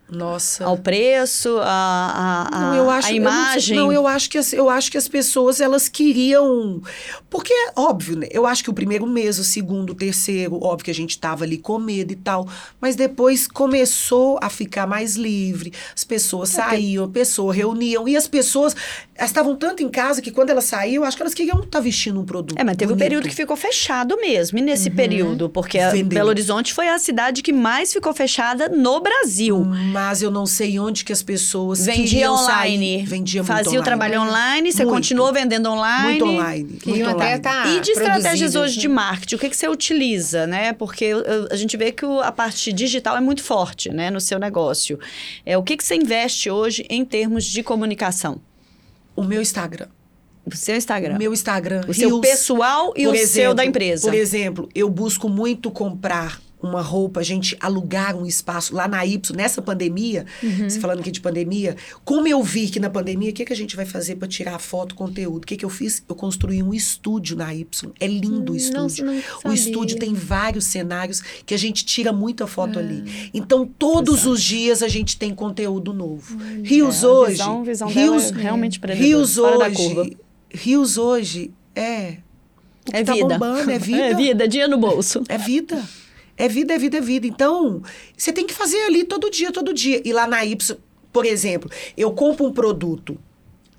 Nossa. 0.10 0.64
Ao 0.66 0.78
preço, 0.78 1.58
a, 1.62 2.47
a, 2.51 2.58
a, 2.58 2.62
Não, 2.62 2.76
eu 2.76 2.89
acho, 2.89 3.08
a 3.08 3.12
eu 3.12 3.22
não 3.22 3.32
imagem? 3.32 3.76
não, 3.76 3.91
eu 3.91 4.06
acho 4.08 4.30
que 4.30 4.38
as, 4.38 4.53
eu 4.53 4.70
acho 4.70 4.91
que 4.91 4.97
as 4.97 5.08
pessoas 5.08 5.60
elas 5.60 5.89
queriam, 5.89 6.82
porque 7.30 7.51
é 7.51 7.72
óbvio, 7.76 8.18
né? 8.18 8.28
Eu 8.32 8.45
acho 8.45 8.64
que 8.64 8.70
o 8.70 8.74
primeiro 8.74 9.08
mês, 9.08 9.39
o 9.39 9.43
segundo, 9.43 9.91
o 9.91 9.95
terceiro, 9.95 10.64
óbvio 10.64 10.86
que 10.86 10.91
a 10.91 10.95
gente 10.95 11.18
tava 11.18 11.43
ali 11.43 11.58
com 11.58 11.80
medo 11.80 12.14
e 12.14 12.16
tal, 12.16 12.47
mas 12.80 12.95
depois 12.95 13.47
começou 13.47 14.38
a 14.41 14.49
ficar 14.49 14.86
mais 14.86 15.16
livre. 15.16 15.74
As 15.95 16.03
pessoas 16.03 16.53
É 16.53 16.62
saíam, 16.62 17.10
pessoas 17.10 17.56
reuniam 17.58 18.08
e 18.08 18.16
as 18.16 18.28
pessoas 18.28 18.76
estavam 19.20 19.56
tanto 19.56 19.82
em 19.82 19.89
casa 19.89 20.22
que 20.22 20.30
quando 20.32 20.49
elas 20.51 20.66
saíam, 20.66 21.03
eu 21.03 21.08
acho 21.08 21.18
que 21.18 21.24
elas 21.24 21.34
queriam 21.34 21.60
estar 21.62 21.80
vestindo 21.80 22.20
um 22.20 22.26
produto. 22.26 22.60
É, 22.60 22.64
mas 22.64 22.78
teve 22.78 22.91
um 22.91 22.95
bonito. 22.95 23.03
período 23.06 23.30
que 23.30 23.36
ficou 23.36 23.56
fechado 23.56 24.18
mesmo. 24.18 24.58
E 24.60 24.62
nesse 24.62 24.89
período, 24.89 25.49
porque 25.49 25.80
a. 25.80 25.91
Belo 26.06 26.30
Horizonte 26.30 26.74
foi 26.74 26.88
a 26.89 26.99
cidade 26.99 27.41
que 27.41 27.51
mais 27.51 27.91
ficou 27.91 28.14
fechada 28.14 28.70
no 28.70 28.99
Brasil. 28.99 29.66
Mas 29.95 30.21
eu 30.21 30.29
não 30.29 30.45
sei 30.45 30.77
onde 30.79 31.03
que 31.05 31.11
as 31.13 31.23
pessoas 31.23 31.85
Vendia 31.85 32.03
queriam 32.03 32.33
online. 32.35 32.87
sair. 32.99 33.05
Vendia 33.05 33.41
muito 33.41 33.47
Fazia 33.53 33.63
o 33.69 33.71
online. 33.81 33.85
trabalho 33.85 34.21
online, 34.21 34.71
você 34.71 34.83
Muito. 34.83 34.95
continuou 34.95 35.33
vendendo 35.33 35.69
online. 35.69 36.07
Muito 36.09 36.25
online. 36.25 36.79
Muito 36.85 37.09
online. 37.09 37.35
estar 37.37 37.67
E 37.67 37.79
de 37.81 37.91
estratégias 37.91 38.23
produzidas, 38.51 38.55
hoje 38.55 38.79
de 38.79 38.87
marketing, 38.87 39.35
o 39.35 39.39
que, 39.39 39.49
que 39.49 39.55
você 39.57 39.67
utiliza, 39.67 40.45
né? 40.45 40.73
Porque 40.73 41.11
a 41.49 41.55
gente 41.55 41.75
vê 41.77 41.91
que 41.91 42.05
o- 42.05 42.19
a 42.21 42.31
parte 42.31 42.71
digital 42.73 43.15
é 43.17 43.21
muito 43.21 43.41
forte, 43.43 43.89
né, 43.89 44.09
no 44.09 44.19
seu 44.19 44.37
negócio. 44.37 44.99
É, 45.45 45.57
o 45.57 45.63
que, 45.63 45.77
que 45.77 45.83
você 45.83 45.95
investe 45.95 46.49
hoje 46.49 46.85
em 46.89 47.03
termos 47.05 47.45
de 47.45 47.63
comunicação? 47.63 48.39
O 49.15 49.23
meu 49.23 49.41
Instagram. 49.41 49.87
O 50.45 50.55
seu 50.55 50.75
Instagram. 50.75 51.15
O 51.15 51.17
meu 51.17 51.33
Instagram. 51.33 51.81
o 51.87 51.93
seu 51.93 52.09
Reels, 52.09 52.21
pessoal 52.21 52.93
e 52.95 53.07
o 53.07 53.09
por 53.11 53.15
seu 53.17 53.23
exemplo, 53.23 53.53
da 53.55 53.65
empresa. 53.65 54.07
Por 54.07 54.13
exemplo, 54.13 54.69
eu 54.75 54.89
busco 54.89 55.27
muito 55.29 55.71
comprar 55.71 56.39
uma 56.62 56.82
roupa, 56.82 57.20
a 57.20 57.24
gente 57.24 57.56
alugar 57.60 58.16
um 58.16 58.26
espaço 58.26 58.74
lá 58.76 58.88
na 58.88 59.06
Y, 59.06 59.36
nessa 59.36 59.62
pandemia, 59.62 60.26
Uhum. 60.41 60.70
você 60.70 60.80
falando 60.80 60.99
aqui 61.01 61.12
de 61.12 61.22
pandemia, 61.22 61.76
como 62.03 62.28
eu 62.28 62.41
vi 62.41 62.70
que 62.70 62.80
na 62.80 62.89
pandemia, 62.89 63.30
o 63.30 63.34
que, 63.34 63.45
que 63.45 63.53
a 63.53 63.56
gente 63.56 63.76
vai 63.76 63.86
fazer 63.86 64.16
para 64.16 64.28
tirar 64.28 64.58
foto, 64.60 64.95
conteúdo? 64.95 65.43
O 65.43 65.45
que, 65.45 65.56
que 65.58 65.66
eu 65.66 65.70
fiz? 65.70 66.03
Eu 66.08 66.16
construí 66.16 66.64
um 66.64 66.74
estúdio 66.74 67.36
na 67.38 67.53
Y. 67.53 67.91
É 67.99 68.08
lindo 68.08 68.53
o 68.53 68.56
Hum, 68.56 68.60
não- 68.74 68.88
estúdio. 68.88 69.06
não 69.06 69.51
o 69.51 69.53
estúdio 69.53 69.97
tem 69.99 70.14
vários 70.14 70.66
cenários 70.66 71.22
que 71.45 71.53
a 71.53 71.58
gente 71.58 71.86
tira 71.86 72.12
muita 72.12 72.47
foto 72.47 72.80
Ah. 72.80 72.82
ali. 72.82 73.30
Então, 73.34 73.66
todos 73.66 74.26
os 74.26 74.41
dias 74.41 74.82
a 74.82 74.88
gente 74.88 75.18
tem 75.18 75.36
conteúdo 75.36 75.93
novo. 75.93 76.38
Rios 76.64 77.03
É, 77.03 77.08
hoje. 77.08 77.32
visão- 77.34 77.64
visão 77.64 77.88
Rios, 77.88 78.24
dela 78.32 78.39
é 78.39 78.43
realmente 78.43 78.80
Rios 78.93 79.38
hoje. 79.38 80.18
Rios 80.49 80.97
hoje 80.97 81.51
é. 81.76 82.18
O 82.88 82.91
que 82.91 82.97
É 82.97 83.03
tá 83.03 83.14
vida. 83.14 83.28
bombando, 83.28 83.70
é 83.72 83.78
vida. 83.80 83.97
É 84.01 84.14
vida, 84.14 84.47
dia 84.47 84.68
no 84.68 84.78
bolso. 84.78 85.24
É 85.28 85.38
vida. 85.38 85.84
É 86.38 86.47
vida, 86.47 86.73
é 86.73 86.77
vida, 86.77 86.97
é 86.97 87.01
vida. 87.01 87.27
Então, 87.27 87.81
você 88.15 88.31
tem 88.33 88.45
que 88.45 88.53
fazer 88.53 88.81
ali 88.83 89.03
todo 89.03 89.29
dia, 89.29 89.51
todo 89.51 89.73
dia. 89.73 90.01
E 90.03 90.11
lá 90.11 90.27
na 90.27 90.45
Y, 90.45 90.77
por 91.11 91.25
exemplo, 91.25 91.69
eu 91.95 92.11
compro 92.11 92.45
um 92.45 92.51
produto 92.51 93.17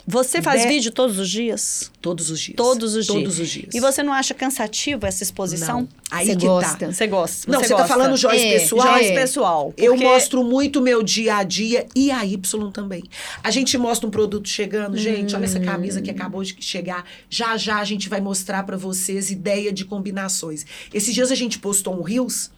Você 0.07 0.41
faz 0.41 0.63
De- 0.63 0.69
vídeo 0.69 0.93
todos 0.93 1.19
os 1.19 1.29
dias? 1.29 1.91
todos 2.01 2.31
os 2.31 2.39
dias. 2.39 2.57
Todos 2.57 2.95
os 2.95 3.07
dias. 3.07 3.19
Todos 3.19 3.39
os 3.41 3.49
dias. 3.49 3.75
E 3.75 3.81
você 3.81 4.03
não 4.05 4.13
acha 4.13 4.33
cansativo 4.35 5.05
essa 5.05 5.25
exposição? 5.25 5.81
Não. 5.81 5.89
Aí 6.11 6.27
Você 6.29 6.37
que 6.37 6.47
gosta? 6.47 6.77
tá. 6.87 6.93
Você 6.93 7.07
gosta? 7.09 7.51
Não, 7.51 7.59
você, 7.61 7.69
gosta. 7.71 7.83
tá 7.83 7.89
falando 7.89 8.17
Joyce 8.17 8.45
É, 8.47 8.59
pessoal? 8.61 8.87
Joyce 8.93 9.11
É. 9.11 9.15
pessoal. 9.15 9.75
Eu 9.77 9.93
porque- 9.95 10.05
mostro 10.05 10.45
muito 10.45 10.81
meu 10.81 11.03
dia 11.03 11.37
a 11.39 11.43
dia 11.43 11.87
e 11.97 12.13
a 12.13 12.25
Y 12.25 12.71
também. 12.71 13.03
A 13.43 13.51
gente 13.51 13.77
mostra 13.77 14.07
um 14.07 14.11
produto 14.11 14.49
chegando, 14.49 14.97
gente, 14.97 15.35
olha 15.35 15.45
essa 15.45 15.59
camisa 15.59 16.01
que 16.01 16.11
acabou 16.11 16.43
de 16.45 16.57
chegar. 16.61 17.05
Já 17.29 17.57
já 17.57 17.79
a 17.81 17.85
gente 17.85 18.09
vai 18.09 18.21
mostrar 18.21 18.63
pra 18.63 18.77
vocês 18.77 19.31
ideia 19.33 19.73
de 19.73 19.85
combinações. 19.85 20.65
Esses 20.95 21.13
dias 21.13 21.33
a 21.33 21.35
gente 21.35 21.59
postou 21.59 21.99
um 21.99 22.03
Reels, 22.03 22.51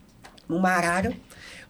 uma 0.47 0.69
arara, 0.71 1.15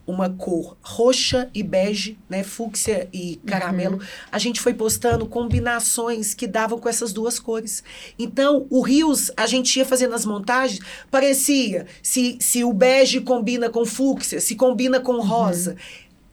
uma 0.08 0.30
cor 0.30 0.76
roxa 0.80 1.50
e 1.54 1.62
bege, 1.62 2.18
né, 2.30 2.42
fúcsia 2.42 3.06
e 3.12 3.36
caramelo. 3.46 4.00
A 4.32 4.38
gente 4.38 4.58
foi 4.58 4.72
postando 4.72 5.26
combinações 5.26 6.32
que 6.32 6.46
davam 6.46 6.78
com 6.78 6.88
essas 6.88 7.12
duas 7.12 7.38
cores. 7.38 7.84
Então, 8.18 8.66
o 8.70 8.80
Reels, 8.80 9.30
a 9.36 9.46
gente 9.46 9.78
ia 9.78 9.84
fazendo 9.84 10.14
as 10.14 10.24
montagens, 10.24 10.80
parecia 11.10 11.86
se, 12.02 12.38
se 12.40 12.64
o 12.64 12.72
bege 12.72 13.20
combina 13.20 13.68
com 13.68 13.84
fúcsia, 13.84 14.40
se 14.40 14.56
combina 14.56 14.98
com 14.98 15.20
rosa. 15.20 15.76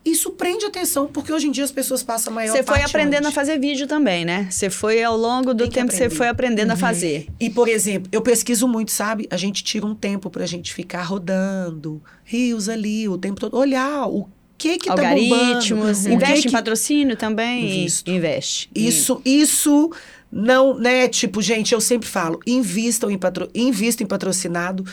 Isso 0.05 0.29
prende 0.31 0.63
atenção, 0.65 1.07
porque 1.07 1.33
hoje 1.33 1.47
em 1.47 1.51
dia 1.51 1.63
as 1.63 1.71
pessoas 1.71 2.03
passam 2.03 2.31
a 2.31 2.35
maior 2.35 2.51
Você 2.51 2.61
foi 2.61 2.83
aprendendo 2.83 3.25
onde? 3.25 3.29
a 3.29 3.31
fazer 3.31 3.57
vídeo 3.59 3.87
também, 3.87 4.23
né? 4.23 4.47
Você 4.51 4.69
foi 4.69 5.01
ao 5.01 5.17
longo 5.17 5.51
do 5.51 5.63
Tem 5.63 5.81
tempo, 5.81 5.91
você 5.91 6.11
foi 6.11 6.27
aprendendo 6.27 6.71
a 6.71 6.75
fazer. 6.75 7.27
E, 7.39 7.49
por 7.49 7.67
exemplo, 7.67 8.07
eu 8.11 8.21
pesquiso 8.21 8.67
muito, 8.67 8.91
sabe? 8.91 9.27
A 9.31 9.37
gente 9.37 9.63
tira 9.63 9.83
um 9.83 9.95
tempo 9.95 10.29
pra 10.29 10.45
gente 10.45 10.73
ficar 10.73 11.01
rodando 11.01 12.03
rios 12.23 12.69
ali 12.69 13.09
o 13.09 13.17
tempo 13.17 13.39
todo, 13.41 13.57
olhar 13.57 14.07
o 14.07 14.29
que 14.57 14.77
que 14.77 14.87
tá 14.87 14.95
bombando. 14.95 15.57
O 15.57 15.93
que 15.93 16.09
investe 16.13 16.47
em 16.47 16.51
patrocínio 16.51 17.17
também? 17.17 17.65
Invisto. 17.65 18.11
Investe. 18.11 18.69
Isso, 18.75 19.21
isso 19.25 19.91
não, 20.31 20.77
né? 20.77 21.07
Tipo, 21.07 21.41
gente, 21.41 21.73
eu 21.73 21.81
sempre 21.81 22.07
falo, 22.07 22.39
invistam 22.45 23.09
em 23.09 23.17
patro, 23.17 23.49
invisto 23.55 24.03
em 24.03 24.05
patrocinado. 24.05 24.85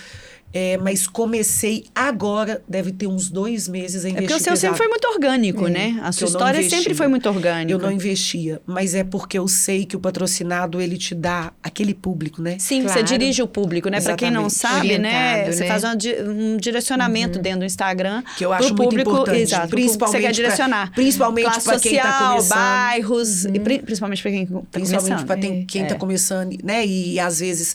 É, 0.54 0.76
mas 0.76 1.06
comecei 1.06 1.84
agora, 1.94 2.62
deve 2.68 2.92
ter 2.92 3.06
uns 3.06 3.30
dois 3.30 3.66
meses 3.68 4.04
a 4.04 4.08
É 4.08 4.10
investir 4.10 4.28
porque 4.28 4.34
o 4.34 4.44
seu 4.44 4.52
pesado. 4.52 4.60
sempre 4.60 4.76
foi 4.78 4.88
muito 4.88 5.08
orgânico, 5.08 5.66
né? 5.68 5.98
A 6.02 6.12
sua 6.12 6.26
história 6.26 6.58
investia. 6.58 6.78
sempre 6.78 6.94
foi 6.94 7.08
muito 7.08 7.28
orgânica. 7.28 7.72
Eu 7.72 7.78
não 7.78 7.90
investia, 7.90 8.60
mas 8.66 8.94
é 8.94 9.02
porque 9.02 9.38
eu 9.38 9.48
sei 9.48 9.86
que 9.86 9.96
o 9.96 10.00
patrocinado 10.00 10.80
ele 10.80 10.98
te 10.98 11.14
dá 11.14 11.52
aquele 11.62 11.94
público, 11.94 12.42
né? 12.42 12.56
Sim, 12.58 12.82
você 12.82 12.88
Claro. 12.94 13.02
dirige 13.06 13.42
o 13.42 13.46
público, 13.48 13.88
né? 13.88 14.00
Para 14.00 14.14
quem 14.16 14.30
não 14.30 14.50
sabe, 14.50 14.98
né? 14.98 15.50
Você 15.50 15.60
né? 15.64 15.68
faz 15.68 15.84
um 15.84 16.56
direcionamento 16.58 17.38
dentro 17.38 17.60
do 17.60 17.64
Instagram. 17.66 18.22
Que 18.36 18.44
eu 18.44 18.50
pro 18.50 18.58
acho 18.58 18.68
muito 18.74 18.82
público, 18.90 19.10
importante, 19.10 19.40
Exato, 19.40 19.68
pro 19.68 19.76
que 19.78 19.82
você 19.84 19.88
quer 19.88 19.98
principalmente 19.98 20.22
pra- 20.22 20.32
direcionar. 20.32 20.92
principalmente 20.92 21.44
pra 21.62 21.78
quem 21.80 21.96
tá 21.96 22.02
social, 22.02 22.28
começando. 22.30 22.58
bairros, 22.58 23.44
e 23.46 23.58
pri- 23.58 23.78
principalmente 23.82 24.22
para 24.22 24.30
quem 24.30 24.46
tá 24.46 24.60
Principalmente 24.70 25.08
começando. 25.24 25.26
para 25.26 25.36
quem 25.38 25.82
está 25.82 25.94
É. 25.94 25.98
começando, 25.98 26.58
né? 26.62 26.86
E, 26.86 27.18
às 27.20 27.40
vezes 27.40 27.74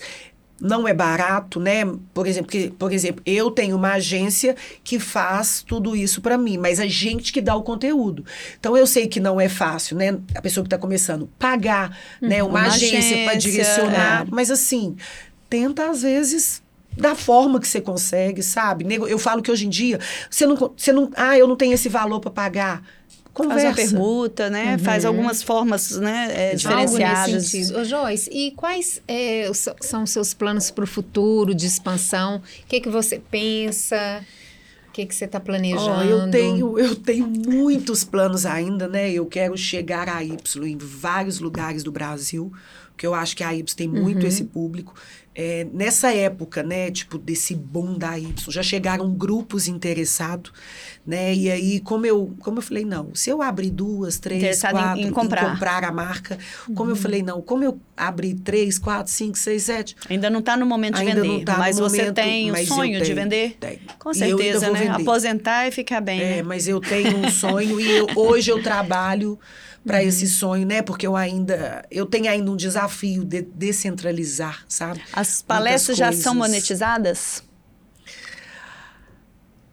não 0.60 0.88
é 0.88 0.94
barato, 0.94 1.60
né? 1.60 1.84
Por 2.14 2.26
exemplo, 2.26 2.50
que, 2.50 2.70
por 2.72 2.92
exemplo, 2.92 3.22
eu 3.26 3.52
tenho 3.52 3.76
uma 3.76 3.94
agência 3.94 4.56
que 4.84 5.00
faz 5.00 5.64
tudo 5.66 5.96
isso 5.96 6.22
para 6.22 6.38
mim, 6.38 6.58
mas 6.58 6.80
a 6.80 6.88
gente 6.88 7.32
que 7.32 7.42
dá 7.42 7.56
o 7.56 7.62
conteúdo. 7.62 8.26
Então 8.60 8.76
eu 8.76 8.88
sei 8.88 9.08
que 9.08 9.20
não 9.20 9.40
é 9.40 9.48
fácil, 9.48 9.98
né? 9.98 10.18
A 10.36 10.42
pessoa 10.42 10.64
que 10.64 10.68
está 10.68 10.78
começando 10.78 11.30
pagar, 11.38 11.98
né? 12.22 12.42
Uma, 12.42 12.60
Uma 12.60 12.68
agência 12.68 13.24
para 13.24 13.38
agência, 13.38 13.52
direcionar, 13.52 14.22
é. 14.24 14.28
mas 14.30 14.50
assim 14.50 14.96
tenta 15.50 15.90
às 15.90 16.02
vezes 16.02 16.62
da 16.98 17.14
forma 17.14 17.60
que 17.60 17.68
você 17.68 17.80
consegue, 17.80 18.42
sabe? 18.42 18.86
Eu 19.08 19.20
falo 19.20 19.42
que 19.42 19.52
hoje 19.52 19.68
em 19.68 19.70
dia 19.70 20.00
você 20.30 20.46
não, 20.46 20.56
você 20.76 20.92
não, 20.92 21.12
ah, 21.16 21.38
eu 21.38 21.48
não 21.48 21.56
tenho 21.56 21.74
esse 21.74 21.88
valor 21.88 22.20
para 22.20 22.32
pagar. 22.32 22.84
Faz 23.38 23.50
Conversa. 23.50 23.68
uma 23.68 23.76
permuta, 23.76 24.50
né? 24.50 24.78
Faz 24.80 25.06
algumas 25.06 25.44
formas 25.44 25.92
né, 25.98 26.28
é. 26.32 26.46
Algo 26.48 26.58
diferenciadas. 26.58 27.34
nesse 27.34 27.50
sentido. 27.50 27.80
Ô, 27.80 27.84
Joyce, 27.84 28.30
e 28.32 28.52
quais 28.52 29.02
é, 29.08 29.50
são 29.82 30.04
os 30.04 30.10
seus 30.10 30.34
planos 30.34 30.72
para 30.72 30.84
o 30.84 30.88
futuro 30.88 31.54
de 31.54 31.68
expansão? 31.68 32.38
O 32.38 32.68
que, 32.68 32.82
que 32.82 32.90
você 32.90 33.20
pensa? 33.20 34.26
O 34.88 34.92
que, 34.92 35.06
que 35.06 35.14
você 35.14 35.26
está 35.26 35.40
planejando? 35.40 36.00
Oh, 36.00 36.04
eu, 36.04 36.32
tenho, 36.32 36.80
eu 36.80 36.96
tenho 36.96 37.28
muitos 37.28 38.04
planos 38.04 38.46
ainda, 38.46 38.88
né? 38.88 39.12
Eu 39.12 39.28
quero 39.28 39.56
chegar 39.56 40.10
a 40.10 40.24
Y 40.24 40.66
em 40.66 40.78
vários 40.78 41.40
lugares 41.40 41.84
do 41.84 41.92
Brasil, 41.92 42.52
porque 42.98 43.06
eu 43.06 43.14
acho 43.14 43.38
que 43.38 43.44
a 43.44 43.54
Y 43.54 43.76
tem 43.76 43.88
muito 43.88 44.24
uhum. 44.24 44.28
esse 44.28 44.44
público. 44.46 44.96
É, 45.36 45.68
nessa 45.72 46.12
época, 46.12 46.64
né, 46.64 46.90
tipo, 46.90 47.20
desse 47.20 47.54
boom 47.54 47.96
da 47.96 48.18
Y, 48.18 48.34
já 48.50 48.64
chegaram 48.64 49.14
grupos 49.14 49.68
interessados, 49.68 50.52
né? 51.06 51.32
E 51.36 51.52
aí, 51.52 51.80
como 51.80 52.08
eu, 52.08 52.36
como 52.40 52.58
eu 52.58 52.62
falei, 52.64 52.84
não, 52.84 53.14
se 53.14 53.30
eu 53.30 53.40
abrir 53.44 53.70
duas, 53.70 54.18
três, 54.18 54.62
quatro, 54.62 55.00
em, 55.00 55.06
em, 55.06 55.12
comprar. 55.12 55.44
em, 55.44 55.50
comprar. 55.52 55.84
a 55.84 55.92
marca, 55.92 56.40
como 56.74 56.90
eu 56.90 56.96
uhum. 56.96 57.02
falei, 57.02 57.22
não, 57.22 57.40
como 57.40 57.64
eu 57.64 57.80
abri 57.96 58.34
três, 58.34 58.80
quatro, 58.80 59.14
cinco, 59.14 59.38
seis, 59.38 59.62
sete... 59.62 59.96
Ainda 60.10 60.28
não 60.28 60.40
está 60.40 60.58
no 60.58 60.66
momento 60.66 60.98
de 60.98 61.06
vender, 61.06 61.44
tá 61.44 61.56
mas 61.60 61.78
você 61.78 61.98
momento, 62.00 62.16
tem 62.16 62.50
o 62.52 62.66
sonho 62.66 62.94
tenho, 62.94 63.06
de 63.06 63.14
vender? 63.14 63.58
Tenho. 63.60 63.80
Com 64.00 64.12
certeza, 64.12 64.72
né? 64.72 64.80
Vender. 64.80 65.02
Aposentar 65.04 65.68
e 65.68 65.72
ficar 65.72 66.02
bem, 66.02 66.20
É, 66.20 66.36
né? 66.38 66.42
mas 66.42 66.68
eu 66.68 66.82
tenho 66.82 67.16
um 67.16 67.30
sonho 67.30 67.80
e 67.80 67.88
eu, 67.92 68.08
hoje 68.16 68.50
eu 68.50 68.64
trabalho 68.64 69.40
para 69.88 70.00
uhum. 70.00 70.08
esse 70.08 70.28
sonho, 70.28 70.68
né? 70.68 70.82
Porque 70.82 71.08
eu 71.08 71.16
ainda 71.16 71.84
eu 71.90 72.06
tenho 72.06 72.30
ainda 72.30 72.52
um 72.52 72.56
desafio 72.56 73.24
de 73.24 73.42
descentralizar, 73.42 74.64
sabe? 74.68 75.02
As 75.14 75.42
palestras 75.42 75.98
já 75.98 76.12
são 76.12 76.36
monetizadas? 76.36 77.42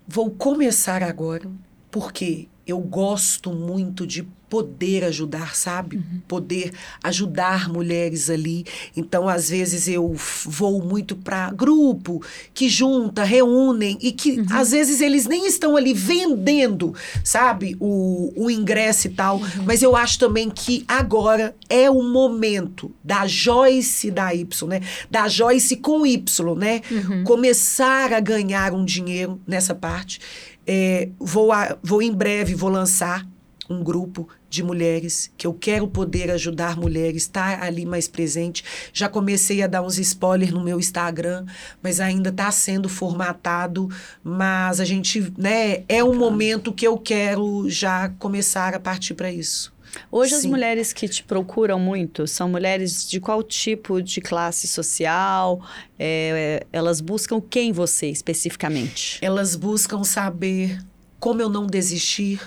Vou 0.07 0.31
começar 0.31 1.03
agora, 1.03 1.51
porque 1.91 2.49
eu 2.67 2.79
gosto 2.79 3.53
muito 3.53 4.07
de 4.07 4.27
poder 4.55 5.03
ajudar, 5.07 5.57
sabe? 5.57 5.97
Uhum. 5.97 6.21
Poder 6.29 6.71
ajudar 7.03 7.69
mulheres 7.69 8.31
ali. 8.31 8.65
Então, 8.97 9.29
às 9.29 9.51
vezes, 9.51 9.89
eu 9.89 10.15
vou 10.45 10.81
muito 10.81 11.17
para 11.17 11.51
grupo 11.51 12.23
que 12.55 12.69
junta, 12.69 13.25
reúnem 13.25 13.99
e 14.01 14.13
que, 14.13 14.39
uhum. 14.39 14.47
às 14.53 14.71
vezes, 14.71 15.01
eles 15.01 15.27
nem 15.27 15.45
estão 15.45 15.77
ali 15.77 15.93
vendendo, 15.93 16.95
sabe? 17.25 17.77
O, 17.81 18.33
o 18.37 18.49
ingresso 18.49 19.09
e 19.09 19.11
tal. 19.11 19.39
Uhum. 19.39 19.65
Mas 19.67 19.83
eu 19.83 19.97
acho 19.97 20.21
também 20.21 20.49
que 20.49 20.85
agora 20.87 21.57
é 21.69 21.91
o 21.91 22.01
momento 22.01 22.93
da 23.03 23.27
Joyce 23.27 24.09
da 24.09 24.33
Y, 24.33 24.69
né? 24.69 24.83
Da 25.11 25.27
Joyce 25.27 25.75
com 25.79 26.07
Y, 26.07 26.55
né? 26.55 26.81
Uhum. 26.89 27.25
Começar 27.25 28.13
a 28.13 28.21
ganhar 28.21 28.73
um 28.73 28.85
dinheiro 28.85 29.41
nessa 29.49 29.75
parte. 29.75 30.21
É, 30.65 31.09
vou, 31.19 31.51
a, 31.51 31.77
vou 31.83 32.01
em 32.01 32.13
breve, 32.13 32.55
vou 32.55 32.71
lançar 32.71 33.27
um 33.69 33.83
grupo 33.83 34.29
de 34.49 34.63
mulheres, 34.63 35.31
que 35.37 35.47
eu 35.47 35.55
quero 35.55 35.89
poder 35.89 36.31
ajudar 36.31 36.77
mulheres, 36.77 37.23
estar 37.23 37.59
tá 37.59 37.67
ali 37.67 37.85
mais 37.85 38.07
presente. 38.07 38.65
Já 38.93 39.09
comecei 39.09 39.63
a 39.63 39.67
dar 39.67 39.83
uns 39.83 39.99
spoilers 39.99 40.53
no 40.53 40.63
meu 40.63 40.79
Instagram, 40.79 41.47
mas 41.83 42.01
ainda 42.01 42.31
está 42.31 42.51
sendo 42.51 42.89
formatado. 42.89 43.89
Mas 44.23 44.81
a 44.81 44.85
gente, 44.85 45.33
né, 45.37 45.85
é 45.89 46.05
um 46.05 46.15
momento 46.15 46.73
que 46.73 46.87
eu 46.87 46.97
quero 46.99 47.69
já 47.69 48.09
começar 48.19 48.75
a 48.75 48.81
partir 48.81 49.15
para 49.15 49.33
isso. 49.33 49.75
Hoje 50.11 50.31
Sim. 50.31 50.37
as 50.37 50.45
mulheres 50.45 50.93
que 50.93 51.09
te 51.09 51.23
procuram 51.23 51.79
muito 51.79 52.27
são 52.27 52.49
mulheres 52.49 53.09
de 53.09 53.21
qual 53.21 53.43
tipo 53.43 54.03
de 54.03 54.21
classe 54.21 54.67
social? 54.67 55.65
É, 55.99 56.67
elas 56.73 57.01
buscam 57.01 57.41
quem 57.41 57.73
você 57.73 58.09
especificamente? 58.09 59.19
Elas 59.23 59.55
buscam 59.57 60.03
saber 60.03 60.79
como 61.25 61.41
eu 61.41 61.49
não 61.49 61.67
desistir, 61.67 62.39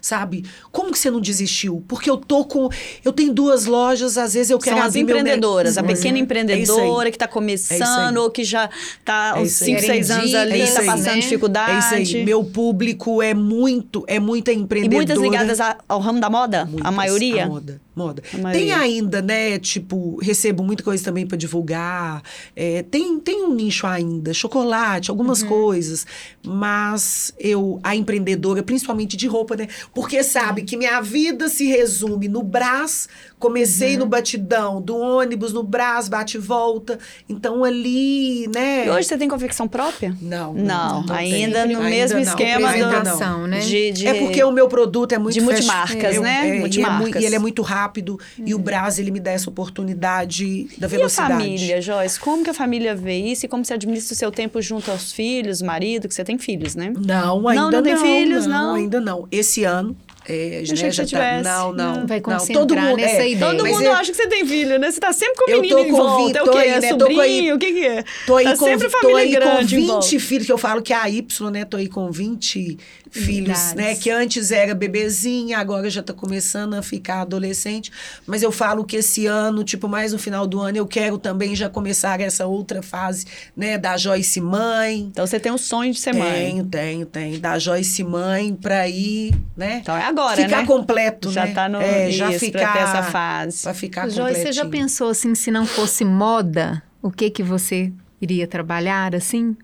sabe? 0.00 0.44
Como 0.72 0.90
que 0.90 0.98
você 0.98 1.08
não 1.08 1.20
desistiu? 1.20 1.84
Porque 1.86 2.10
eu 2.10 2.16
tô 2.16 2.44
com. 2.44 2.68
Eu 3.04 3.12
tenho 3.12 3.32
duas 3.32 3.64
lojas, 3.64 4.18
às 4.18 4.34
vezes 4.34 4.50
eu 4.50 4.58
quero 4.58 4.76
São 4.76 4.84
as 4.84 4.96
empreendedoras, 4.96 5.76
meu... 5.76 5.84
a 5.84 5.86
pequena 5.86 6.18
é 6.18 6.20
empreendedora 6.20 7.06
é 7.06 7.12
que 7.12 7.16
está 7.16 7.28
começando, 7.28 8.16
é 8.16 8.20
ou 8.20 8.28
que 8.32 8.42
já 8.42 8.68
está 8.98 9.36
aos 9.36 9.52
5, 9.52 9.80
6 9.82 10.10
anos 10.10 10.34
ali, 10.34 10.62
está 10.62 10.82
é 10.82 10.86
passando 10.86 11.14
né? 11.14 11.20
dificuldade. 11.20 11.94
É 11.94 12.02
isso 12.02 12.16
aí. 12.16 12.24
Meu 12.24 12.42
público 12.42 13.22
é 13.22 13.34
muito, 13.34 14.04
é 14.08 14.18
muita 14.18 14.52
empreendedora. 14.52 15.04
E 15.04 15.06
muitas 15.06 15.22
ligadas 15.22 15.76
ao 15.88 16.00
ramo 16.00 16.18
da 16.18 16.28
moda? 16.28 16.64
Muitas, 16.64 16.88
a 16.88 16.90
maioria? 16.90 17.44
A 17.44 17.46
moda 17.46 17.80
moda. 17.94 18.22
Tem 18.52 18.72
ainda, 18.72 19.22
né? 19.22 19.58
Tipo, 19.58 20.18
recebo 20.20 20.64
muita 20.64 20.82
coisa 20.82 21.02
também 21.04 21.26
para 21.26 21.36
divulgar. 21.36 22.22
É, 22.56 22.82
tem, 22.82 23.18
tem 23.20 23.44
um 23.44 23.54
nicho 23.54 23.86
ainda, 23.86 24.34
chocolate, 24.34 25.10
algumas 25.10 25.42
uhum. 25.42 25.48
coisas. 25.48 26.06
Mas 26.44 27.32
eu, 27.38 27.78
a 27.82 27.94
empreendedora, 27.94 28.62
principalmente 28.62 29.16
de 29.16 29.26
roupa, 29.26 29.56
né? 29.56 29.68
Porque 29.94 30.22
sabe 30.22 30.62
que 30.62 30.76
minha 30.76 31.00
vida 31.00 31.48
se 31.48 31.66
resume 31.66 32.28
no 32.28 32.42
Brás. 32.42 33.08
Comecei 33.38 33.94
uhum. 33.94 34.00
no 34.00 34.06
batidão 34.06 34.80
do 34.80 34.96
ônibus, 34.96 35.52
no 35.52 35.62
Brás, 35.62 36.08
bate 36.08 36.36
e 36.36 36.40
volta. 36.40 36.98
Então 37.28 37.62
ali, 37.62 38.48
né? 38.48 38.86
E 38.86 38.90
hoje 38.90 39.06
você 39.06 39.18
tem 39.18 39.28
confecção 39.28 39.68
própria? 39.68 40.16
Não. 40.20 40.52
Não, 40.54 40.64
não, 40.64 41.02
não 41.04 41.14
ainda 41.14 41.64
no 41.66 41.78
ainda 41.78 41.82
mesmo 41.82 42.16
não. 42.16 42.22
esquema 42.22 42.72
não. 42.76 43.46
né? 43.46 43.60
De, 43.60 43.92
de, 43.92 44.06
é 44.06 44.14
porque 44.14 44.42
o 44.42 44.50
meu 44.50 44.68
produto 44.68 45.12
é 45.12 45.18
muito 45.18 45.34
de 45.34 45.40
multimarcas, 45.40 46.20
né? 46.20 46.56
É, 46.56 46.60
multimarcas. 46.60 47.14
E, 47.14 47.18
é, 47.18 47.20
e 47.22 47.26
ele 47.26 47.36
é 47.36 47.38
muito 47.38 47.62
rápido 47.62 47.83
rápido 47.84 48.18
hum. 48.38 48.44
e 48.46 48.54
o 48.54 48.58
Brás 48.58 48.98
ele 48.98 49.10
me 49.10 49.20
dá 49.20 49.32
essa 49.32 49.48
oportunidade 49.48 50.66
da 50.78 50.86
velocidade. 50.86 51.32
E 51.32 51.34
a 51.34 51.38
família, 51.38 51.82
Joyce? 51.82 52.18
Como 52.18 52.42
que 52.42 52.50
a 52.50 52.54
família 52.54 52.94
vê 52.94 53.16
isso 53.16 53.46
e 53.46 53.48
como 53.48 53.64
você 53.64 53.74
administra 53.74 54.14
o 54.14 54.16
seu 54.16 54.30
tempo 54.30 54.60
junto 54.62 54.90
aos 54.90 55.12
filhos, 55.12 55.60
marido, 55.60 56.08
que 56.08 56.14
você 56.14 56.24
tem 56.24 56.38
filhos, 56.38 56.74
né? 56.74 56.92
Não, 56.96 57.46
ainda 57.48 57.62
não. 57.62 57.70
Não, 57.70 57.82
tem 57.82 57.96
filhos, 57.96 58.46
não, 58.46 58.68
não? 58.68 58.74
ainda 58.74 59.00
não. 59.00 59.28
Esse 59.30 59.64
ano 59.64 59.96
é, 60.26 60.62
Achei 60.62 60.84
né, 60.84 60.90
que 60.90 60.96
você 60.96 61.06
tá, 61.06 61.42
não, 61.42 61.72
não. 61.72 62.06
Vai 62.06 62.18
concentrar 62.18 62.60
não, 62.60 62.66
todo 62.66 62.80
mundo, 62.80 62.96
nessa 62.96 63.22
é, 63.22 63.30
ideia. 63.30 63.50
Todo 63.50 63.66
mundo 63.66 63.82
eu, 63.82 63.92
acha 63.92 64.10
que 64.10 64.16
você 64.16 64.26
tem 64.26 64.46
filho, 64.46 64.78
né? 64.78 64.90
Você 64.90 64.98
tá 64.98 65.12
sempre 65.12 65.34
com 65.36 65.50
menino 65.50 65.78
em 65.80 65.92
volta. 65.92 66.38
É 66.38 66.42
o 66.42 66.50
quê? 66.50 66.58
Aí, 66.58 66.68
é 66.70 66.80
né, 66.80 66.88
sobrinho? 66.88 67.20
Aí, 67.20 67.52
o 67.52 67.58
que 67.58 67.72
que 67.72 67.86
é? 67.86 68.04
Tô 68.26 68.36
aí 68.36 68.44
tá 68.46 68.56
com, 68.56 68.64
sempre 68.64 68.88
família 68.88 69.12
tô 69.12 69.16
aí 69.16 69.30
grande 69.30 69.86
com 69.86 70.00
20 70.00 70.20
filhos, 70.20 70.46
que 70.46 70.52
eu 70.52 70.56
falo 70.56 70.80
que 70.80 70.94
é 70.94 70.96
a 70.96 71.10
Y, 71.10 71.50
né? 71.50 71.66
Tô 71.66 71.76
aí 71.76 71.88
com 71.88 72.10
20 72.10 72.78
filhos, 73.14 73.74
né? 73.74 73.94
Que 73.94 74.10
antes 74.10 74.50
era 74.50 74.74
bebezinha, 74.74 75.58
agora 75.58 75.88
já 75.88 76.02
tá 76.02 76.12
começando 76.12 76.74
a 76.74 76.82
ficar 76.82 77.20
adolescente. 77.22 77.92
Mas 78.26 78.42
eu 78.42 78.50
falo 78.50 78.84
que 78.84 78.96
esse 78.96 79.26
ano, 79.26 79.62
tipo, 79.62 79.88
mais 79.88 80.12
no 80.12 80.18
final 80.18 80.46
do 80.46 80.60
ano, 80.60 80.76
eu 80.76 80.86
quero 80.86 81.16
também 81.16 81.54
já 81.54 81.68
começar 81.68 82.20
essa 82.20 82.46
outra 82.46 82.82
fase, 82.82 83.26
né? 83.56 83.78
Da 83.78 83.96
Joyce 83.96 84.40
mãe. 84.40 85.00
Então 85.00 85.26
você 85.26 85.38
tem 85.38 85.52
um 85.52 85.58
sonho 85.58 85.92
de 85.92 86.00
ser 86.00 86.10
tenho, 86.12 86.24
mãe. 86.24 86.32
Tenho, 86.32 86.64
tenho, 86.66 87.06
tenho. 87.06 87.38
Da 87.40 87.58
Joyce 87.58 88.02
mãe 88.02 88.54
pra 88.54 88.88
ir, 88.88 89.34
né? 89.56 89.78
Então 89.82 89.96
é 89.96 90.04
agora, 90.04 90.36
Ficar 90.36 90.62
né? 90.62 90.66
completo, 90.66 91.30
já 91.30 91.46
né? 91.46 91.54
tá 91.54 91.68
no 91.68 91.80
é, 91.80 92.10
já 92.10 92.30
isso, 92.30 92.40
ficar, 92.40 92.58
pra 92.58 92.72
ter 92.72 92.78
essa 92.80 93.02
fase. 93.04 93.62
Pra 93.62 93.74
ficar 93.74 94.08
Joyce, 94.08 94.42
você 94.42 94.52
já 94.52 94.64
pensou 94.64 95.10
assim, 95.10 95.34
se 95.34 95.50
não 95.50 95.66
fosse 95.66 96.04
moda, 96.04 96.82
o 97.00 97.10
que 97.10 97.30
que 97.30 97.42
você 97.42 97.92
iria 98.20 98.46
trabalhar 98.46 99.14
assim? 99.14 99.56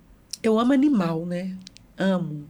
Eu 0.43 0.59
amo 0.59 0.73
animal, 0.73 1.27
né? 1.27 1.51
Amo. 1.99 2.50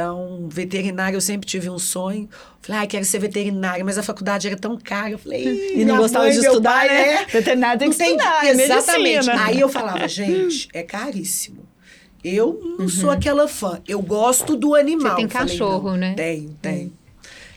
Então, 0.00 0.48
veterinária, 0.48 1.14
eu 1.14 1.20
sempre 1.20 1.46
tive 1.46 1.68
um 1.68 1.78
sonho. 1.78 2.26
Falei, 2.62 2.80
ah, 2.80 2.86
quero 2.86 3.04
ser 3.04 3.18
veterinária, 3.18 3.84
mas 3.84 3.98
a 3.98 4.02
faculdade 4.02 4.46
era 4.46 4.56
tão 4.56 4.78
cara. 4.78 5.10
Eu 5.10 5.18
falei, 5.18 5.74
e 5.74 5.84
não 5.84 5.98
gostava 5.98 6.24
mãe, 6.24 6.32
de 6.32 6.38
estudar, 6.38 6.72
pai, 6.72 6.88
né? 6.88 7.12
É, 7.12 7.26
veterinária 7.26 7.78
tem 7.78 7.90
que 7.90 7.98
tem, 7.98 8.16
estudar, 8.16 8.46
é 8.46 8.50
Exatamente. 8.50 9.02
Medicina. 9.02 9.44
Aí 9.44 9.60
eu 9.60 9.68
falava, 9.68 10.08
gente, 10.08 10.70
é 10.72 10.82
caríssimo. 10.82 11.68
Eu 12.24 12.58
não 12.62 12.86
uhum. 12.86 12.88
sou 12.88 13.10
aquela 13.10 13.46
fã. 13.46 13.78
Eu 13.86 14.00
gosto 14.00 14.56
do 14.56 14.74
animal. 14.74 15.10
Você 15.10 15.16
tem 15.16 15.28
falei, 15.28 15.48
cachorro, 15.48 15.96
né? 15.96 16.14
Tenho, 16.14 16.56
tenho. 16.62 16.92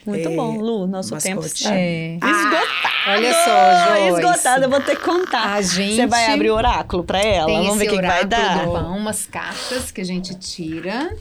Muito 0.05 0.27
é, 0.27 0.35
bom, 0.35 0.57
Lu. 0.57 0.85
Nosso 0.85 1.15
tempo 1.19 1.45
está 1.45 1.73
é. 1.73 2.15
esgotado. 2.15 2.93
Olha 3.07 3.33
só, 3.33 3.87
Joyce. 3.87 4.19
Esgotado, 4.19 4.65
eu 4.65 4.69
vou 4.69 4.81
ter 4.81 4.97
que 4.97 5.01
contar. 5.01 5.53
A 5.53 5.61
gente 5.61 5.95
Você 5.95 6.07
vai 6.07 6.33
abrir 6.33 6.49
o 6.49 6.55
oráculo 6.55 7.05
para 7.05 7.21
ela. 7.21 7.47
Vamos 7.47 7.77
ver 7.77 7.87
o 7.87 7.89
que, 7.89 7.95
que 7.95 8.05
vai 8.05 8.25
dar. 8.25 8.65
Bom, 8.65 8.97
umas 8.97 9.25
cartas 9.25 9.91
que 9.91 10.01
a 10.01 10.05
gente 10.05 10.35
tira. 10.35 11.15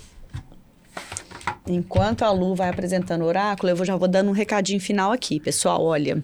Enquanto 1.67 2.23
a 2.23 2.31
Lu 2.31 2.55
vai 2.55 2.69
apresentando 2.69 3.23
o 3.23 3.27
oráculo, 3.27 3.71
eu 3.71 3.85
já 3.85 3.97
vou 3.97 4.09
dando 4.09 4.31
um 4.31 4.33
recadinho 4.33 4.81
final 4.81 5.13
aqui, 5.13 5.39
pessoal. 5.39 5.85
Olha, 5.85 6.23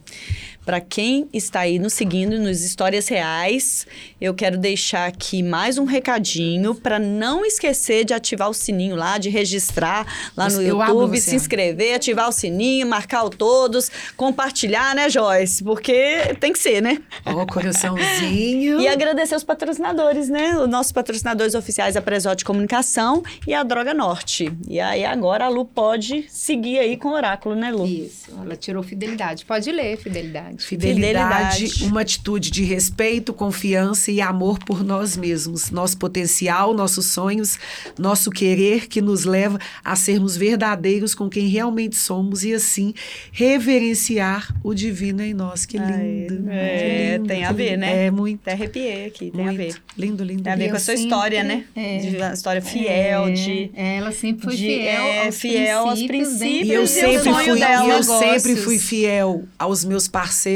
para 0.69 0.83
quem 0.83 1.27
está 1.33 1.61
aí 1.61 1.79
nos 1.79 1.95
seguindo 1.95 2.39
nos 2.39 2.63
Histórias 2.63 3.09
Reais, 3.09 3.87
eu 4.21 4.35
quero 4.35 4.59
deixar 4.59 5.07
aqui 5.07 5.43
mais 5.43 5.79
um 5.79 5.87
recadinho 5.87 6.75
para 6.75 6.99
não 6.99 7.43
esquecer 7.43 8.05
de 8.05 8.13
ativar 8.13 8.51
o 8.51 8.53
sininho 8.53 8.95
lá, 8.95 9.17
de 9.17 9.31
registrar 9.31 10.07
lá 10.37 10.47
no 10.51 10.61
eu 10.61 10.79
YouTube, 10.79 11.19
se 11.23 11.35
inscrever, 11.35 11.95
ativar 11.95 12.29
o 12.29 12.33
sininho, 12.33 12.87
marcar 12.87 13.25
o 13.25 13.31
todos, 13.31 13.91
compartilhar, 14.15 14.95
né, 14.95 15.09
Joyce? 15.09 15.65
Porque 15.65 16.37
tem 16.39 16.53
que 16.53 16.59
ser, 16.59 16.83
né? 16.83 17.01
Ó, 17.25 17.45
oh, 17.45 17.47
coraçãozinho. 17.47 18.79
e 18.79 18.89
agradecer 18.89 19.37
os 19.37 19.45
patrocinadores, 19.45 20.29
né? 20.29 20.59
Os 20.59 20.69
nossos 20.69 20.93
patrocinadores 20.93 21.55
oficiais, 21.55 21.97
a 21.97 22.03
Presote 22.03 22.45
Comunicação 22.45 23.23
e 23.47 23.55
a 23.55 23.63
Droga 23.63 23.95
Norte. 23.95 24.53
E 24.69 24.79
aí 24.79 25.07
agora 25.07 25.47
a 25.47 25.49
Lu 25.49 25.65
pode 25.65 26.27
seguir 26.29 26.79
aí 26.79 26.99
com 26.99 27.09
o 27.09 27.15
oráculo, 27.15 27.55
né, 27.55 27.71
Lu? 27.71 27.87
Isso. 27.87 28.39
Ela 28.39 28.55
tirou 28.55 28.83
fidelidade. 28.83 29.47
Pode 29.47 29.73
ler, 29.73 29.97
fidelidade. 29.97 30.58
Fidelidade, 30.59 31.57
Fidelidade. 31.69 31.85
uma 31.85 32.01
atitude 32.01 32.51
de 32.51 32.65
respeito, 32.65 33.33
confiança 33.33 34.11
e 34.11 34.21
amor 34.21 34.59
por 34.59 34.83
nós 34.85 35.17
mesmos, 35.17 35.71
nosso 35.71 35.97
potencial, 35.97 36.75
nossos 36.75 37.07
sonhos, 37.07 37.59
nosso 37.99 38.31
querer 38.31 38.89
que 38.89 39.01
nos 39.01 39.25
leva 39.25 39.59
a 39.85 39.95
sermos 39.97 40.37
verdadeiros 40.37 41.15
com 41.15 41.29
quem 41.29 41.49
realmente 41.49 41.97
somos 41.97 42.43
e 42.45 42.53
assim 42.53 42.93
reverenciar 43.33 44.55
o 44.63 44.75
divino 44.75 45.23
em 45.23 45.35
nós. 45.35 45.67
Que 45.67 45.79
Ai, 45.79 46.27
lindo. 46.29 46.51
é, 46.51 46.79
que 46.79 47.13
lindo, 47.17 47.29
tem 47.29 47.45
a 47.45 47.53
ver, 47.53 47.71
lindo. 47.71 47.81
né? 47.81 48.07
É 48.07 48.11
muito. 48.11 48.41
Até 48.43 48.53
arrepiei 48.53 49.07
aqui, 49.07 49.31
tem 49.31 49.49
a 49.49 49.53
ver. 49.53 49.59
muito. 49.59 49.83
Lindo, 49.97 50.25
lindo. 50.25 50.43
Tem 50.43 50.53
a 50.53 50.57
ver 50.57 50.63
lindo. 50.63 50.71
com 50.73 50.77
a 50.77 50.81
sua 50.81 50.95
história, 50.95 51.43
né? 51.45 51.65
sempre- 51.75 52.11
De 52.11 52.17
uma 52.17 52.33
história 52.33 52.63
fiel, 52.63 53.27
É, 53.27 53.31
de... 53.33 53.71
Ela 53.75 54.13
sempre 54.13 54.45
foi 54.45 54.57
de- 54.57 54.67
fiel, 54.67 55.03
é, 55.03 55.27
aos 55.27 55.37
fiel 55.41 55.79
aos 55.89 56.03
princípios. 56.03 56.69
E 56.69 56.73
eu 56.73 56.87
sempre 56.87 57.19
fui, 57.19 57.63
eu 57.93 58.03
sempre 58.03 58.57
fui 58.57 58.79
fiel 58.79 59.45
aos 59.59 59.85
meus 59.85 60.09
parceiros. 60.09 60.48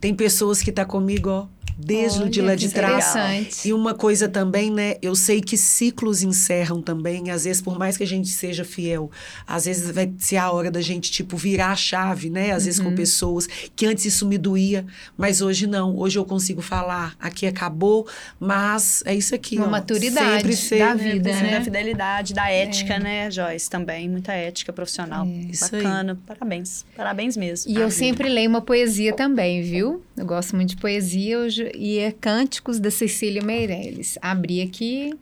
Tem 0.00 0.14
pessoas 0.14 0.62
que 0.62 0.72
tá 0.72 0.84
comigo, 0.84 1.30
ó, 1.30 1.46
desde 1.84 2.22
o 2.22 2.28
de 2.28 2.40
Olha, 2.40 2.50
lá 2.50 2.54
de 2.54 2.68
trás. 2.68 3.10
interessante. 3.16 3.68
E 3.68 3.72
uma 3.72 3.94
coisa 3.94 4.28
também, 4.28 4.70
né? 4.70 4.96
Eu 5.00 5.14
sei 5.14 5.40
que 5.40 5.56
ciclos 5.56 6.22
encerram 6.22 6.80
também. 6.82 7.30
Às 7.30 7.44
vezes, 7.44 7.62
por 7.62 7.78
mais 7.78 7.96
que 7.96 8.02
a 8.02 8.06
gente 8.06 8.28
seja 8.28 8.64
fiel, 8.64 9.10
às 9.46 9.64
vezes 9.64 9.90
vai 9.90 10.12
ser 10.18 10.36
a 10.36 10.50
hora 10.50 10.70
da 10.70 10.80
gente, 10.80 11.10
tipo, 11.10 11.36
virar 11.36 11.70
a 11.72 11.76
chave, 11.76 12.28
né? 12.30 12.52
Às 12.52 12.64
vezes 12.64 12.80
Uhum. 12.80 12.90
com 12.90 12.94
pessoas 12.94 13.48
que 13.74 13.86
antes 13.86 14.04
isso 14.04 14.26
me 14.26 14.36
doía, 14.38 14.84
mas 15.16 15.40
hoje 15.40 15.66
não. 15.66 15.96
Hoje 15.96 16.18
eu 16.18 16.24
consigo 16.24 16.60
falar, 16.62 17.14
aqui 17.20 17.46
acabou, 17.46 18.06
mas 18.38 19.02
é 19.06 19.14
isso 19.14 19.34
aqui. 19.34 19.56
Uma 19.56 19.66
ó. 19.66 19.70
maturidade 19.70 20.36
Sempre 20.42 20.56
ser, 20.56 20.78
da 20.78 20.94
né? 20.94 21.12
vida, 21.12 21.30
Né? 21.32 21.50
Da 21.58 21.60
fidelidade, 21.62 22.34
da 22.34 22.50
ética, 22.50 22.98
né, 22.98 23.30
Joyce? 23.30 23.68
Também, 23.70 24.08
muita 24.08 24.32
ética 24.32 24.72
profissional. 24.72 25.26
Isso 25.26 25.74
aí. 25.74 25.82
Bacana. 25.82 26.18
Parabéns. 26.26 26.84
Parabéns 26.96 27.36
mesmo. 27.36 27.70
E 27.70 27.76
eu 27.76 27.90
sempre 27.90 28.28
leio 28.28 28.48
uma 28.48 28.60
poesia 28.60 29.12
também, 29.14 29.62
viu? 29.62 30.02
Eu 30.16 30.26
gosto 30.26 30.54
muito 30.56 30.70
de 30.70 30.76
poesia 30.76 31.38
hoje, 31.38 31.69
e 31.74 31.98
é 31.98 32.12
Cânticos 32.12 32.78
da 32.78 32.90
Cecília 32.90 33.42
Meirelles. 33.42 34.18
Abri 34.20 34.60
aqui, 34.60 35.14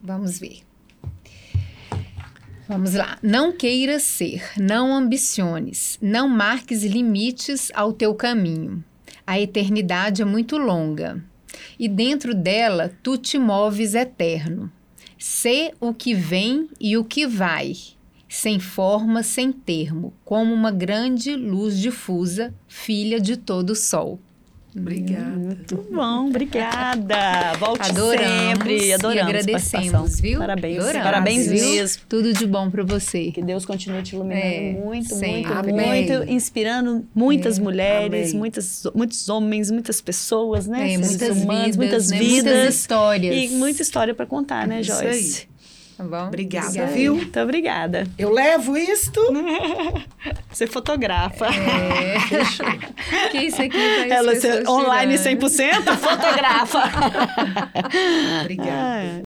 vamos 0.00 0.38
ver. 0.38 0.60
Vamos 2.68 2.94
lá. 2.94 3.18
Não 3.22 3.52
queiras 3.52 4.02
ser, 4.02 4.42
não 4.56 4.94
ambiciones, 4.94 5.98
não 6.00 6.28
marques 6.28 6.84
limites 6.84 7.70
ao 7.74 7.92
teu 7.92 8.14
caminho. 8.14 8.82
A 9.26 9.38
eternidade 9.38 10.22
é 10.22 10.24
muito 10.24 10.56
longa, 10.56 11.22
e 11.78 11.88
dentro 11.88 12.34
dela 12.34 12.92
tu 13.02 13.18
te 13.18 13.38
moves 13.38 13.94
eterno. 13.94 14.70
Sê 15.18 15.72
o 15.80 15.92
que 15.92 16.14
vem 16.14 16.68
e 16.80 16.96
o 16.96 17.04
que 17.04 17.26
vai, 17.26 17.74
sem 18.28 18.58
forma, 18.58 19.22
sem 19.22 19.52
termo, 19.52 20.12
como 20.24 20.52
uma 20.54 20.70
grande 20.70 21.36
luz 21.36 21.78
difusa, 21.78 22.54
filha 22.66 23.20
de 23.20 23.36
todo 23.36 23.70
o 23.70 23.76
sol. 23.76 24.18
Obrigada. 24.74 25.30
Muito 25.36 25.76
bom, 25.90 26.28
obrigada. 26.28 27.52
Volte 27.58 27.90
Adoramos 27.90 28.48
sempre. 28.48 28.86
e 28.86 28.92
Adoramos. 28.94 29.22
a 29.22 29.26
agradecemos, 29.28 30.20
viu? 30.20 30.38
Parabéns. 30.38 30.78
Adoramos, 30.78 31.02
Parabéns 31.04 31.46
viu? 31.46 31.60
mesmo. 31.64 32.02
Tudo 32.08 32.32
de 32.32 32.46
bom 32.46 32.70
para 32.70 32.82
você. 32.82 33.30
Que 33.32 33.42
Deus 33.42 33.66
continue 33.66 34.02
te 34.02 34.14
iluminando 34.14 34.44
É, 34.46 34.72
muito, 34.72 35.14
muito, 35.16 35.52
Amém. 35.52 35.74
muito, 35.74 36.30
inspirando 36.30 37.06
muitas 37.14 37.58
É, 37.58 37.62
mulheres, 37.62 38.28
amém. 38.30 38.38
muitas, 38.38 38.82
muitos 38.94 39.28
homens, 39.28 39.70
muitas 39.70 40.00
pessoas, 40.00 40.66
né? 40.66 40.94
É, 40.94 40.98
muitas 40.98 41.36
humanos, 41.36 41.64
vidas, 41.64 41.76
muitas 41.76 42.10
né? 42.10 42.18
vidas. 42.18 42.44
muitas 42.54 42.74
histórias. 42.74 43.34
E 43.36 43.54
muita 43.54 43.82
história 43.82 44.14
para 44.14 44.24
contar, 44.26 44.66
né, 44.66 44.80
Isso 44.80 44.92
Joyce? 44.98 45.51
Tá 45.96 46.04
bom? 46.04 46.26
Obrigada, 46.28 46.86
viu? 46.86 47.16
Muito 47.16 47.40
obrigada. 47.40 48.06
Eu 48.18 48.32
levo 48.32 48.76
isto. 48.76 49.20
Você 50.50 50.66
fotografa. 50.66 51.46
É. 51.46 52.16
que 53.30 53.38
isso 53.38 53.62
aqui 53.62 53.78
vai 53.78 54.10
Ela 54.10 54.32
online 54.68 55.14
100%, 55.14 55.96
fotografa. 55.96 56.82
Obrigada. 58.40 59.20
Ah, 59.20 59.22